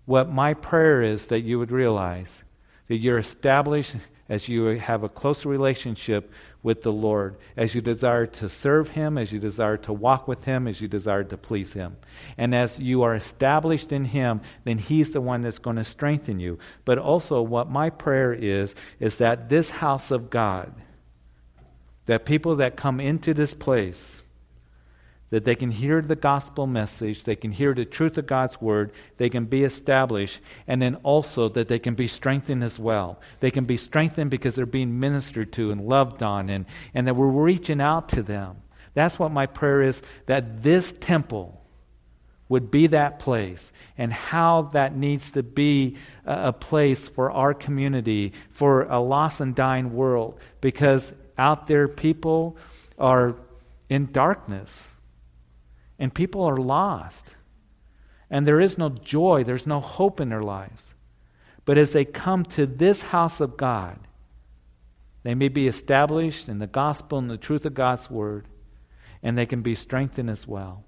What 0.10 0.28
my 0.28 0.56
prayer 0.56 1.04
is 1.04 1.28
that 1.28 1.42
you 1.42 1.60
would 1.60 1.70
realize 1.70 2.42
that 2.88 2.98
you're 2.98 3.20
established 3.20 3.96
as 4.28 4.50
you 4.50 4.64
have 4.64 5.04
a 5.04 5.08
closer 5.08 5.48
relationship 5.50 6.32
with 6.64 6.82
the 6.82 6.92
Lord, 6.92 7.38
as 7.56 7.76
you 7.76 7.82
desire 7.82 8.26
to 8.26 8.50
serve 8.50 8.90
Him, 8.90 9.20
as 9.20 9.32
you 9.32 9.38
desire 9.38 9.78
to 9.78 9.94
walk 9.94 10.28
with 10.28 10.46
Him, 10.46 10.68
as 10.68 10.82
you 10.82 10.88
desire 10.88 11.24
to 11.26 11.38
please 11.38 11.74
Him. 11.74 11.96
And 12.40 12.56
as 12.56 12.80
you 12.80 13.04
are 13.04 13.14
established 13.14 13.92
in 13.92 14.06
Him, 14.06 14.42
then 14.64 14.80
He's 14.80 15.12
the 15.12 15.22
one 15.22 15.44
that's 15.44 15.60
going 15.60 15.76
to 15.76 15.84
strengthen 15.84 16.40
you. 16.40 16.58
But 16.86 16.98
also, 16.98 17.44
what 17.44 17.70
my 17.70 17.92
prayer 17.92 18.34
is, 18.34 18.74
is 19.00 19.18
that 19.18 19.50
this 19.50 19.70
house 19.70 20.10
of 20.10 20.32
God, 20.32 20.74
that 22.06 22.26
people 22.26 22.56
that 22.56 22.76
come 22.76 23.00
into 23.00 23.36
this 23.36 23.54
place, 23.54 24.24
that 25.30 25.44
they 25.44 25.56
can 25.56 25.72
hear 25.72 26.02
the 26.02 26.16
gospel 26.16 26.66
message, 26.66 27.24
they 27.24 27.36
can 27.36 27.52
hear 27.52 27.74
the 27.74 27.86
truth 27.86 28.18
of 28.18 28.26
God's 28.26 28.60
word, 28.60 28.92
they 29.18 29.30
can 29.30 29.46
be 29.46 29.64
established, 29.64 30.40
and 30.68 30.82
then 30.82 30.96
also 31.04 31.50
that 31.50 31.68
they 31.68 31.80
can 31.80 31.94
be 31.94 32.08
strengthened 32.08 32.64
as 32.64 32.80
well. 32.80 33.20
They 33.40 33.52
can 33.52 33.66
be 33.66 33.78
strengthened 33.78 34.32
because 34.32 34.56
they're 34.56 34.66
being 34.66 35.00
ministered 35.00 35.54
to 35.54 35.72
and 35.72 35.88
loved 35.88 36.24
on, 36.24 36.50
and, 36.50 36.66
and 36.94 37.08
that 37.08 37.16
we're 37.16 37.28
reaching 37.28 37.80
out 37.80 38.10
to 38.10 38.24
them. 38.24 38.58
That's 38.96 39.20
what 39.20 39.32
my 39.32 39.46
prayer 39.46 39.82
is 39.82 40.02
that 40.26 40.64
this 40.64 40.92
temple 40.92 41.56
would 42.48 42.72
be 42.72 42.88
that 42.88 43.20
place, 43.20 43.72
and 43.96 44.12
how 44.12 44.64
that 44.74 44.96
needs 44.96 45.30
to 45.32 45.44
be 45.44 45.96
a, 46.26 46.48
a 46.48 46.54
place 46.54 47.08
for 47.08 47.30
our 47.30 47.54
community, 47.54 48.34
for 48.50 48.84
a 48.84 49.00
lost 49.00 49.40
and 49.40 49.54
dying 49.54 49.94
world, 49.94 50.40
because 50.60 51.14
out 51.38 51.68
there 51.68 51.88
people 51.88 52.58
are 52.98 53.36
in 53.88 54.12
darkness 54.12 54.89
and 56.00 56.14
people 56.14 56.44
are 56.44 56.56
lost. 56.56 57.36
And 58.30 58.48
there 58.48 58.62
is 58.62 58.78
no 58.78 58.90
joy, 58.90 59.44
there's 59.44 59.68
no 59.68 59.82
hope 59.82 60.22
in 60.22 60.30
their 60.30 60.42
lives. 60.42 60.96
But 61.66 61.78
as 61.78 61.94
they 61.94 62.06
come 62.06 62.46
to 62.46 62.66
this 62.66 63.04
house 63.04 63.42
of 63.42 63.58
God, 63.58 64.00
they 65.24 65.36
may 65.36 65.50
be 65.50 65.68
established 65.68 66.48
in 66.48 66.60
the 66.60 66.68
gospel 66.68 67.18
and 67.18 67.30
the 67.30 67.38
truth 67.38 67.66
of 67.66 67.74
God's 67.74 68.10
word, 68.10 68.48
and 69.22 69.38
they 69.38 69.46
can 69.46 69.62
be 69.62 69.76
strengthened 69.76 70.30
as 70.30 70.48
well. 70.48 70.86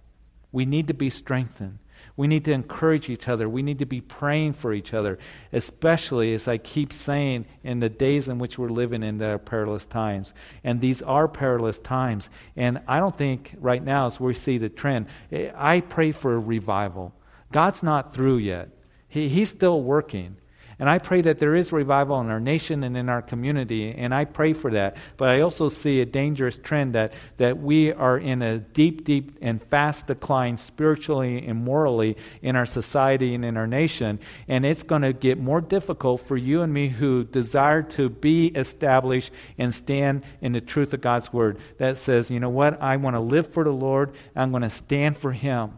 We 0.52 0.66
need 0.66 0.88
to 0.88 0.94
be 0.94 1.10
strengthened. 1.10 1.80
We 2.18 2.28
need 2.28 2.46
to 2.46 2.52
encourage 2.52 3.10
each 3.10 3.28
other. 3.28 3.48
We 3.48 3.62
need 3.62 3.80
to 3.80 3.86
be 3.86 4.02
praying 4.02 4.54
for 4.54 4.74
each 4.74 4.94
other, 4.94 5.18
especially 5.52 6.34
as 6.34 6.48
I 6.48 6.58
keep 6.58 6.92
saying 6.92 7.46
in 7.64 7.80
the 7.80 7.90
days 7.90 8.28
in 8.28 8.40
which 8.40 8.58
we're 8.58 8.70
living 8.70 9.04
in 9.04 9.18
the 9.18 9.40
perilous 9.44 9.86
times. 9.86 10.34
And 10.64 10.82
these 10.82 11.02
are 11.02 11.28
perilous 11.28 11.80
times. 11.80 12.30
And 12.56 12.82
I 12.88 13.00
don't 13.00 13.18
think 13.18 13.56
right 13.60 13.84
now, 13.84 14.06
as 14.06 14.20
we 14.20 14.34
see 14.34 14.58
the 14.58 14.70
trend, 14.70 15.08
I 15.32 15.82
pray 15.82 16.12
for 16.12 16.34
a 16.36 16.40
revival. 16.40 17.14
God's 17.52 17.84
not 17.84 18.14
through 18.14 18.38
yet, 18.38 18.70
he, 19.08 19.28
He's 19.30 19.50
still 19.50 19.82
working. 19.82 20.38
And 20.82 20.90
I 20.90 20.98
pray 20.98 21.22
that 21.22 21.38
there 21.38 21.54
is 21.54 21.72
revival 21.72 22.20
in 22.22 22.32
our 22.32 22.40
nation 22.40 22.84
and 22.84 22.98
in 22.98 23.08
our 23.08 23.22
community, 23.22 23.94
and 23.94 24.16
I 24.16 24.26
pray 24.26 24.52
for 24.52 24.72
that. 24.72 24.98
But 25.16 25.30
I 25.30 25.42
also 25.42 25.70
see 25.70 26.02
a 26.02 26.08
dangerous 26.08 26.58
trend 26.58 26.96
that, 26.96 27.14
that 27.38 27.60
we 27.60 27.94
are 27.94 28.18
in 28.18 28.42
a 28.42 28.58
deep, 28.58 29.04
deep, 29.04 29.38
and 29.44 29.62
fast 29.62 30.08
decline 30.08 30.58
spiritually 30.58 31.46
and 31.46 31.64
morally 31.64 32.18
in 32.42 32.56
our 32.56 32.66
society 32.66 33.36
and 33.36 33.46
in 33.46 33.58
our 33.58 33.68
nation. 33.68 34.20
And 34.48 34.66
it's 34.66 34.82
going 34.82 35.04
to 35.04 35.14
get 35.14 35.38
more 35.38 35.62
difficult 35.62 36.22
for 36.22 36.36
you 36.36 36.64
and 36.64 36.74
me 36.74 36.90
who 36.90 37.26
desire 37.26 37.84
to 37.84 38.10
be 38.10 38.48
established 38.48 39.32
and 39.60 39.72
stand 39.72 40.24
in 40.42 40.54
the 40.54 40.62
truth 40.62 40.96
of 40.96 41.02
God's 41.02 41.32
word 41.32 41.60
that 41.78 42.00
says, 42.00 42.32
you 42.32 42.40
know 42.40 42.50
what, 42.50 42.82
I 42.82 42.98
want 42.98 43.16
to 43.16 43.20
live 43.20 43.54
for 43.54 43.64
the 43.64 43.70
Lord, 43.70 44.16
I'm 44.36 44.50
going 44.50 44.64
to 44.64 44.70
stand 44.72 45.16
for 45.16 45.32
Him. 45.32 45.74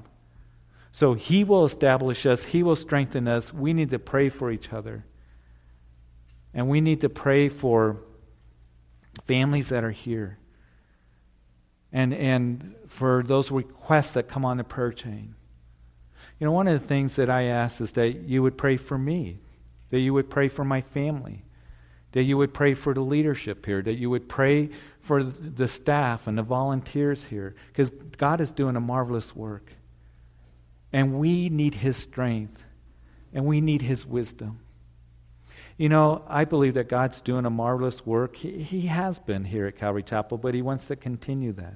So 0.94 1.16
He 1.16 1.44
will 1.44 1.66
establish 1.66 2.26
us, 2.26 2.46
He 2.46 2.62
will 2.62 2.78
strengthen 2.78 3.28
us. 3.28 3.52
We 3.52 3.74
need 3.74 3.90
to 3.90 4.00
pray 4.00 4.30
for 4.30 4.52
each 4.52 4.72
other. 4.72 5.04
And 6.54 6.70
we 6.70 6.82
need 6.82 7.02
to 7.02 7.10
pray 7.10 7.50
for 7.50 7.98
families 9.26 9.70
that 9.70 9.84
are 9.84 9.92
here. 9.92 10.38
And, 11.92 12.14
and 12.14 12.76
for 12.88 13.24
those 13.24 13.50
requests 13.50 14.12
that 14.14 14.28
come 14.28 14.46
on 14.46 14.58
the 14.58 14.64
prayer 14.64 14.92
chain. 14.92 15.34
You 16.40 16.46
know, 16.46 16.52
one 16.52 16.68
of 16.68 16.80
the 16.80 16.88
things 16.88 17.16
that 17.16 17.30
I 17.30 17.44
ask 17.44 17.82
is 17.82 17.94
that 17.94 18.26
you 18.26 18.44
would 18.44 18.58
pray 18.58 18.78
for 18.78 18.98
me, 18.98 19.40
that 19.90 20.00
you 20.00 20.14
would 20.14 20.30
pray 20.30 20.48
for 20.48 20.64
my 20.64 20.82
family, 20.82 21.44
that 22.12 22.24
you 22.24 22.38
would 22.38 22.54
pray 22.54 22.76
for 22.76 22.94
the 22.94 23.02
leadership 23.02 23.66
here, 23.66 23.82
that 23.82 23.96
you 23.96 24.12
would 24.12 24.30
pray 24.30 24.70
for 25.02 25.24
the 25.24 25.68
staff 25.68 26.28
and 26.28 26.38
the 26.38 26.44
volunteers 26.44 27.26
here, 27.26 27.56
because 27.68 27.90
God 27.90 28.42
is 28.42 28.52
doing 28.52 28.76
a 28.76 28.80
marvelous 28.80 29.36
work. 29.36 29.72
And 30.94 31.20
we 31.20 31.50
need 31.50 31.76
His 31.76 31.98
strength, 31.98 32.64
and 33.34 33.46
we 33.46 33.60
need 33.60 33.82
His 33.82 34.06
wisdom. 34.06 34.60
You 35.78 35.90
know, 35.90 36.24
I 36.28 36.46
believe 36.46 36.76
that 36.76 36.88
God's 36.88 37.20
doing 37.20 37.46
a 37.46 37.50
marvelous 37.50 38.06
work. 38.06 38.36
He, 38.38 38.62
he, 38.62 38.82
has 38.82 39.18
been 39.18 39.44
here 39.44 39.66
at 39.66 39.76
Calvary 39.76 40.04
Chapel, 40.04 40.38
but 40.38 40.54
He 40.54 40.62
wants 40.62 40.86
to 40.86 40.96
continue 40.96 41.52
that. 41.54 41.76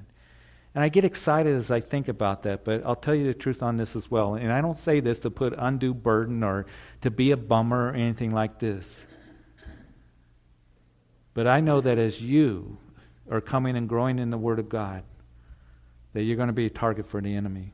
And 0.74 0.84
I 0.84 0.88
get 0.88 1.04
excited 1.04 1.56
as 1.56 1.70
I 1.72 1.80
think 1.80 2.06
about 2.06 2.42
that, 2.42 2.64
but 2.64 2.84
I'll 2.86 2.94
tell 2.94 3.14
you 3.14 3.24
the 3.24 3.34
truth 3.34 3.62
on 3.62 3.76
this 3.76 3.96
as 3.96 4.08
well. 4.08 4.34
And 4.34 4.52
I 4.52 4.60
don't 4.60 4.78
say 4.78 5.00
this 5.00 5.18
to 5.20 5.30
put 5.30 5.52
undue 5.58 5.94
burden 5.94 6.44
or 6.44 6.66
to 7.00 7.10
be 7.10 7.32
a 7.32 7.36
bummer 7.36 7.88
or 7.88 7.94
anything 7.94 8.32
like 8.32 8.60
this. 8.60 9.04
But 11.34 11.46
I 11.48 11.60
know 11.60 11.80
that 11.80 11.98
as 11.98 12.20
you 12.20 12.78
are 13.30 13.40
coming 13.40 13.76
and 13.76 13.88
growing 13.88 14.18
in 14.18 14.30
the 14.30 14.38
Word 14.38 14.58
of 14.58 14.68
God, 14.68 15.02
that 16.12 16.22
you're 16.22 16.36
going 16.36 16.48
to 16.48 16.52
be 16.52 16.66
a 16.66 16.70
target 16.70 17.06
for 17.06 17.20
the 17.20 17.34
enemy. 17.34 17.72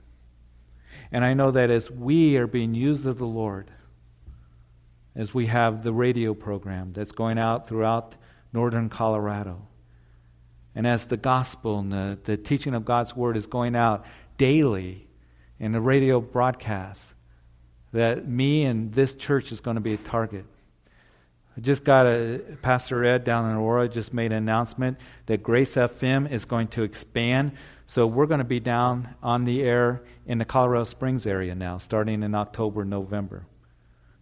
And 1.13 1.25
I 1.25 1.35
know 1.35 1.51
that 1.51 1.71
as 1.71 1.91
we 1.91 2.37
are 2.37 2.47
being 2.47 2.75
used 2.75 3.07
of 3.07 3.19
the 3.19 3.27
Lord, 3.27 3.71
as 5.15 5.33
we 5.33 5.47
have 5.47 5.85
the 5.85 5.93
radio 5.93 6.35
program 6.35 6.93
that's 6.93 7.13
going 7.13 7.39
out 7.39 7.69
throughout 7.69 8.17
northern 8.53 8.89
Colorado, 8.89 9.67
and 10.75 10.87
as 10.87 11.07
the 11.07 11.17
gospel 11.17 11.79
and 11.79 11.93
the, 11.93 12.19
the 12.25 12.37
teaching 12.37 12.75
of 12.75 12.85
God's 12.85 13.15
word 13.15 13.37
is 13.37 13.47
going 13.47 13.77
out 13.77 14.05
daily 14.37 15.07
in 15.61 15.73
the 15.73 15.81
radio 15.81 16.21
broadcast, 16.21 17.15
that 17.93 18.27
me 18.27 18.65
and 18.65 18.93
this 18.93 19.15
church 19.15 19.53
is 19.53 19.61
going 19.61 19.77
to 19.77 19.81
be 19.81 19.95
a 19.95 19.99
target. 19.99 20.45
I 21.57 21.61
just 21.61 21.85
got 21.85 22.07
a 22.07 22.41
Pastor 22.63 23.05
Ed 23.05 23.23
down 23.23 23.49
in 23.49 23.57
Aurora 23.57 23.89
just 23.89 24.13
made 24.13 24.33
an 24.33 24.39
announcement 24.39 24.99
that 25.27 25.43
Grace 25.45 25.77
FM 25.77 26.31
is 26.31 26.45
going 26.45 26.67
to 26.69 26.83
expand. 26.83 27.53
So 27.87 28.07
we're 28.07 28.27
going 28.27 28.39
to 28.39 28.45
be 28.45 28.61
down 28.61 29.15
on 29.23 29.45
the 29.45 29.63
air 29.63 30.03
in 30.27 30.39
the 30.39 30.45
Colorado 30.45 30.85
Springs 30.85 31.27
area 31.27 31.55
now, 31.55 31.79
starting 31.79 32.23
in 32.23 32.35
October, 32.35 32.85
November. 32.85 33.47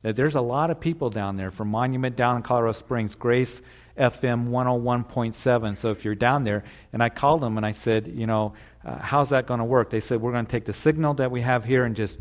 There's 0.03 0.35
a 0.35 0.41
lot 0.41 0.71
of 0.71 0.81
people 0.81 1.11
down 1.11 1.37
there 1.37 1.53
from 1.53 1.69
Monument 1.69 2.17
down 2.17 2.37
in 2.37 2.43
Colorado 2.43 2.73
Springs, 2.73 3.15
Grace 3.15 3.63
FM 3.97 4.49
101.7. 4.49 5.77
So 5.77 5.91
if 5.91 6.05
you're 6.05 6.17
down 6.17 6.43
there, 6.43 6.65
and 6.93 7.01
I 7.01 7.09
called 7.09 7.41
them 7.41 7.57
and 7.57 7.65
I 7.65 7.71
said, 7.71 8.09
you 8.09 8.27
know, 8.27 8.55
uh, 8.85 8.99
how's 8.99 9.31
that 9.31 9.47
going 9.47 9.59
to 9.59 9.65
work? 9.65 9.91
They 9.91 10.01
said, 10.01 10.21
we're 10.21 10.33
going 10.33 10.47
to 10.47 10.51
take 10.51 10.65
the 10.65 10.73
signal 10.73 11.15
that 11.15 11.31
we 11.31 11.43
have 11.43 11.65
here 11.65 11.85
and 11.85 11.95
just 11.95 12.19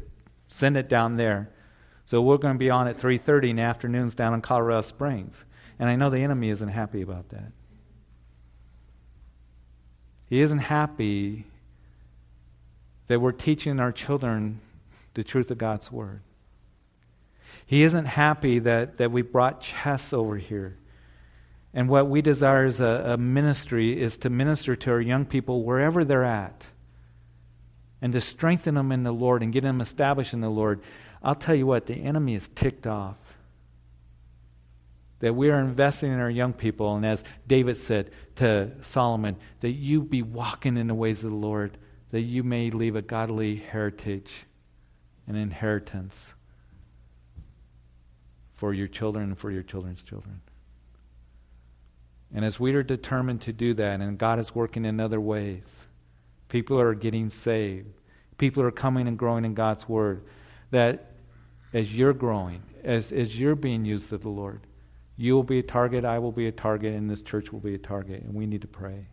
send 0.47 0.77
it 0.77 0.89
down 0.89 1.17
there. 1.17 1.49
So 2.05 2.21
we're 2.21 2.37
going 2.37 2.53
to 2.53 2.59
be 2.59 2.69
on 2.69 2.87
at 2.87 2.97
3:30 2.97 3.51
in 3.51 3.55
the 3.55 3.61
afternoons 3.61 4.13
down 4.15 4.33
in 4.33 4.41
Colorado 4.41 4.81
Springs. 4.81 5.45
And 5.79 5.89
I 5.89 5.95
know 5.95 6.09
the 6.09 6.19
enemy 6.19 6.49
isn't 6.49 6.67
happy 6.67 7.01
about 7.01 7.29
that. 7.29 7.51
He 10.31 10.39
isn't 10.39 10.59
happy 10.59 11.43
that 13.07 13.19
we're 13.19 13.33
teaching 13.33 13.81
our 13.81 13.91
children 13.91 14.61
the 15.13 15.25
truth 15.25 15.51
of 15.51 15.57
God's 15.57 15.91
word. 15.91 16.21
He 17.65 17.83
isn't 17.83 18.05
happy 18.05 18.59
that, 18.59 18.95
that 18.95 19.11
we 19.11 19.23
brought 19.23 19.59
chess 19.59 20.13
over 20.13 20.37
here. 20.37 20.77
And 21.73 21.89
what 21.89 22.07
we 22.07 22.21
desire 22.21 22.63
as 22.63 22.79
a, 22.79 23.03
a 23.07 23.17
ministry 23.17 24.01
is 24.01 24.15
to 24.19 24.29
minister 24.29 24.73
to 24.73 24.91
our 24.91 25.01
young 25.01 25.25
people 25.25 25.65
wherever 25.65 26.05
they're 26.05 26.23
at 26.23 26.65
and 28.01 28.13
to 28.13 28.21
strengthen 28.21 28.75
them 28.75 28.93
in 28.93 29.03
the 29.03 29.11
Lord 29.11 29.43
and 29.43 29.51
get 29.51 29.63
them 29.63 29.81
established 29.81 30.33
in 30.33 30.39
the 30.39 30.49
Lord. 30.49 30.81
I'll 31.21 31.35
tell 31.35 31.55
you 31.55 31.67
what, 31.67 31.87
the 31.87 31.95
enemy 31.95 32.35
is 32.35 32.47
ticked 32.55 32.87
off. 32.87 33.17
That 35.21 35.35
we 35.35 35.49
are 35.49 35.59
investing 35.59 36.11
in 36.11 36.19
our 36.19 36.29
young 36.29 36.53
people, 36.53 36.95
and 36.95 37.05
as 37.05 37.23
David 37.47 37.77
said 37.77 38.11
to 38.35 38.71
Solomon, 38.81 39.37
that 39.61 39.71
you 39.71 40.01
be 40.01 40.21
walking 40.21 40.77
in 40.77 40.87
the 40.87 40.95
ways 40.95 41.23
of 41.23 41.31
the 41.31 41.37
Lord, 41.37 41.77
that 42.09 42.21
you 42.21 42.43
may 42.43 42.69
leave 42.69 42.95
a 42.95 43.01
godly 43.01 43.55
heritage, 43.55 44.45
an 45.27 45.35
inheritance 45.35 46.33
for 48.55 48.73
your 48.73 48.87
children 48.87 49.25
and 49.25 49.37
for 49.37 49.49
your 49.49 49.63
children's 49.63 50.01
children. 50.01 50.41
And 52.33 52.45
as 52.45 52.59
we 52.59 52.73
are 52.73 52.83
determined 52.83 53.41
to 53.41 53.53
do 53.53 53.73
that, 53.75 54.01
and 54.01 54.17
God 54.17 54.39
is 54.39 54.55
working 54.55 54.85
in 54.85 54.99
other 54.99 55.19
ways, 55.19 55.87
people 56.47 56.79
are 56.79 56.93
getting 56.93 57.29
saved, 57.29 57.89
people 58.37 58.63
are 58.63 58.71
coming 58.71 59.07
and 59.07 59.17
growing 59.17 59.45
in 59.45 59.53
God's 59.53 59.87
Word, 59.87 60.23
that 60.71 61.11
as 61.73 61.95
you're 61.95 62.13
growing, 62.13 62.63
as, 62.83 63.11
as 63.11 63.39
you're 63.39 63.55
being 63.55 63.85
used 63.85 64.11
of 64.13 64.23
the 64.23 64.29
Lord, 64.29 64.61
you 65.21 65.35
will 65.35 65.43
be 65.43 65.59
a 65.59 65.63
target, 65.63 66.03
I 66.03 66.19
will 66.19 66.31
be 66.31 66.47
a 66.47 66.51
target, 66.51 66.95
and 66.95 67.09
this 67.09 67.21
church 67.21 67.53
will 67.53 67.59
be 67.59 67.75
a 67.75 67.79
target, 67.79 68.23
and 68.23 68.33
we 68.33 68.47
need 68.47 68.61
to 68.61 68.67
pray. 68.67 69.07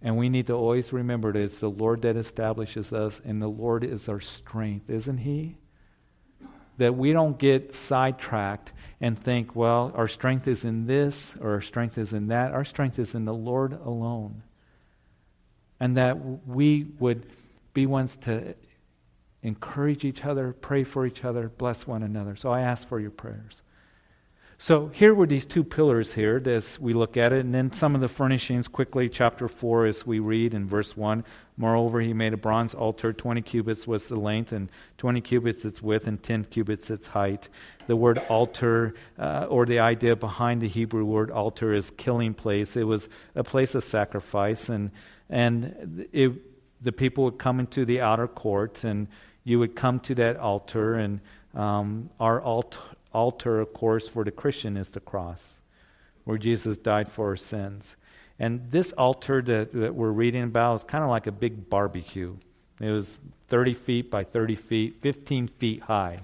And 0.00 0.16
we 0.16 0.28
need 0.28 0.46
to 0.46 0.54
always 0.54 0.92
remember 0.92 1.32
that 1.32 1.40
it's 1.40 1.58
the 1.58 1.68
Lord 1.68 2.02
that 2.02 2.16
establishes 2.16 2.92
us, 2.92 3.20
and 3.24 3.42
the 3.42 3.48
Lord 3.48 3.84
is 3.84 4.08
our 4.08 4.20
strength, 4.20 4.88
isn't 4.88 5.18
He? 5.18 5.58
That 6.78 6.96
we 6.96 7.12
don't 7.12 7.36
get 7.38 7.74
sidetracked 7.74 8.72
and 9.00 9.18
think, 9.18 9.54
well, 9.54 9.92
our 9.94 10.08
strength 10.08 10.48
is 10.48 10.64
in 10.64 10.86
this 10.86 11.36
or 11.40 11.52
our 11.52 11.60
strength 11.60 11.98
is 11.98 12.12
in 12.12 12.28
that. 12.28 12.52
Our 12.52 12.64
strength 12.64 12.98
is 12.98 13.14
in 13.14 13.24
the 13.24 13.34
Lord 13.34 13.72
alone. 13.72 14.42
And 15.80 15.96
that 15.96 16.46
we 16.46 16.86
would 16.98 17.26
be 17.74 17.86
ones 17.86 18.16
to 18.16 18.54
encourage 19.42 20.04
each 20.04 20.24
other, 20.24 20.52
pray 20.52 20.84
for 20.84 21.04
each 21.04 21.24
other, 21.24 21.48
bless 21.48 21.86
one 21.86 22.02
another. 22.02 22.34
So 22.36 22.50
I 22.50 22.60
ask 22.60 22.88
for 22.88 22.98
your 22.98 23.10
prayers. 23.10 23.62
So 24.60 24.88
here 24.88 25.14
were 25.14 25.28
these 25.28 25.46
two 25.46 25.62
pillars 25.62 26.14
here 26.14 26.42
as 26.44 26.80
we 26.80 26.92
look 26.92 27.16
at 27.16 27.32
it, 27.32 27.44
and 27.44 27.54
then 27.54 27.72
some 27.72 27.94
of 27.94 28.00
the 28.00 28.08
furnishings 28.08 28.66
quickly. 28.66 29.08
Chapter 29.08 29.46
4, 29.46 29.86
as 29.86 30.04
we 30.04 30.18
read 30.18 30.52
in 30.52 30.66
verse 30.66 30.96
1 30.96 31.24
Moreover, 31.56 32.00
he 32.00 32.12
made 32.12 32.32
a 32.32 32.36
bronze 32.36 32.74
altar, 32.74 33.12
20 33.12 33.40
cubits 33.42 33.86
was 33.86 34.08
the 34.08 34.16
length, 34.16 34.52
and 34.52 34.68
20 34.98 35.20
cubits 35.20 35.64
its 35.64 35.80
width, 35.80 36.08
and 36.08 36.20
10 36.20 36.46
cubits 36.46 36.90
its 36.90 37.08
height. 37.08 37.48
The 37.86 37.94
word 37.94 38.18
altar, 38.28 38.94
uh, 39.16 39.46
or 39.48 39.64
the 39.64 39.78
idea 39.78 40.16
behind 40.16 40.60
the 40.60 40.68
Hebrew 40.68 41.04
word 41.04 41.30
altar, 41.30 41.72
is 41.72 41.90
killing 41.90 42.34
place. 42.34 42.76
It 42.76 42.84
was 42.84 43.08
a 43.36 43.44
place 43.44 43.76
of 43.76 43.84
sacrifice, 43.84 44.68
and, 44.68 44.90
and 45.30 46.06
it, 46.12 46.32
the 46.82 46.92
people 46.92 47.24
would 47.24 47.38
come 47.38 47.60
into 47.60 47.84
the 47.84 48.00
outer 48.00 48.26
court, 48.26 48.82
and 48.82 49.06
you 49.44 49.60
would 49.60 49.76
come 49.76 50.00
to 50.00 50.16
that 50.16 50.36
altar, 50.36 50.94
and 50.94 51.20
um, 51.54 52.10
our 52.20 52.40
altar 52.40 52.78
altar, 53.12 53.60
of 53.60 53.72
course, 53.72 54.08
for 54.08 54.24
the 54.24 54.30
Christian 54.30 54.76
is 54.76 54.90
the 54.90 55.00
cross, 55.00 55.62
where 56.24 56.38
Jesus 56.38 56.76
died 56.76 57.10
for 57.10 57.28
our 57.28 57.36
sins. 57.36 57.96
And 58.38 58.70
this 58.70 58.92
altar 58.92 59.42
that, 59.42 59.72
that 59.72 59.94
we're 59.94 60.12
reading 60.12 60.44
about 60.44 60.74
is 60.74 60.84
kind 60.84 61.02
of 61.02 61.10
like 61.10 61.26
a 61.26 61.32
big 61.32 61.68
barbecue. 61.68 62.36
It 62.80 62.90
was 62.90 63.18
30 63.48 63.74
feet 63.74 64.10
by 64.10 64.24
30 64.24 64.54
feet, 64.54 65.02
15 65.02 65.48
feet 65.48 65.82
high. 65.82 66.20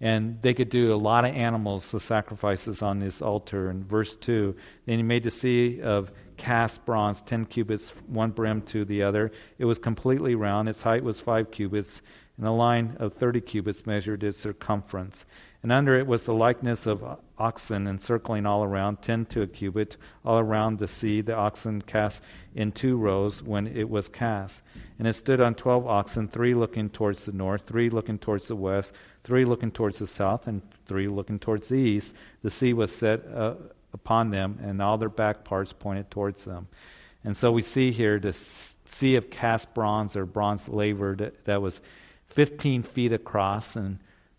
And 0.00 0.40
they 0.42 0.54
could 0.54 0.70
do 0.70 0.92
a 0.92 0.96
lot 0.96 1.24
of 1.24 1.34
animals, 1.34 1.90
the 1.90 2.00
sacrifices 2.00 2.82
on 2.82 2.98
this 2.98 3.22
altar. 3.22 3.70
In 3.70 3.84
verse 3.84 4.16
2, 4.16 4.54
then 4.86 4.98
he 4.98 5.02
made 5.02 5.22
the 5.22 5.30
sea 5.30 5.80
of 5.80 6.12
cast 6.36 6.84
bronze, 6.84 7.20
10 7.20 7.46
cubits, 7.46 7.90
one 8.06 8.30
brim 8.30 8.62
to 8.62 8.84
the 8.84 9.02
other. 9.02 9.30
It 9.58 9.64
was 9.66 9.78
completely 9.78 10.34
round. 10.34 10.68
Its 10.68 10.82
height 10.82 11.04
was 11.04 11.20
5 11.20 11.50
cubits, 11.50 12.02
and 12.36 12.46
a 12.46 12.50
line 12.50 12.96
of 12.98 13.14
30 13.14 13.40
cubits 13.42 13.86
measured 13.86 14.24
its 14.24 14.38
circumference. 14.38 15.24
And 15.64 15.72
under 15.72 15.98
it 15.98 16.06
was 16.06 16.24
the 16.24 16.34
likeness 16.34 16.86
of 16.86 17.02
oxen 17.38 17.86
encircling 17.86 18.44
all 18.44 18.62
around, 18.62 19.00
ten 19.00 19.24
to 19.24 19.40
a 19.40 19.46
cubit, 19.46 19.96
all 20.22 20.38
around 20.38 20.78
the 20.78 20.86
sea, 20.86 21.22
the 21.22 21.34
oxen 21.34 21.80
cast 21.80 22.22
in 22.54 22.70
two 22.70 22.98
rows 22.98 23.42
when 23.42 23.66
it 23.66 23.88
was 23.88 24.10
cast. 24.10 24.62
And 24.98 25.08
it 25.08 25.14
stood 25.14 25.40
on 25.40 25.54
twelve 25.54 25.86
oxen, 25.86 26.28
three 26.28 26.52
looking 26.52 26.90
towards 26.90 27.24
the 27.24 27.32
north, 27.32 27.62
three 27.62 27.88
looking 27.88 28.18
towards 28.18 28.48
the 28.48 28.56
west, 28.56 28.92
three 29.24 29.46
looking 29.46 29.70
towards 29.70 30.00
the 30.00 30.06
south, 30.06 30.46
and 30.46 30.60
three 30.84 31.08
looking 31.08 31.38
towards 31.38 31.70
the 31.70 31.76
east. 31.76 32.14
The 32.42 32.50
sea 32.50 32.74
was 32.74 32.94
set 32.94 33.26
uh, 33.26 33.54
upon 33.94 34.32
them, 34.32 34.58
and 34.62 34.82
all 34.82 34.98
their 34.98 35.08
back 35.08 35.44
parts 35.44 35.72
pointed 35.72 36.10
towards 36.10 36.44
them. 36.44 36.68
And 37.24 37.34
so 37.34 37.50
we 37.50 37.62
see 37.62 37.90
here 37.90 38.18
the 38.18 38.34
sea 38.34 39.16
of 39.16 39.30
cast 39.30 39.72
bronze 39.72 40.14
or 40.14 40.26
bronze 40.26 40.68
laver 40.68 41.16
that, 41.46 41.62
was 41.62 41.80
15 42.26 42.82
feet 42.82 43.14
across 43.14 43.76
and 43.76 43.98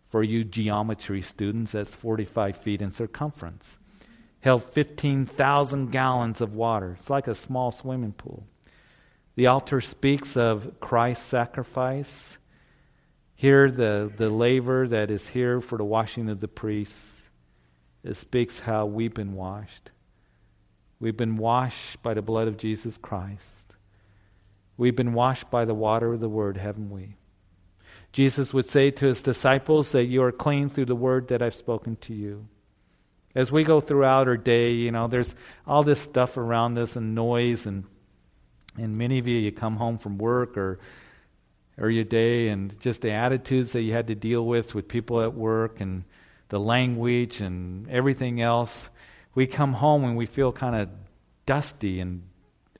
for 0.09 0.23
you 0.23 0.43
geometry 0.43 1.21
students, 1.21 1.73
that's 1.73 1.95
45 1.95 2.57
feet 2.57 2.81
in 2.81 2.91
circumference. 2.91 3.77
Held 4.41 4.63
15,000 4.63 5.91
gallons 5.91 6.41
of 6.41 6.53
water. 6.53 6.95
It's 6.97 7.09
like 7.09 7.27
a 7.27 7.35
small 7.35 7.71
swimming 7.71 8.13
pool. 8.13 8.45
The 9.35 9.47
altar 9.47 9.81
speaks 9.81 10.37
of 10.37 10.79
Christ's 10.79 11.25
sacrifice. 11.25 12.37
Here, 13.35 13.69
the, 13.69 14.11
the 14.15 14.29
laver 14.29 14.87
that 14.87 15.11
is 15.11 15.29
here 15.29 15.59
for 15.59 15.77
the 15.77 15.83
washing 15.83 16.29
of 16.29 16.39
the 16.39 16.47
priests, 16.47 17.29
it 18.03 18.15
speaks 18.15 18.61
how 18.61 18.85
we've 18.85 19.13
been 19.13 19.33
washed. 19.33 19.91
We've 20.99 21.17
been 21.17 21.35
washed 21.35 22.01
by 22.01 22.13
the 22.13 22.21
blood 22.21 22.47
of 22.47 22.57
Jesus 22.57 22.97
Christ. 22.97 23.73
We've 24.77 24.95
been 24.95 25.13
washed 25.13 25.49
by 25.49 25.65
the 25.65 25.73
water 25.73 26.13
of 26.13 26.19
the 26.19 26.29
Word, 26.29 26.57
haven't 26.57 26.89
we? 26.89 27.15
Jesus 28.15 28.53
would 28.53 28.65
say 28.65 28.91
to 28.91 29.07
his 29.07 29.21
disciples 29.21 29.91
that 29.91 30.05
you 30.05 30.23
are 30.23 30.31
clean 30.31 30.69
through 30.69 30.85
the 30.85 30.95
word 30.95 31.27
that 31.27 31.41
I've 31.41 31.53
spoken 31.53 31.97
to 31.97 32.13
you. 32.13 32.47
As 33.35 33.51
we 33.51 33.65
go 33.65 33.81
throughout 33.81 34.29
our 34.29 34.37
day, 34.37 34.71
you 34.71 34.89
know, 34.89 35.09
there's 35.09 35.35
all 35.67 35.83
this 35.83 35.99
stuff 35.99 36.37
around 36.37 36.77
us 36.77 36.95
and 36.95 37.13
noise 37.13 37.65
and 37.65 37.83
and 38.77 38.97
many 38.97 39.19
of 39.19 39.27
you 39.27 39.37
you 39.37 39.51
come 39.51 39.75
home 39.75 39.97
from 39.97 40.17
work 40.17 40.55
or 40.55 40.79
or 41.77 41.89
your 41.89 42.05
day 42.05 42.47
and 42.47 42.79
just 42.79 43.01
the 43.01 43.11
attitudes 43.11 43.73
that 43.73 43.81
you 43.81 43.91
had 43.91 44.07
to 44.07 44.15
deal 44.15 44.45
with 44.45 44.73
with 44.73 44.87
people 44.87 45.19
at 45.19 45.33
work 45.33 45.81
and 45.81 46.05
the 46.47 46.59
language 46.59 47.41
and 47.41 47.89
everything 47.89 48.39
else. 48.39 48.89
We 49.33 49.45
come 49.45 49.73
home 49.73 50.05
and 50.05 50.15
we 50.15 50.25
feel 50.25 50.53
kind 50.53 50.77
of 50.77 50.87
dusty 51.45 51.99
and 51.99 52.23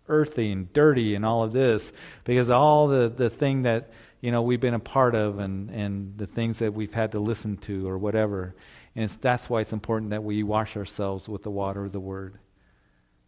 earthy 0.08 0.54
and 0.54 0.72
dirty 0.72 1.14
and 1.14 1.26
all 1.26 1.44
of 1.44 1.52
this 1.52 1.92
because 2.24 2.50
all 2.50 2.88
the, 2.88 3.10
the 3.10 3.30
thing 3.30 3.64
that 3.64 3.90
you 4.26 4.32
know 4.32 4.42
we've 4.42 4.60
been 4.60 4.74
a 4.74 4.80
part 4.80 5.14
of 5.14 5.38
and, 5.38 5.70
and 5.70 6.18
the 6.18 6.26
things 6.26 6.58
that 6.58 6.74
we've 6.74 6.96
had 6.96 7.12
to 7.12 7.20
listen 7.20 7.58
to 7.58 7.88
or 7.88 7.96
whatever. 7.96 8.56
And 8.96 9.08
that's 9.08 9.48
why 9.48 9.62
it's 9.62 9.72
important 9.72 10.10
that 10.10 10.24
we 10.24 10.42
wash 10.42 10.76
ourselves 10.76 11.30
with 11.30 11.44
the 11.44 11.52
water 11.52 11.86
of 11.86 11.92
the 11.92 12.00
Word. 12.00 12.40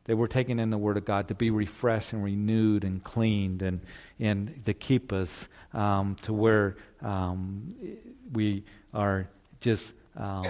That 0.05 0.17
we're 0.17 0.25
taking 0.25 0.57
in 0.57 0.71
the 0.71 0.77
Word 0.77 0.97
of 0.97 1.05
God 1.05 1.27
to 1.27 1.35
be 1.35 1.51
refreshed 1.51 2.13
and 2.13 2.23
renewed 2.23 2.83
and 2.83 3.03
cleaned 3.03 3.61
and, 3.61 3.81
and 4.19 4.65
to 4.65 4.73
keep 4.73 5.13
us 5.13 5.47
um, 5.71 6.15
to 6.23 6.33
where 6.33 6.77
um, 7.03 7.75
we 8.33 8.63
are 8.91 9.27
just 9.61 9.93
um, 10.15 10.47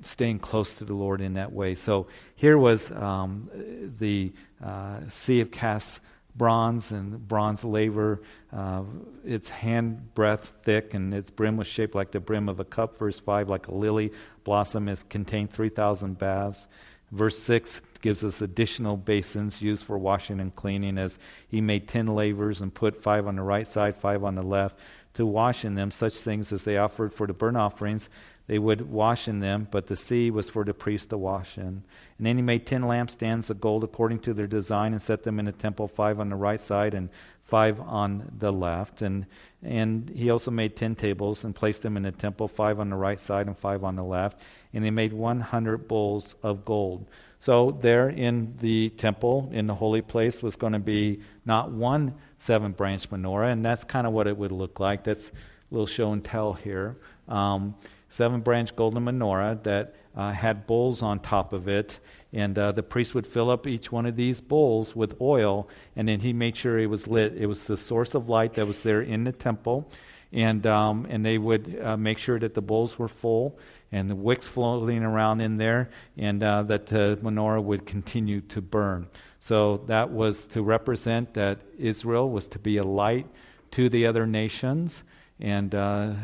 staying 0.00 0.38
close 0.38 0.72
to 0.76 0.86
the 0.86 0.94
Lord 0.94 1.20
in 1.20 1.34
that 1.34 1.52
way. 1.52 1.74
So 1.74 2.06
here 2.34 2.56
was 2.56 2.90
um, 2.92 3.50
the 3.98 4.32
uh, 4.64 5.00
Sea 5.10 5.42
of 5.42 5.50
Cast 5.50 6.00
bronze 6.34 6.92
and 6.92 7.26
bronze 7.26 7.64
laver. 7.64 8.22
Uh, 8.52 8.82
its 9.24 9.48
hand 9.48 10.14
breadth 10.14 10.56
thick, 10.62 10.94
and 10.94 11.12
its 11.12 11.30
brim 11.30 11.56
was 11.56 11.66
shaped 11.66 11.94
like 11.94 12.10
the 12.10 12.20
brim 12.20 12.48
of 12.48 12.60
a 12.60 12.64
cup. 12.64 12.98
Verse 12.98 13.20
5, 13.20 13.48
like 13.48 13.68
a 13.68 13.74
lily 13.74 14.12
blossom 14.44 14.88
is 14.88 15.02
contained 15.02 15.50
3,000 15.50 16.18
baths. 16.18 16.66
Verse 17.10 17.38
6 17.38 17.82
gives 18.00 18.24
us 18.24 18.40
additional 18.40 18.96
basins 18.96 19.60
used 19.60 19.84
for 19.84 19.98
washing 19.98 20.40
and 20.40 20.56
cleaning, 20.56 20.96
as 20.96 21.18
he 21.46 21.60
made 21.60 21.86
10 21.86 22.06
lavers 22.06 22.62
and 22.62 22.72
put 22.72 23.02
five 23.02 23.26
on 23.26 23.36
the 23.36 23.42
right 23.42 23.66
side, 23.66 23.96
five 23.96 24.24
on 24.24 24.34
the 24.34 24.42
left, 24.42 24.78
to 25.14 25.26
wash 25.26 25.64
in 25.64 25.74
them 25.74 25.90
such 25.90 26.14
things 26.14 26.52
as 26.54 26.64
they 26.64 26.78
offered 26.78 27.12
for 27.12 27.26
the 27.26 27.34
burnt 27.34 27.58
offerings. 27.58 28.08
They 28.52 28.58
would 28.58 28.90
wash 28.90 29.28
in 29.28 29.38
them, 29.38 29.66
but 29.70 29.86
the 29.86 29.96
sea 29.96 30.30
was 30.30 30.50
for 30.50 30.62
the 30.62 30.74
priest 30.74 31.08
to 31.08 31.16
wash 31.16 31.56
in. 31.56 31.84
And 32.18 32.26
then 32.26 32.36
he 32.36 32.42
made 32.42 32.66
10 32.66 32.82
lampstands 32.82 33.48
of 33.48 33.62
gold 33.62 33.82
according 33.82 34.18
to 34.18 34.34
their 34.34 34.46
design 34.46 34.92
and 34.92 35.00
set 35.00 35.22
them 35.22 35.38
in 35.38 35.46
the 35.46 35.52
temple, 35.52 35.88
five 35.88 36.20
on 36.20 36.28
the 36.28 36.36
right 36.36 36.60
side 36.60 36.92
and 36.92 37.08
five 37.44 37.80
on 37.80 38.30
the 38.36 38.52
left. 38.52 39.00
And, 39.00 39.24
and 39.62 40.10
he 40.10 40.28
also 40.28 40.50
made 40.50 40.76
10 40.76 40.96
tables 40.96 41.44
and 41.44 41.54
placed 41.54 41.80
them 41.80 41.96
in 41.96 42.02
the 42.02 42.12
temple, 42.12 42.46
five 42.46 42.78
on 42.78 42.90
the 42.90 42.96
right 42.96 43.18
side 43.18 43.46
and 43.46 43.56
five 43.56 43.84
on 43.84 43.96
the 43.96 44.04
left. 44.04 44.38
And 44.74 44.84
he 44.84 44.90
made 44.90 45.14
100 45.14 45.88
bowls 45.88 46.34
of 46.42 46.66
gold. 46.66 47.06
So, 47.40 47.70
there 47.70 48.10
in 48.10 48.56
the 48.58 48.90
temple, 48.90 49.48
in 49.50 49.66
the 49.66 49.76
holy 49.76 50.02
place, 50.02 50.42
was 50.42 50.56
going 50.56 50.74
to 50.74 50.78
be 50.78 51.22
not 51.46 51.70
one 51.70 52.16
seven 52.36 52.72
branch 52.72 53.08
menorah, 53.08 53.50
and 53.50 53.64
that's 53.64 53.82
kind 53.82 54.06
of 54.06 54.12
what 54.12 54.26
it 54.26 54.36
would 54.36 54.52
look 54.52 54.78
like. 54.78 55.04
That's 55.04 55.30
a 55.30 55.32
little 55.70 55.86
show 55.86 56.12
and 56.12 56.22
tell 56.22 56.52
here. 56.52 56.98
Um, 57.28 57.76
seven 58.12 58.40
branch 58.42 58.76
golden 58.76 59.04
menorah 59.06 59.62
that 59.62 59.94
uh, 60.14 60.32
had 60.32 60.66
bowls 60.66 61.02
on 61.02 61.18
top 61.18 61.54
of 61.54 61.66
it. 61.66 61.98
And 62.32 62.58
uh, 62.58 62.72
the 62.72 62.82
priest 62.82 63.14
would 63.14 63.26
fill 63.26 63.50
up 63.50 63.66
each 63.66 63.90
one 63.90 64.04
of 64.04 64.16
these 64.16 64.40
bowls 64.40 64.94
with 64.94 65.18
oil, 65.20 65.68
and 65.96 66.08
then 66.08 66.20
he 66.20 66.32
made 66.32 66.56
sure 66.56 66.78
it 66.78 66.86
was 66.86 67.06
lit. 67.06 67.34
It 67.36 67.46
was 67.46 67.66
the 67.66 67.76
source 67.76 68.14
of 68.14 68.28
light 68.28 68.54
that 68.54 68.66
was 68.66 68.82
there 68.82 69.00
in 69.00 69.24
the 69.24 69.32
temple. 69.32 69.90
And, 70.30 70.66
um, 70.66 71.06
and 71.10 71.24
they 71.24 71.36
would 71.36 71.78
uh, 71.78 71.96
make 71.96 72.18
sure 72.18 72.38
that 72.38 72.54
the 72.54 72.62
bowls 72.62 72.98
were 72.98 73.08
full 73.08 73.58
and 73.90 74.08
the 74.08 74.16
wicks 74.16 74.46
floating 74.46 75.02
around 75.02 75.42
in 75.42 75.58
there, 75.58 75.90
and 76.16 76.42
uh, 76.42 76.62
that 76.62 76.86
the 76.86 77.18
menorah 77.22 77.62
would 77.62 77.84
continue 77.84 78.40
to 78.40 78.62
burn. 78.62 79.08
So 79.38 79.78
that 79.86 80.10
was 80.10 80.46
to 80.46 80.62
represent 80.62 81.34
that 81.34 81.60
Israel 81.78 82.30
was 82.30 82.46
to 82.48 82.58
be 82.58 82.78
a 82.78 82.84
light 82.84 83.26
to 83.72 83.90
the 83.90 84.06
other 84.06 84.26
nations, 84.26 85.02
and 85.38 85.74
uh, 85.74 86.14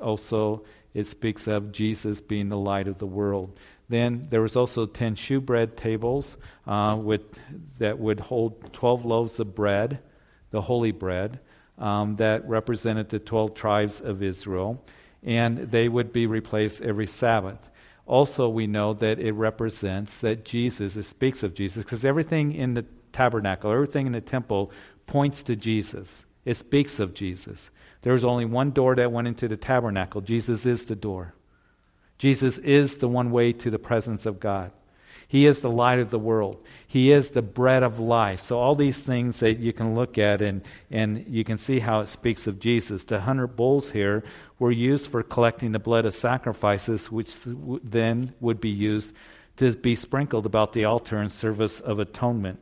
also 0.00 0.64
it 0.96 1.06
speaks 1.06 1.46
of 1.46 1.72
Jesus 1.72 2.22
being 2.22 2.48
the 2.48 2.56
light 2.56 2.88
of 2.88 2.96
the 2.96 3.06
world. 3.06 3.60
Then 3.90 4.26
there 4.30 4.40
was 4.40 4.56
also 4.56 4.86
ten 4.86 5.14
shewbread 5.14 5.76
tables 5.76 6.38
uh, 6.66 6.98
with, 6.98 7.38
that 7.78 7.98
would 7.98 8.18
hold 8.18 8.72
12 8.72 9.04
loaves 9.04 9.38
of 9.38 9.54
bread, 9.54 10.00
the 10.52 10.62
holy 10.62 10.92
bread, 10.92 11.38
um, 11.76 12.16
that 12.16 12.48
represented 12.48 13.10
the 13.10 13.18
12 13.18 13.52
tribes 13.52 14.00
of 14.00 14.22
Israel, 14.22 14.82
and 15.22 15.58
they 15.58 15.86
would 15.86 16.14
be 16.14 16.26
replaced 16.26 16.80
every 16.80 17.06
Sabbath. 17.06 17.68
Also, 18.06 18.48
we 18.48 18.66
know 18.66 18.94
that 18.94 19.18
it 19.18 19.32
represents 19.32 20.16
that 20.20 20.46
Jesus, 20.46 20.96
it 20.96 21.02
speaks 21.02 21.42
of 21.42 21.52
Jesus, 21.52 21.84
because 21.84 22.06
everything 22.06 22.52
in 22.52 22.72
the 22.72 22.86
tabernacle, 23.12 23.70
everything 23.70 24.06
in 24.06 24.12
the 24.12 24.22
temple 24.22 24.72
points 25.06 25.42
to 25.42 25.56
Jesus. 25.56 26.24
It 26.46 26.54
speaks 26.54 26.98
of 26.98 27.12
Jesus. 27.12 27.70
There 28.06 28.12
was 28.12 28.24
only 28.24 28.44
one 28.44 28.70
door 28.70 28.94
that 28.94 29.10
went 29.10 29.26
into 29.26 29.48
the 29.48 29.56
tabernacle. 29.56 30.20
Jesus 30.20 30.64
is 30.64 30.86
the 30.86 30.94
door. 30.94 31.34
Jesus 32.18 32.56
is 32.58 32.98
the 32.98 33.08
one 33.08 33.32
way 33.32 33.52
to 33.54 33.68
the 33.68 33.80
presence 33.80 34.26
of 34.26 34.38
God. 34.38 34.70
He 35.26 35.44
is 35.44 35.58
the 35.58 35.72
light 35.72 35.98
of 35.98 36.10
the 36.10 36.18
world. 36.20 36.64
He 36.86 37.10
is 37.10 37.30
the 37.30 37.42
bread 37.42 37.82
of 37.82 37.98
life. 37.98 38.42
So, 38.42 38.60
all 38.60 38.76
these 38.76 39.02
things 39.02 39.40
that 39.40 39.58
you 39.58 39.72
can 39.72 39.96
look 39.96 40.18
at 40.18 40.40
and, 40.40 40.62
and 40.88 41.26
you 41.26 41.42
can 41.42 41.58
see 41.58 41.80
how 41.80 41.98
it 41.98 42.06
speaks 42.06 42.46
of 42.46 42.60
Jesus. 42.60 43.02
The 43.02 43.22
hundred 43.22 43.56
bowls 43.56 43.90
here 43.90 44.22
were 44.60 44.70
used 44.70 45.08
for 45.08 45.24
collecting 45.24 45.72
the 45.72 45.80
blood 45.80 46.06
of 46.06 46.14
sacrifices, 46.14 47.10
which 47.10 47.36
then 47.44 48.32
would 48.38 48.60
be 48.60 48.70
used 48.70 49.14
to 49.56 49.72
be 49.72 49.96
sprinkled 49.96 50.46
about 50.46 50.74
the 50.74 50.84
altar 50.84 51.20
in 51.20 51.28
service 51.28 51.80
of 51.80 51.98
atonement. 51.98 52.60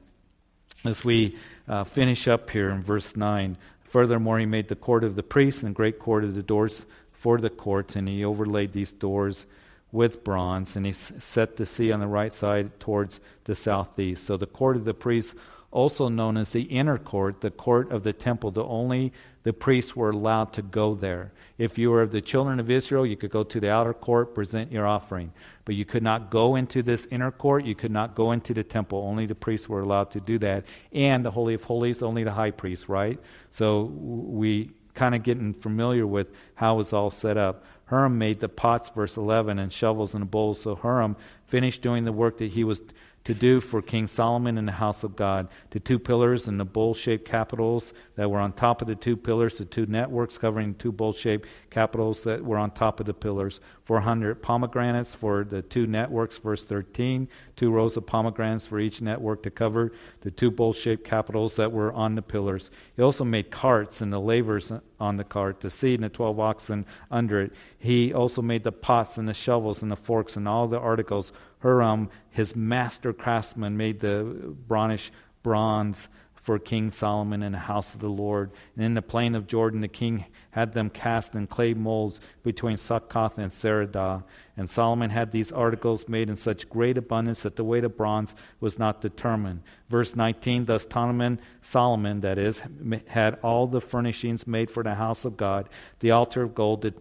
As 0.86 1.05
we 1.05 1.36
uh, 1.68 1.84
finish 1.84 2.28
up 2.28 2.49
here 2.49 2.70
in 2.70 2.82
verse 2.82 3.14
9, 3.14 3.59
furthermore, 3.95 4.40
he 4.40 4.45
made 4.45 4.66
the 4.66 4.74
court 4.74 5.05
of 5.05 5.14
the 5.14 5.22
priests 5.22 5.62
and 5.62 5.70
the 5.70 5.76
great 5.76 6.01
court 6.01 6.24
of 6.24 6.34
the 6.34 6.42
doors 6.42 6.84
for 7.12 7.38
the 7.38 7.49
courts, 7.49 7.95
and 7.95 8.09
he 8.09 8.24
overlaid 8.24 8.72
these 8.72 8.92
doors 8.92 9.47
with 9.92 10.24
bronze, 10.24 10.74
and 10.74 10.84
he 10.84 10.90
set 10.90 11.57
the 11.59 11.64
sea 11.64 11.92
on 11.92 12.01
the 12.01 12.09
right 12.09 12.32
side 12.32 12.80
towards 12.80 13.20
the 13.45 13.55
southeast. 13.55 14.24
So 14.24 14.36
the 14.36 14.49
court 14.49 14.74
of 14.74 14.84
the 14.84 14.95
priests, 14.95 15.36
also 15.70 16.09
known 16.09 16.36
as 16.36 16.51
the 16.51 16.62
inner 16.62 16.99
court, 16.99 17.40
the 17.40 17.53
court 17.53 17.92
of 17.92 18.03
the 18.03 18.12
temple, 18.12 18.51
the 18.51 18.64
only 18.64 19.12
the 19.45 19.53
priests 19.53 19.95
were 19.95 20.11
allowed 20.11 20.53
to 20.55 20.62
go 20.62 20.95
there. 20.95 21.32
If 21.57 21.78
you 21.78 21.90
were 21.90 22.03
of 22.03 22.11
the 22.11 22.20
children 22.20 22.59
of 22.59 22.70
Israel, 22.70 23.07
you 23.07 23.16
could 23.16 23.30
go 23.30 23.45
to 23.45 23.61
the 23.61 23.70
outer 23.70 23.95
court, 23.95 24.34
present 24.34 24.72
your 24.72 24.86
offering. 24.86 25.32
But 25.64 25.76
you 25.76 25.84
could 25.84 26.03
not 26.03 26.30
go 26.30 26.57
into 26.57 26.82
this 26.82 27.07
inner 27.11 27.30
court. 27.30 27.64
You 27.64 27.74
could 27.74 27.92
not 27.92 28.14
go 28.14 28.32
into 28.32 28.53
the 28.53 28.64
temple. 28.64 28.99
Only 28.99 29.26
the 29.26 29.34
priests 29.34 29.68
were 29.68 29.80
allowed 29.80 30.11
to 30.12 30.20
do 30.20 30.38
that. 30.38 30.64
And 30.92 31.24
the 31.24 31.30
Holy 31.30 31.55
of 31.55 31.62
Holies, 31.64 32.03
only 32.03 32.24
the 32.24 32.32
high 32.32 32.51
priest, 32.51 32.88
right? 32.88 33.20
So 33.51 33.84
we 33.84 34.72
kind 34.95 35.14
of 35.14 35.22
getting 35.22 35.53
familiar 35.53 36.07
with 36.07 36.32
how 36.55 36.74
it 36.74 36.76
was 36.78 36.92
all 36.92 37.11
set 37.11 37.36
up. 37.36 37.64
Huram 37.90 38.14
made 38.14 38.40
the 38.40 38.49
pots, 38.49 38.88
verse 38.88 39.16
11, 39.16 39.59
and 39.59 39.70
shovels 39.70 40.14
and 40.14 40.30
bowls. 40.30 40.62
So 40.62 40.74
Huram 40.74 41.16
finished 41.47 41.82
doing 41.82 42.05
the 42.05 42.12
work 42.12 42.38
that 42.38 42.53
he 42.53 42.64
was 42.64 42.80
to 43.24 43.34
do 43.34 43.60
for 43.60 43.80
King 43.80 44.06
Solomon 44.06 44.58
in 44.58 44.66
the 44.66 44.72
house 44.72 45.02
of 45.02 45.16
God. 45.16 45.48
The 45.70 45.80
two 45.80 45.98
pillars 45.98 46.46
and 46.46 46.60
the 46.60 46.64
bowl 46.64 46.94
shaped 46.94 47.26
capitals 47.26 47.94
that 48.16 48.30
were 48.30 48.38
on 48.38 48.52
top 48.52 48.82
of 48.82 48.88
the 48.88 48.94
two 48.94 49.16
pillars, 49.16 49.54
the 49.54 49.64
two 49.64 49.86
networks 49.86 50.36
covering 50.36 50.74
two 50.74 50.92
bowl 50.92 51.12
shaped 51.12 51.48
capitals 51.70 52.22
that 52.24 52.44
were 52.44 52.58
on 52.58 52.70
top 52.70 53.00
of 53.00 53.06
the 53.06 53.14
pillars. 53.14 53.60
400 53.84 54.42
pomegranates 54.42 55.14
for 55.14 55.44
the 55.44 55.62
two 55.62 55.86
networks, 55.86 56.38
verse 56.38 56.64
13. 56.64 57.28
Two 57.56 57.70
rows 57.70 57.96
of 57.96 58.06
pomegranates 58.06 58.66
for 58.66 58.78
each 58.78 59.00
network 59.00 59.42
to 59.42 59.50
cover 59.50 59.92
the 60.20 60.30
two 60.30 60.50
bowl 60.50 60.72
shaped 60.72 61.04
capitals 61.04 61.56
that 61.56 61.72
were 61.72 61.92
on 61.92 62.14
the 62.14 62.22
pillars. 62.22 62.70
He 62.96 63.02
also 63.02 63.24
made 63.24 63.50
carts 63.50 64.00
and 64.00 64.12
the 64.12 64.20
lavers 64.20 64.72
on 65.00 65.16
the 65.16 65.24
cart, 65.24 65.60
the 65.60 65.70
seat 65.70 65.94
and 65.94 66.04
the 66.04 66.08
12 66.08 66.40
oxen 66.40 66.86
under 67.10 67.40
it. 67.42 67.52
He 67.78 68.12
also 68.12 68.40
made 68.42 68.62
the 68.62 68.72
pots 68.72 69.18
and 69.18 69.28
the 69.28 69.34
shovels 69.34 69.82
and 69.82 69.90
the 69.90 69.96
forks 69.96 70.36
and 70.36 70.48
all 70.48 70.66
the 70.66 70.78
articles 70.78 71.32
Huram, 71.64 72.10
his 72.30 72.54
master 72.54 73.12
craftsman, 73.12 73.76
made 73.76 74.00
the 74.00 74.54
brownish 74.68 75.10
bronze 75.42 76.08
for 76.44 76.58
King 76.58 76.90
Solomon 76.90 77.42
in 77.42 77.52
the 77.52 77.58
house 77.58 77.94
of 77.94 78.00
the 78.00 78.08
Lord. 78.08 78.50
And 78.76 78.84
in 78.84 78.92
the 78.92 79.00
plain 79.00 79.34
of 79.34 79.46
Jordan, 79.46 79.80
the 79.80 79.88
king 79.88 80.26
had 80.50 80.74
them 80.74 80.90
cast 80.90 81.34
in 81.34 81.46
clay 81.46 81.72
molds 81.72 82.20
between 82.42 82.76
Succoth 82.76 83.38
and 83.38 83.50
Zeredah. 83.50 84.24
And 84.54 84.68
Solomon 84.68 85.08
had 85.08 85.32
these 85.32 85.50
articles 85.50 86.06
made 86.06 86.28
in 86.28 86.36
such 86.36 86.68
great 86.68 86.98
abundance 86.98 87.44
that 87.44 87.56
the 87.56 87.64
weight 87.64 87.82
of 87.82 87.96
bronze 87.96 88.34
was 88.60 88.78
not 88.78 89.00
determined. 89.00 89.62
Verse 89.88 90.14
19 90.14 90.66
Thus 90.66 90.86
Solomon, 90.92 91.40
Solomon, 91.62 92.20
that 92.20 92.36
is, 92.36 92.62
had 93.06 93.38
all 93.42 93.66
the 93.66 93.80
furnishings 93.80 94.46
made 94.46 94.68
for 94.68 94.82
the 94.82 94.96
house 94.96 95.24
of 95.24 95.38
God, 95.38 95.70
the 96.00 96.10
altar 96.10 96.42
of 96.42 96.54
gold, 96.54 96.82
the 96.82 96.92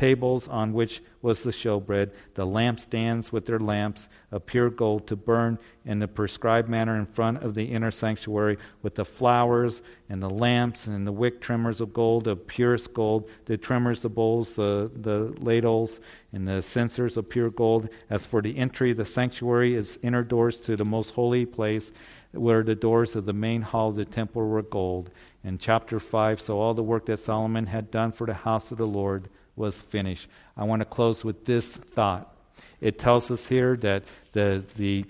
tables 0.00 0.48
on 0.48 0.72
which 0.72 1.02
was 1.20 1.42
the 1.42 1.50
showbread, 1.50 2.10
the 2.32 2.46
lampstands 2.46 3.30
with 3.30 3.44
their 3.44 3.58
lamps 3.58 4.08
of 4.32 4.46
pure 4.46 4.70
gold 4.70 5.06
to 5.06 5.14
burn 5.14 5.58
in 5.84 5.98
the 5.98 6.08
prescribed 6.08 6.70
manner 6.70 6.96
in 6.96 7.04
front 7.04 7.42
of 7.42 7.52
the 7.52 7.64
inner 7.64 7.90
sanctuary, 7.90 8.56
with 8.80 8.94
the 8.94 9.04
flowers 9.04 9.82
and 10.08 10.22
the 10.22 10.30
lamps 10.30 10.86
and 10.86 11.06
the 11.06 11.12
wick 11.12 11.38
trimmers 11.38 11.82
of 11.82 11.92
gold, 11.92 12.26
of 12.26 12.46
purest 12.46 12.94
gold, 12.94 13.28
the 13.44 13.58
trimmers, 13.58 14.00
the 14.00 14.08
bowls, 14.08 14.54
the, 14.54 14.90
the 14.94 15.34
ladles, 15.38 16.00
and 16.32 16.48
the 16.48 16.62
censers 16.62 17.18
of 17.18 17.28
pure 17.28 17.50
gold. 17.50 17.90
As 18.08 18.24
for 18.24 18.40
the 18.40 18.56
entry, 18.56 18.94
the 18.94 19.04
sanctuary 19.04 19.74
is 19.74 19.98
inner 20.02 20.22
doors 20.22 20.58
to 20.60 20.76
the 20.76 20.84
most 20.86 21.10
holy 21.10 21.44
place, 21.44 21.92
where 22.32 22.62
the 22.62 22.74
doors 22.74 23.16
of 23.16 23.26
the 23.26 23.34
main 23.34 23.60
hall 23.60 23.90
of 23.90 23.96
the 23.96 24.06
temple 24.06 24.48
were 24.48 24.62
gold. 24.62 25.10
In 25.44 25.58
chapter 25.58 26.00
5, 26.00 26.40
so 26.40 26.58
all 26.58 26.72
the 26.72 26.82
work 26.82 27.04
that 27.04 27.18
Solomon 27.18 27.66
had 27.66 27.90
done 27.90 28.12
for 28.12 28.26
the 28.26 28.32
house 28.32 28.72
of 28.72 28.78
the 28.78 28.86
Lord 28.86 29.28
was 29.60 29.80
finished. 29.80 30.28
I 30.56 30.64
want 30.64 30.80
to 30.80 30.86
close 30.86 31.24
with 31.24 31.44
this 31.44 31.76
thought. 31.76 32.34
It 32.80 32.98
tells 32.98 33.30
us 33.30 33.46
here 33.46 33.76
that 33.76 34.02
the, 34.32 34.64
the, 34.76 35.04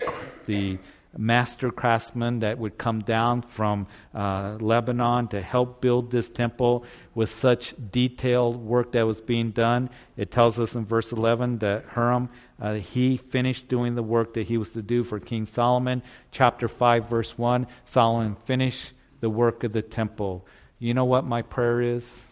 the 0.45 0.77
master 1.17 1.71
craftsman 1.71 2.39
that 2.39 2.57
would 2.57 2.77
come 2.77 3.01
down 3.01 3.41
from 3.41 3.87
uh, 4.13 4.57
Lebanon 4.59 5.27
to 5.29 5.41
help 5.41 5.81
build 5.81 6.11
this 6.11 6.29
temple 6.29 6.85
with 7.15 7.29
such 7.29 7.73
detailed 7.91 8.57
work 8.57 8.91
that 8.91 9.05
was 9.05 9.21
being 9.21 9.51
done. 9.51 9.89
It 10.17 10.31
tells 10.31 10.59
us 10.59 10.75
in 10.75 10.85
verse 10.85 11.11
11 11.11 11.59
that 11.59 11.89
Huram, 11.89 12.29
uh, 12.59 12.75
he 12.75 13.17
finished 13.17 13.67
doing 13.67 13.95
the 13.95 14.03
work 14.03 14.33
that 14.35 14.47
he 14.47 14.57
was 14.57 14.71
to 14.71 14.81
do 14.81 15.03
for 15.03 15.19
King 15.19 15.45
Solomon. 15.45 16.03
Chapter 16.31 16.67
5, 16.67 17.09
verse 17.09 17.37
1 17.37 17.67
Solomon 17.85 18.35
finished 18.35 18.93
the 19.21 19.29
work 19.29 19.63
of 19.63 19.71
the 19.71 19.81
temple. 19.81 20.45
You 20.79 20.93
know 20.93 21.05
what 21.05 21.25
my 21.25 21.41
prayer 21.41 21.81
is? 21.81 22.27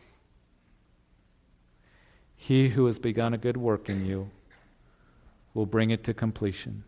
He 2.42 2.70
who 2.70 2.86
has 2.86 2.98
begun 2.98 3.34
a 3.34 3.38
good 3.38 3.58
work 3.58 3.90
in 3.90 4.06
you 4.06 4.32
will 5.54 5.66
bring 5.66 5.90
it 5.90 6.06
to 6.06 6.14
completion. 6.14 6.86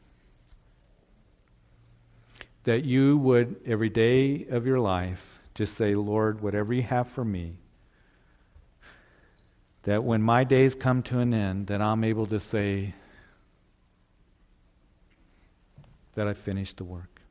That 2.63 2.85
you 2.85 3.17
would, 3.17 3.57
every 3.65 3.89
day 3.89 4.45
of 4.47 4.65
your 4.65 4.79
life, 4.79 5.41
just 5.53 5.75
say, 5.75 5.93
Lord, 5.93 6.41
whatever 6.41 6.73
you 6.73 6.83
have 6.83 7.09
for 7.09 7.25
me, 7.25 7.55
that 9.83 10.05
when 10.05 10.21
my 10.21 10.45
days 10.45 10.73
come 10.73 11.03
to 11.03 11.19
an 11.19 11.33
end, 11.33 11.67
that 11.67 11.81
I'm 11.81 12.05
able 12.05 12.27
to 12.27 12.39
say 12.39 12.95
that 16.13 16.29
I 16.29 16.33
finished 16.33 16.77
the 16.77 16.85
work. 16.85 17.21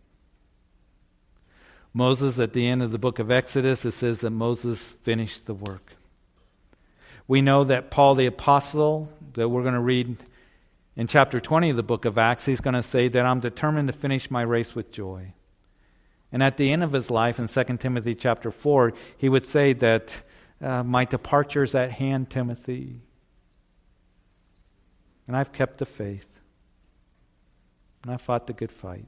Moses, 1.94 2.38
at 2.38 2.52
the 2.52 2.68
end 2.68 2.82
of 2.82 2.90
the 2.90 2.98
book 2.98 3.18
of 3.18 3.30
Exodus, 3.30 3.86
it 3.86 3.92
says 3.92 4.20
that 4.20 4.30
Moses 4.30 4.92
finished 4.92 5.46
the 5.46 5.54
work. 5.54 5.94
We 7.30 7.42
know 7.42 7.62
that 7.62 7.92
Paul 7.92 8.16
the 8.16 8.26
Apostle, 8.26 9.08
that 9.34 9.48
we're 9.48 9.62
going 9.62 9.74
to 9.74 9.80
read 9.80 10.16
in 10.96 11.06
chapter 11.06 11.38
20 11.38 11.70
of 11.70 11.76
the 11.76 11.84
book 11.84 12.04
of 12.04 12.18
Acts, 12.18 12.44
he's 12.44 12.60
going 12.60 12.74
to 12.74 12.82
say 12.82 13.06
that 13.06 13.24
I'm 13.24 13.38
determined 13.38 13.86
to 13.86 13.92
finish 13.92 14.32
my 14.32 14.42
race 14.42 14.74
with 14.74 14.90
joy. 14.90 15.32
And 16.32 16.42
at 16.42 16.56
the 16.56 16.72
end 16.72 16.82
of 16.82 16.90
his 16.90 17.08
life, 17.08 17.38
in 17.38 17.46
2 17.46 17.76
Timothy 17.76 18.16
chapter 18.16 18.50
4, 18.50 18.94
he 19.16 19.28
would 19.28 19.46
say 19.46 19.74
that 19.74 20.22
uh, 20.60 20.82
my 20.82 21.04
departure 21.04 21.62
is 21.62 21.72
at 21.76 21.92
hand, 21.92 22.30
Timothy. 22.30 23.00
And 25.28 25.36
I've 25.36 25.52
kept 25.52 25.78
the 25.78 25.86
faith. 25.86 26.40
And 28.02 28.12
I 28.12 28.16
fought 28.16 28.48
the 28.48 28.52
good 28.54 28.72
fight. 28.72 29.06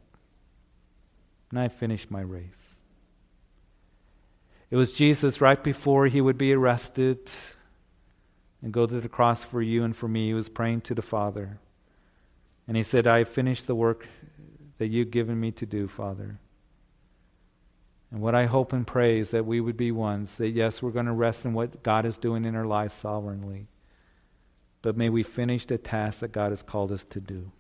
And 1.51 1.59
I 1.59 1.67
finished 1.67 2.09
my 2.09 2.21
race. 2.21 2.77
It 4.71 4.77
was 4.77 4.93
Jesus 4.93 5.41
right 5.41 5.61
before 5.61 6.07
he 6.07 6.21
would 6.21 6.39
be 6.39 6.53
arrested 6.53 7.29
and 8.63 8.73
go 8.73 8.87
to 8.87 9.01
the 9.01 9.09
cross 9.09 9.43
for 9.43 9.61
you 9.61 9.83
and 9.83 9.97
for 9.97 10.09
me. 10.09 10.29
He 10.29 10.35
was 10.35 10.49
praying 10.49 10.83
to 10.83 10.95
the 10.95 11.03
Father. 11.03 11.59
And 12.69 12.77
he 12.77 12.83
said, 12.83 13.07
I 13.07 13.19
have 13.19 13.29
finished 13.29 13.67
the 13.67 13.75
work 13.75 14.07
that 14.79 14.87
you've 14.87 15.11
given 15.11 15.39
me 15.39 15.51
to 15.53 15.67
do, 15.67 15.89
Father. 15.89 16.39
And 18.11 18.21
what 18.21 18.35
I 18.35 18.47
hope 18.47 18.73
and 18.73 18.87
pray 18.87 19.19
is 19.19 19.31
that 19.31 19.47
we 19.47 19.61
would 19.61 19.77
be 19.77 19.91
ones 19.91 20.37
that, 20.39 20.51
yes, 20.51 20.83
we're 20.83 20.91
going 20.91 21.07
to 21.07 21.13
rest 21.13 21.45
in 21.45 21.55
what 21.55 21.83
God 21.83 22.05
is 22.05 22.19
doing 22.19 22.45
in 22.45 22.55
our 22.55 22.67
lives 22.67 22.95
sovereignly. 22.95 23.67
But 24.83 24.97
may 24.97 25.09
we 25.09 25.23
finish 25.23 25.67
the 25.67 25.79
task 25.79 26.21
that 26.21 26.33
God 26.33 26.51
has 26.51 26.63
called 26.63 26.93
us 26.93 27.05
to 27.05 27.21
do. 27.21 27.51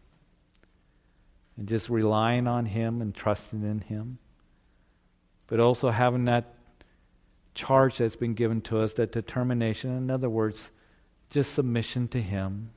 And 1.56 1.68
just 1.68 1.88
relying 1.88 2.46
on 2.46 2.66
Him 2.66 3.00
and 3.00 3.14
trusting 3.14 3.62
in 3.62 3.80
Him. 3.80 4.18
But 5.46 5.58
also 5.58 5.90
having 5.90 6.26
that 6.26 6.54
charge 7.54 7.98
that's 7.98 8.16
been 8.16 8.34
given 8.34 8.60
to 8.62 8.80
us, 8.80 8.94
that 8.94 9.12
determination. 9.12 9.96
In 9.96 10.10
other 10.10 10.28
words, 10.30 10.70
just 11.32 11.54
submission 11.54 12.06
to 12.08 12.20
Him. 12.20 12.70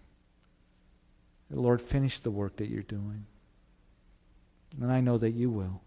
Lord, 1.51 1.81
finish 1.81 2.19
the 2.19 2.31
work 2.31 2.55
that 2.55 2.69
you're 2.69 2.81
doing. 2.81 3.25
And 4.81 4.91
I 4.91 5.01
know 5.01 5.17
that 5.17 5.31
you 5.31 5.49
will. 5.49 5.81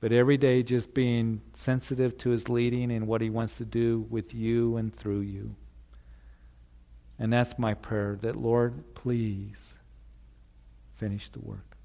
But 0.00 0.12
every 0.12 0.36
day, 0.36 0.62
just 0.62 0.94
being 0.94 1.40
sensitive 1.54 2.16
to 2.18 2.30
his 2.30 2.48
leading 2.48 2.92
and 2.92 3.08
what 3.08 3.20
he 3.20 3.30
wants 3.30 3.56
to 3.56 3.64
do 3.64 4.06
with 4.08 4.32
you 4.32 4.76
and 4.76 4.94
through 4.94 5.20
you. 5.20 5.56
And 7.18 7.32
that's 7.32 7.58
my 7.58 7.74
prayer 7.74 8.16
that, 8.22 8.36
Lord, 8.36 8.94
please 8.94 9.74
finish 10.94 11.28
the 11.30 11.40
work. 11.40 11.76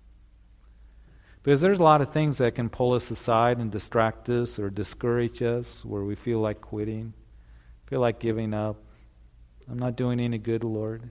Because 1.41 1.59
there's 1.59 1.79
a 1.79 1.83
lot 1.83 2.01
of 2.01 2.11
things 2.11 2.37
that 2.37 2.53
can 2.53 2.69
pull 2.69 2.93
us 2.93 3.09
aside 3.09 3.57
and 3.57 3.71
distract 3.71 4.29
us 4.29 4.59
or 4.59 4.69
discourage 4.69 5.41
us 5.41 5.83
where 5.83 6.03
we 6.03 6.13
feel 6.13 6.39
like 6.39 6.61
quitting, 6.61 7.13
feel 7.87 7.99
like 7.99 8.19
giving 8.19 8.53
up. 8.53 8.77
I'm 9.69 9.79
not 9.79 9.95
doing 9.95 10.19
any 10.19 10.37
good, 10.37 10.63
Lord. 10.63 11.09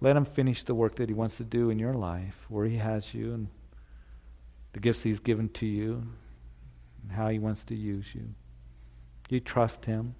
Let 0.00 0.16
him 0.16 0.24
finish 0.24 0.64
the 0.64 0.74
work 0.74 0.96
that 0.96 1.08
he 1.08 1.14
wants 1.14 1.36
to 1.36 1.44
do 1.44 1.70
in 1.70 1.78
your 1.78 1.94
life, 1.94 2.46
where 2.48 2.66
he 2.66 2.78
has 2.78 3.12
you 3.12 3.34
and 3.34 3.48
the 4.72 4.80
gifts 4.80 5.02
he's 5.02 5.20
given 5.20 5.48
to 5.50 5.66
you 5.66 6.06
and 7.02 7.12
how 7.12 7.28
he 7.28 7.38
wants 7.38 7.64
to 7.64 7.74
use 7.74 8.14
you. 8.14 8.34
You 9.28 9.40
trust 9.40 9.84
him. 9.84 10.14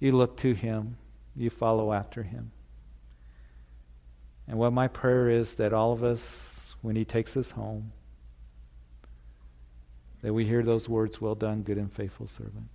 You 0.00 0.12
look 0.12 0.36
to 0.38 0.54
him. 0.54 0.96
You 1.36 1.50
follow 1.50 1.92
after 1.92 2.22
him. 2.22 2.50
And 4.48 4.58
what 4.58 4.72
my 4.72 4.88
prayer 4.88 5.28
is 5.28 5.56
that 5.56 5.72
all 5.72 5.92
of 5.92 6.02
us, 6.02 6.74
when 6.80 6.96
he 6.96 7.04
takes 7.04 7.36
us 7.36 7.52
home, 7.52 7.92
that 10.22 10.32
we 10.32 10.46
hear 10.46 10.62
those 10.62 10.88
words, 10.88 11.20
well 11.20 11.34
done, 11.34 11.62
good 11.62 11.78
and 11.78 11.92
faithful 11.92 12.26
servant. 12.26 12.68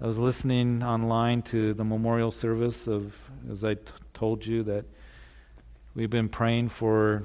I 0.00 0.08
was 0.08 0.18
listening 0.18 0.82
online 0.82 1.42
to 1.42 1.72
the 1.72 1.84
memorial 1.84 2.32
service 2.32 2.88
of, 2.88 3.16
as 3.48 3.64
I 3.64 3.74
t- 3.74 3.92
told 4.12 4.44
you, 4.44 4.64
that 4.64 4.84
we've 5.94 6.10
been 6.10 6.28
praying 6.28 6.70
for 6.70 7.22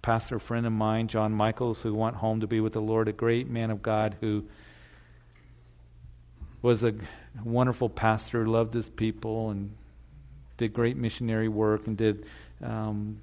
pastor 0.00 0.38
friend 0.38 0.64
of 0.64 0.72
mine, 0.72 1.08
John 1.08 1.32
Michaels, 1.32 1.82
who 1.82 1.92
went 1.92 2.16
home 2.16 2.40
to 2.40 2.46
be 2.46 2.60
with 2.60 2.72
the 2.72 2.80
Lord, 2.80 3.08
a 3.08 3.12
great 3.12 3.50
man 3.50 3.72
of 3.72 3.82
God 3.82 4.16
who 4.20 4.44
was 6.62 6.84
a 6.84 6.94
wonderful 7.42 7.88
pastor, 7.88 8.46
loved 8.46 8.72
his 8.72 8.88
people, 8.88 9.50
and 9.50 9.74
did 10.56 10.72
great 10.72 10.96
missionary 10.96 11.48
work 11.48 11.88
and 11.88 11.96
did 11.96 12.26
um, 12.62 13.18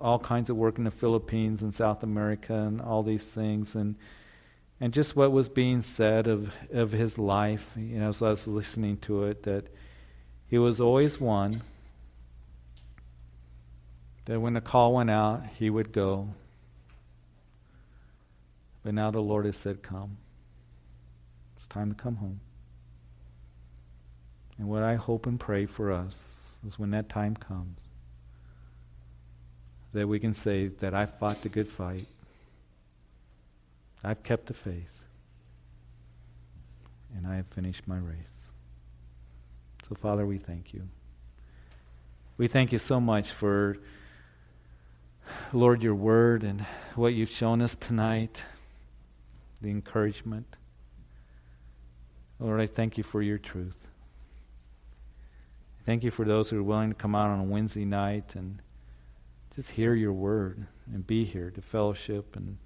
all 0.00 0.20
kinds 0.20 0.48
of 0.48 0.56
work 0.56 0.78
in 0.78 0.84
the 0.84 0.92
Philippines 0.92 1.60
and 1.60 1.74
South 1.74 2.04
America 2.04 2.54
and 2.54 2.80
all 2.80 3.02
these 3.02 3.26
things. 3.26 3.74
And 3.74 3.96
and 4.82 4.92
just 4.92 5.14
what 5.14 5.30
was 5.30 5.48
being 5.48 5.80
said 5.80 6.26
of, 6.26 6.52
of 6.72 6.90
his 6.90 7.16
life, 7.16 7.70
you 7.76 8.00
know, 8.00 8.08
as 8.08 8.20
I 8.20 8.30
was 8.30 8.48
listening 8.48 8.96
to 9.02 9.22
it, 9.22 9.44
that 9.44 9.68
he 10.48 10.58
was 10.58 10.80
always 10.80 11.20
one 11.20 11.62
that 14.24 14.40
when 14.40 14.54
the 14.54 14.60
call 14.60 14.94
went 14.94 15.08
out, 15.08 15.44
he 15.56 15.70
would 15.70 15.92
go. 15.92 16.30
But 18.82 18.94
now 18.94 19.12
the 19.12 19.20
Lord 19.20 19.44
has 19.44 19.56
said, 19.56 19.82
Come. 19.82 20.16
It's 21.56 21.68
time 21.68 21.94
to 21.94 21.94
come 21.94 22.16
home. 22.16 22.40
And 24.58 24.68
what 24.68 24.82
I 24.82 24.96
hope 24.96 25.26
and 25.26 25.38
pray 25.38 25.64
for 25.64 25.92
us 25.92 26.58
is 26.66 26.76
when 26.76 26.90
that 26.90 27.08
time 27.08 27.36
comes, 27.36 27.86
that 29.92 30.08
we 30.08 30.18
can 30.18 30.34
say 30.34 30.66
that 30.66 30.92
I 30.92 31.06
fought 31.06 31.42
the 31.42 31.48
good 31.48 31.68
fight. 31.68 32.08
I've 34.04 34.22
kept 34.22 34.46
the 34.46 34.54
faith. 34.54 35.04
And 37.16 37.26
I 37.26 37.36
have 37.36 37.46
finished 37.46 37.86
my 37.86 37.98
race. 37.98 38.50
So, 39.88 39.94
Father, 39.94 40.26
we 40.26 40.38
thank 40.38 40.72
you. 40.72 40.88
We 42.38 42.48
thank 42.48 42.72
you 42.72 42.78
so 42.78 43.00
much 43.00 43.30
for 43.30 43.76
Lord, 45.52 45.82
your 45.82 45.94
word 45.94 46.42
and 46.42 46.62
what 46.94 47.14
you've 47.14 47.30
shown 47.30 47.62
us 47.62 47.76
tonight, 47.76 48.42
the 49.60 49.70
encouragement. 49.70 50.56
Lord, 52.38 52.60
I 52.60 52.66
thank 52.66 52.98
you 52.98 53.04
for 53.04 53.22
your 53.22 53.38
truth. 53.38 53.86
Thank 55.84 56.04
you 56.04 56.10
for 56.10 56.24
those 56.24 56.50
who 56.50 56.58
are 56.58 56.62
willing 56.62 56.90
to 56.90 56.94
come 56.94 57.14
out 57.14 57.30
on 57.30 57.40
a 57.40 57.44
Wednesday 57.44 57.84
night 57.84 58.34
and 58.34 58.60
just 59.54 59.70
hear 59.70 59.94
your 59.94 60.12
word 60.12 60.66
and 60.92 61.06
be 61.06 61.24
here 61.24 61.50
to 61.50 61.60
fellowship 61.60 62.36
and, 62.36 62.58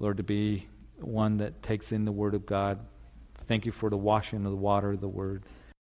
Lord, 0.00 0.16
to 0.16 0.22
be 0.22 0.66
one 0.96 1.36
that 1.36 1.62
takes 1.62 1.92
in 1.92 2.06
the 2.06 2.12
word 2.12 2.34
of 2.34 2.46
God. 2.46 2.80
Thank 3.34 3.66
you 3.66 3.72
for 3.72 3.90
the 3.90 3.98
washing 3.98 4.44
of 4.46 4.50
the 4.50 4.56
water 4.56 4.92
of 4.92 5.00
the 5.00 5.08
word. 5.08 5.44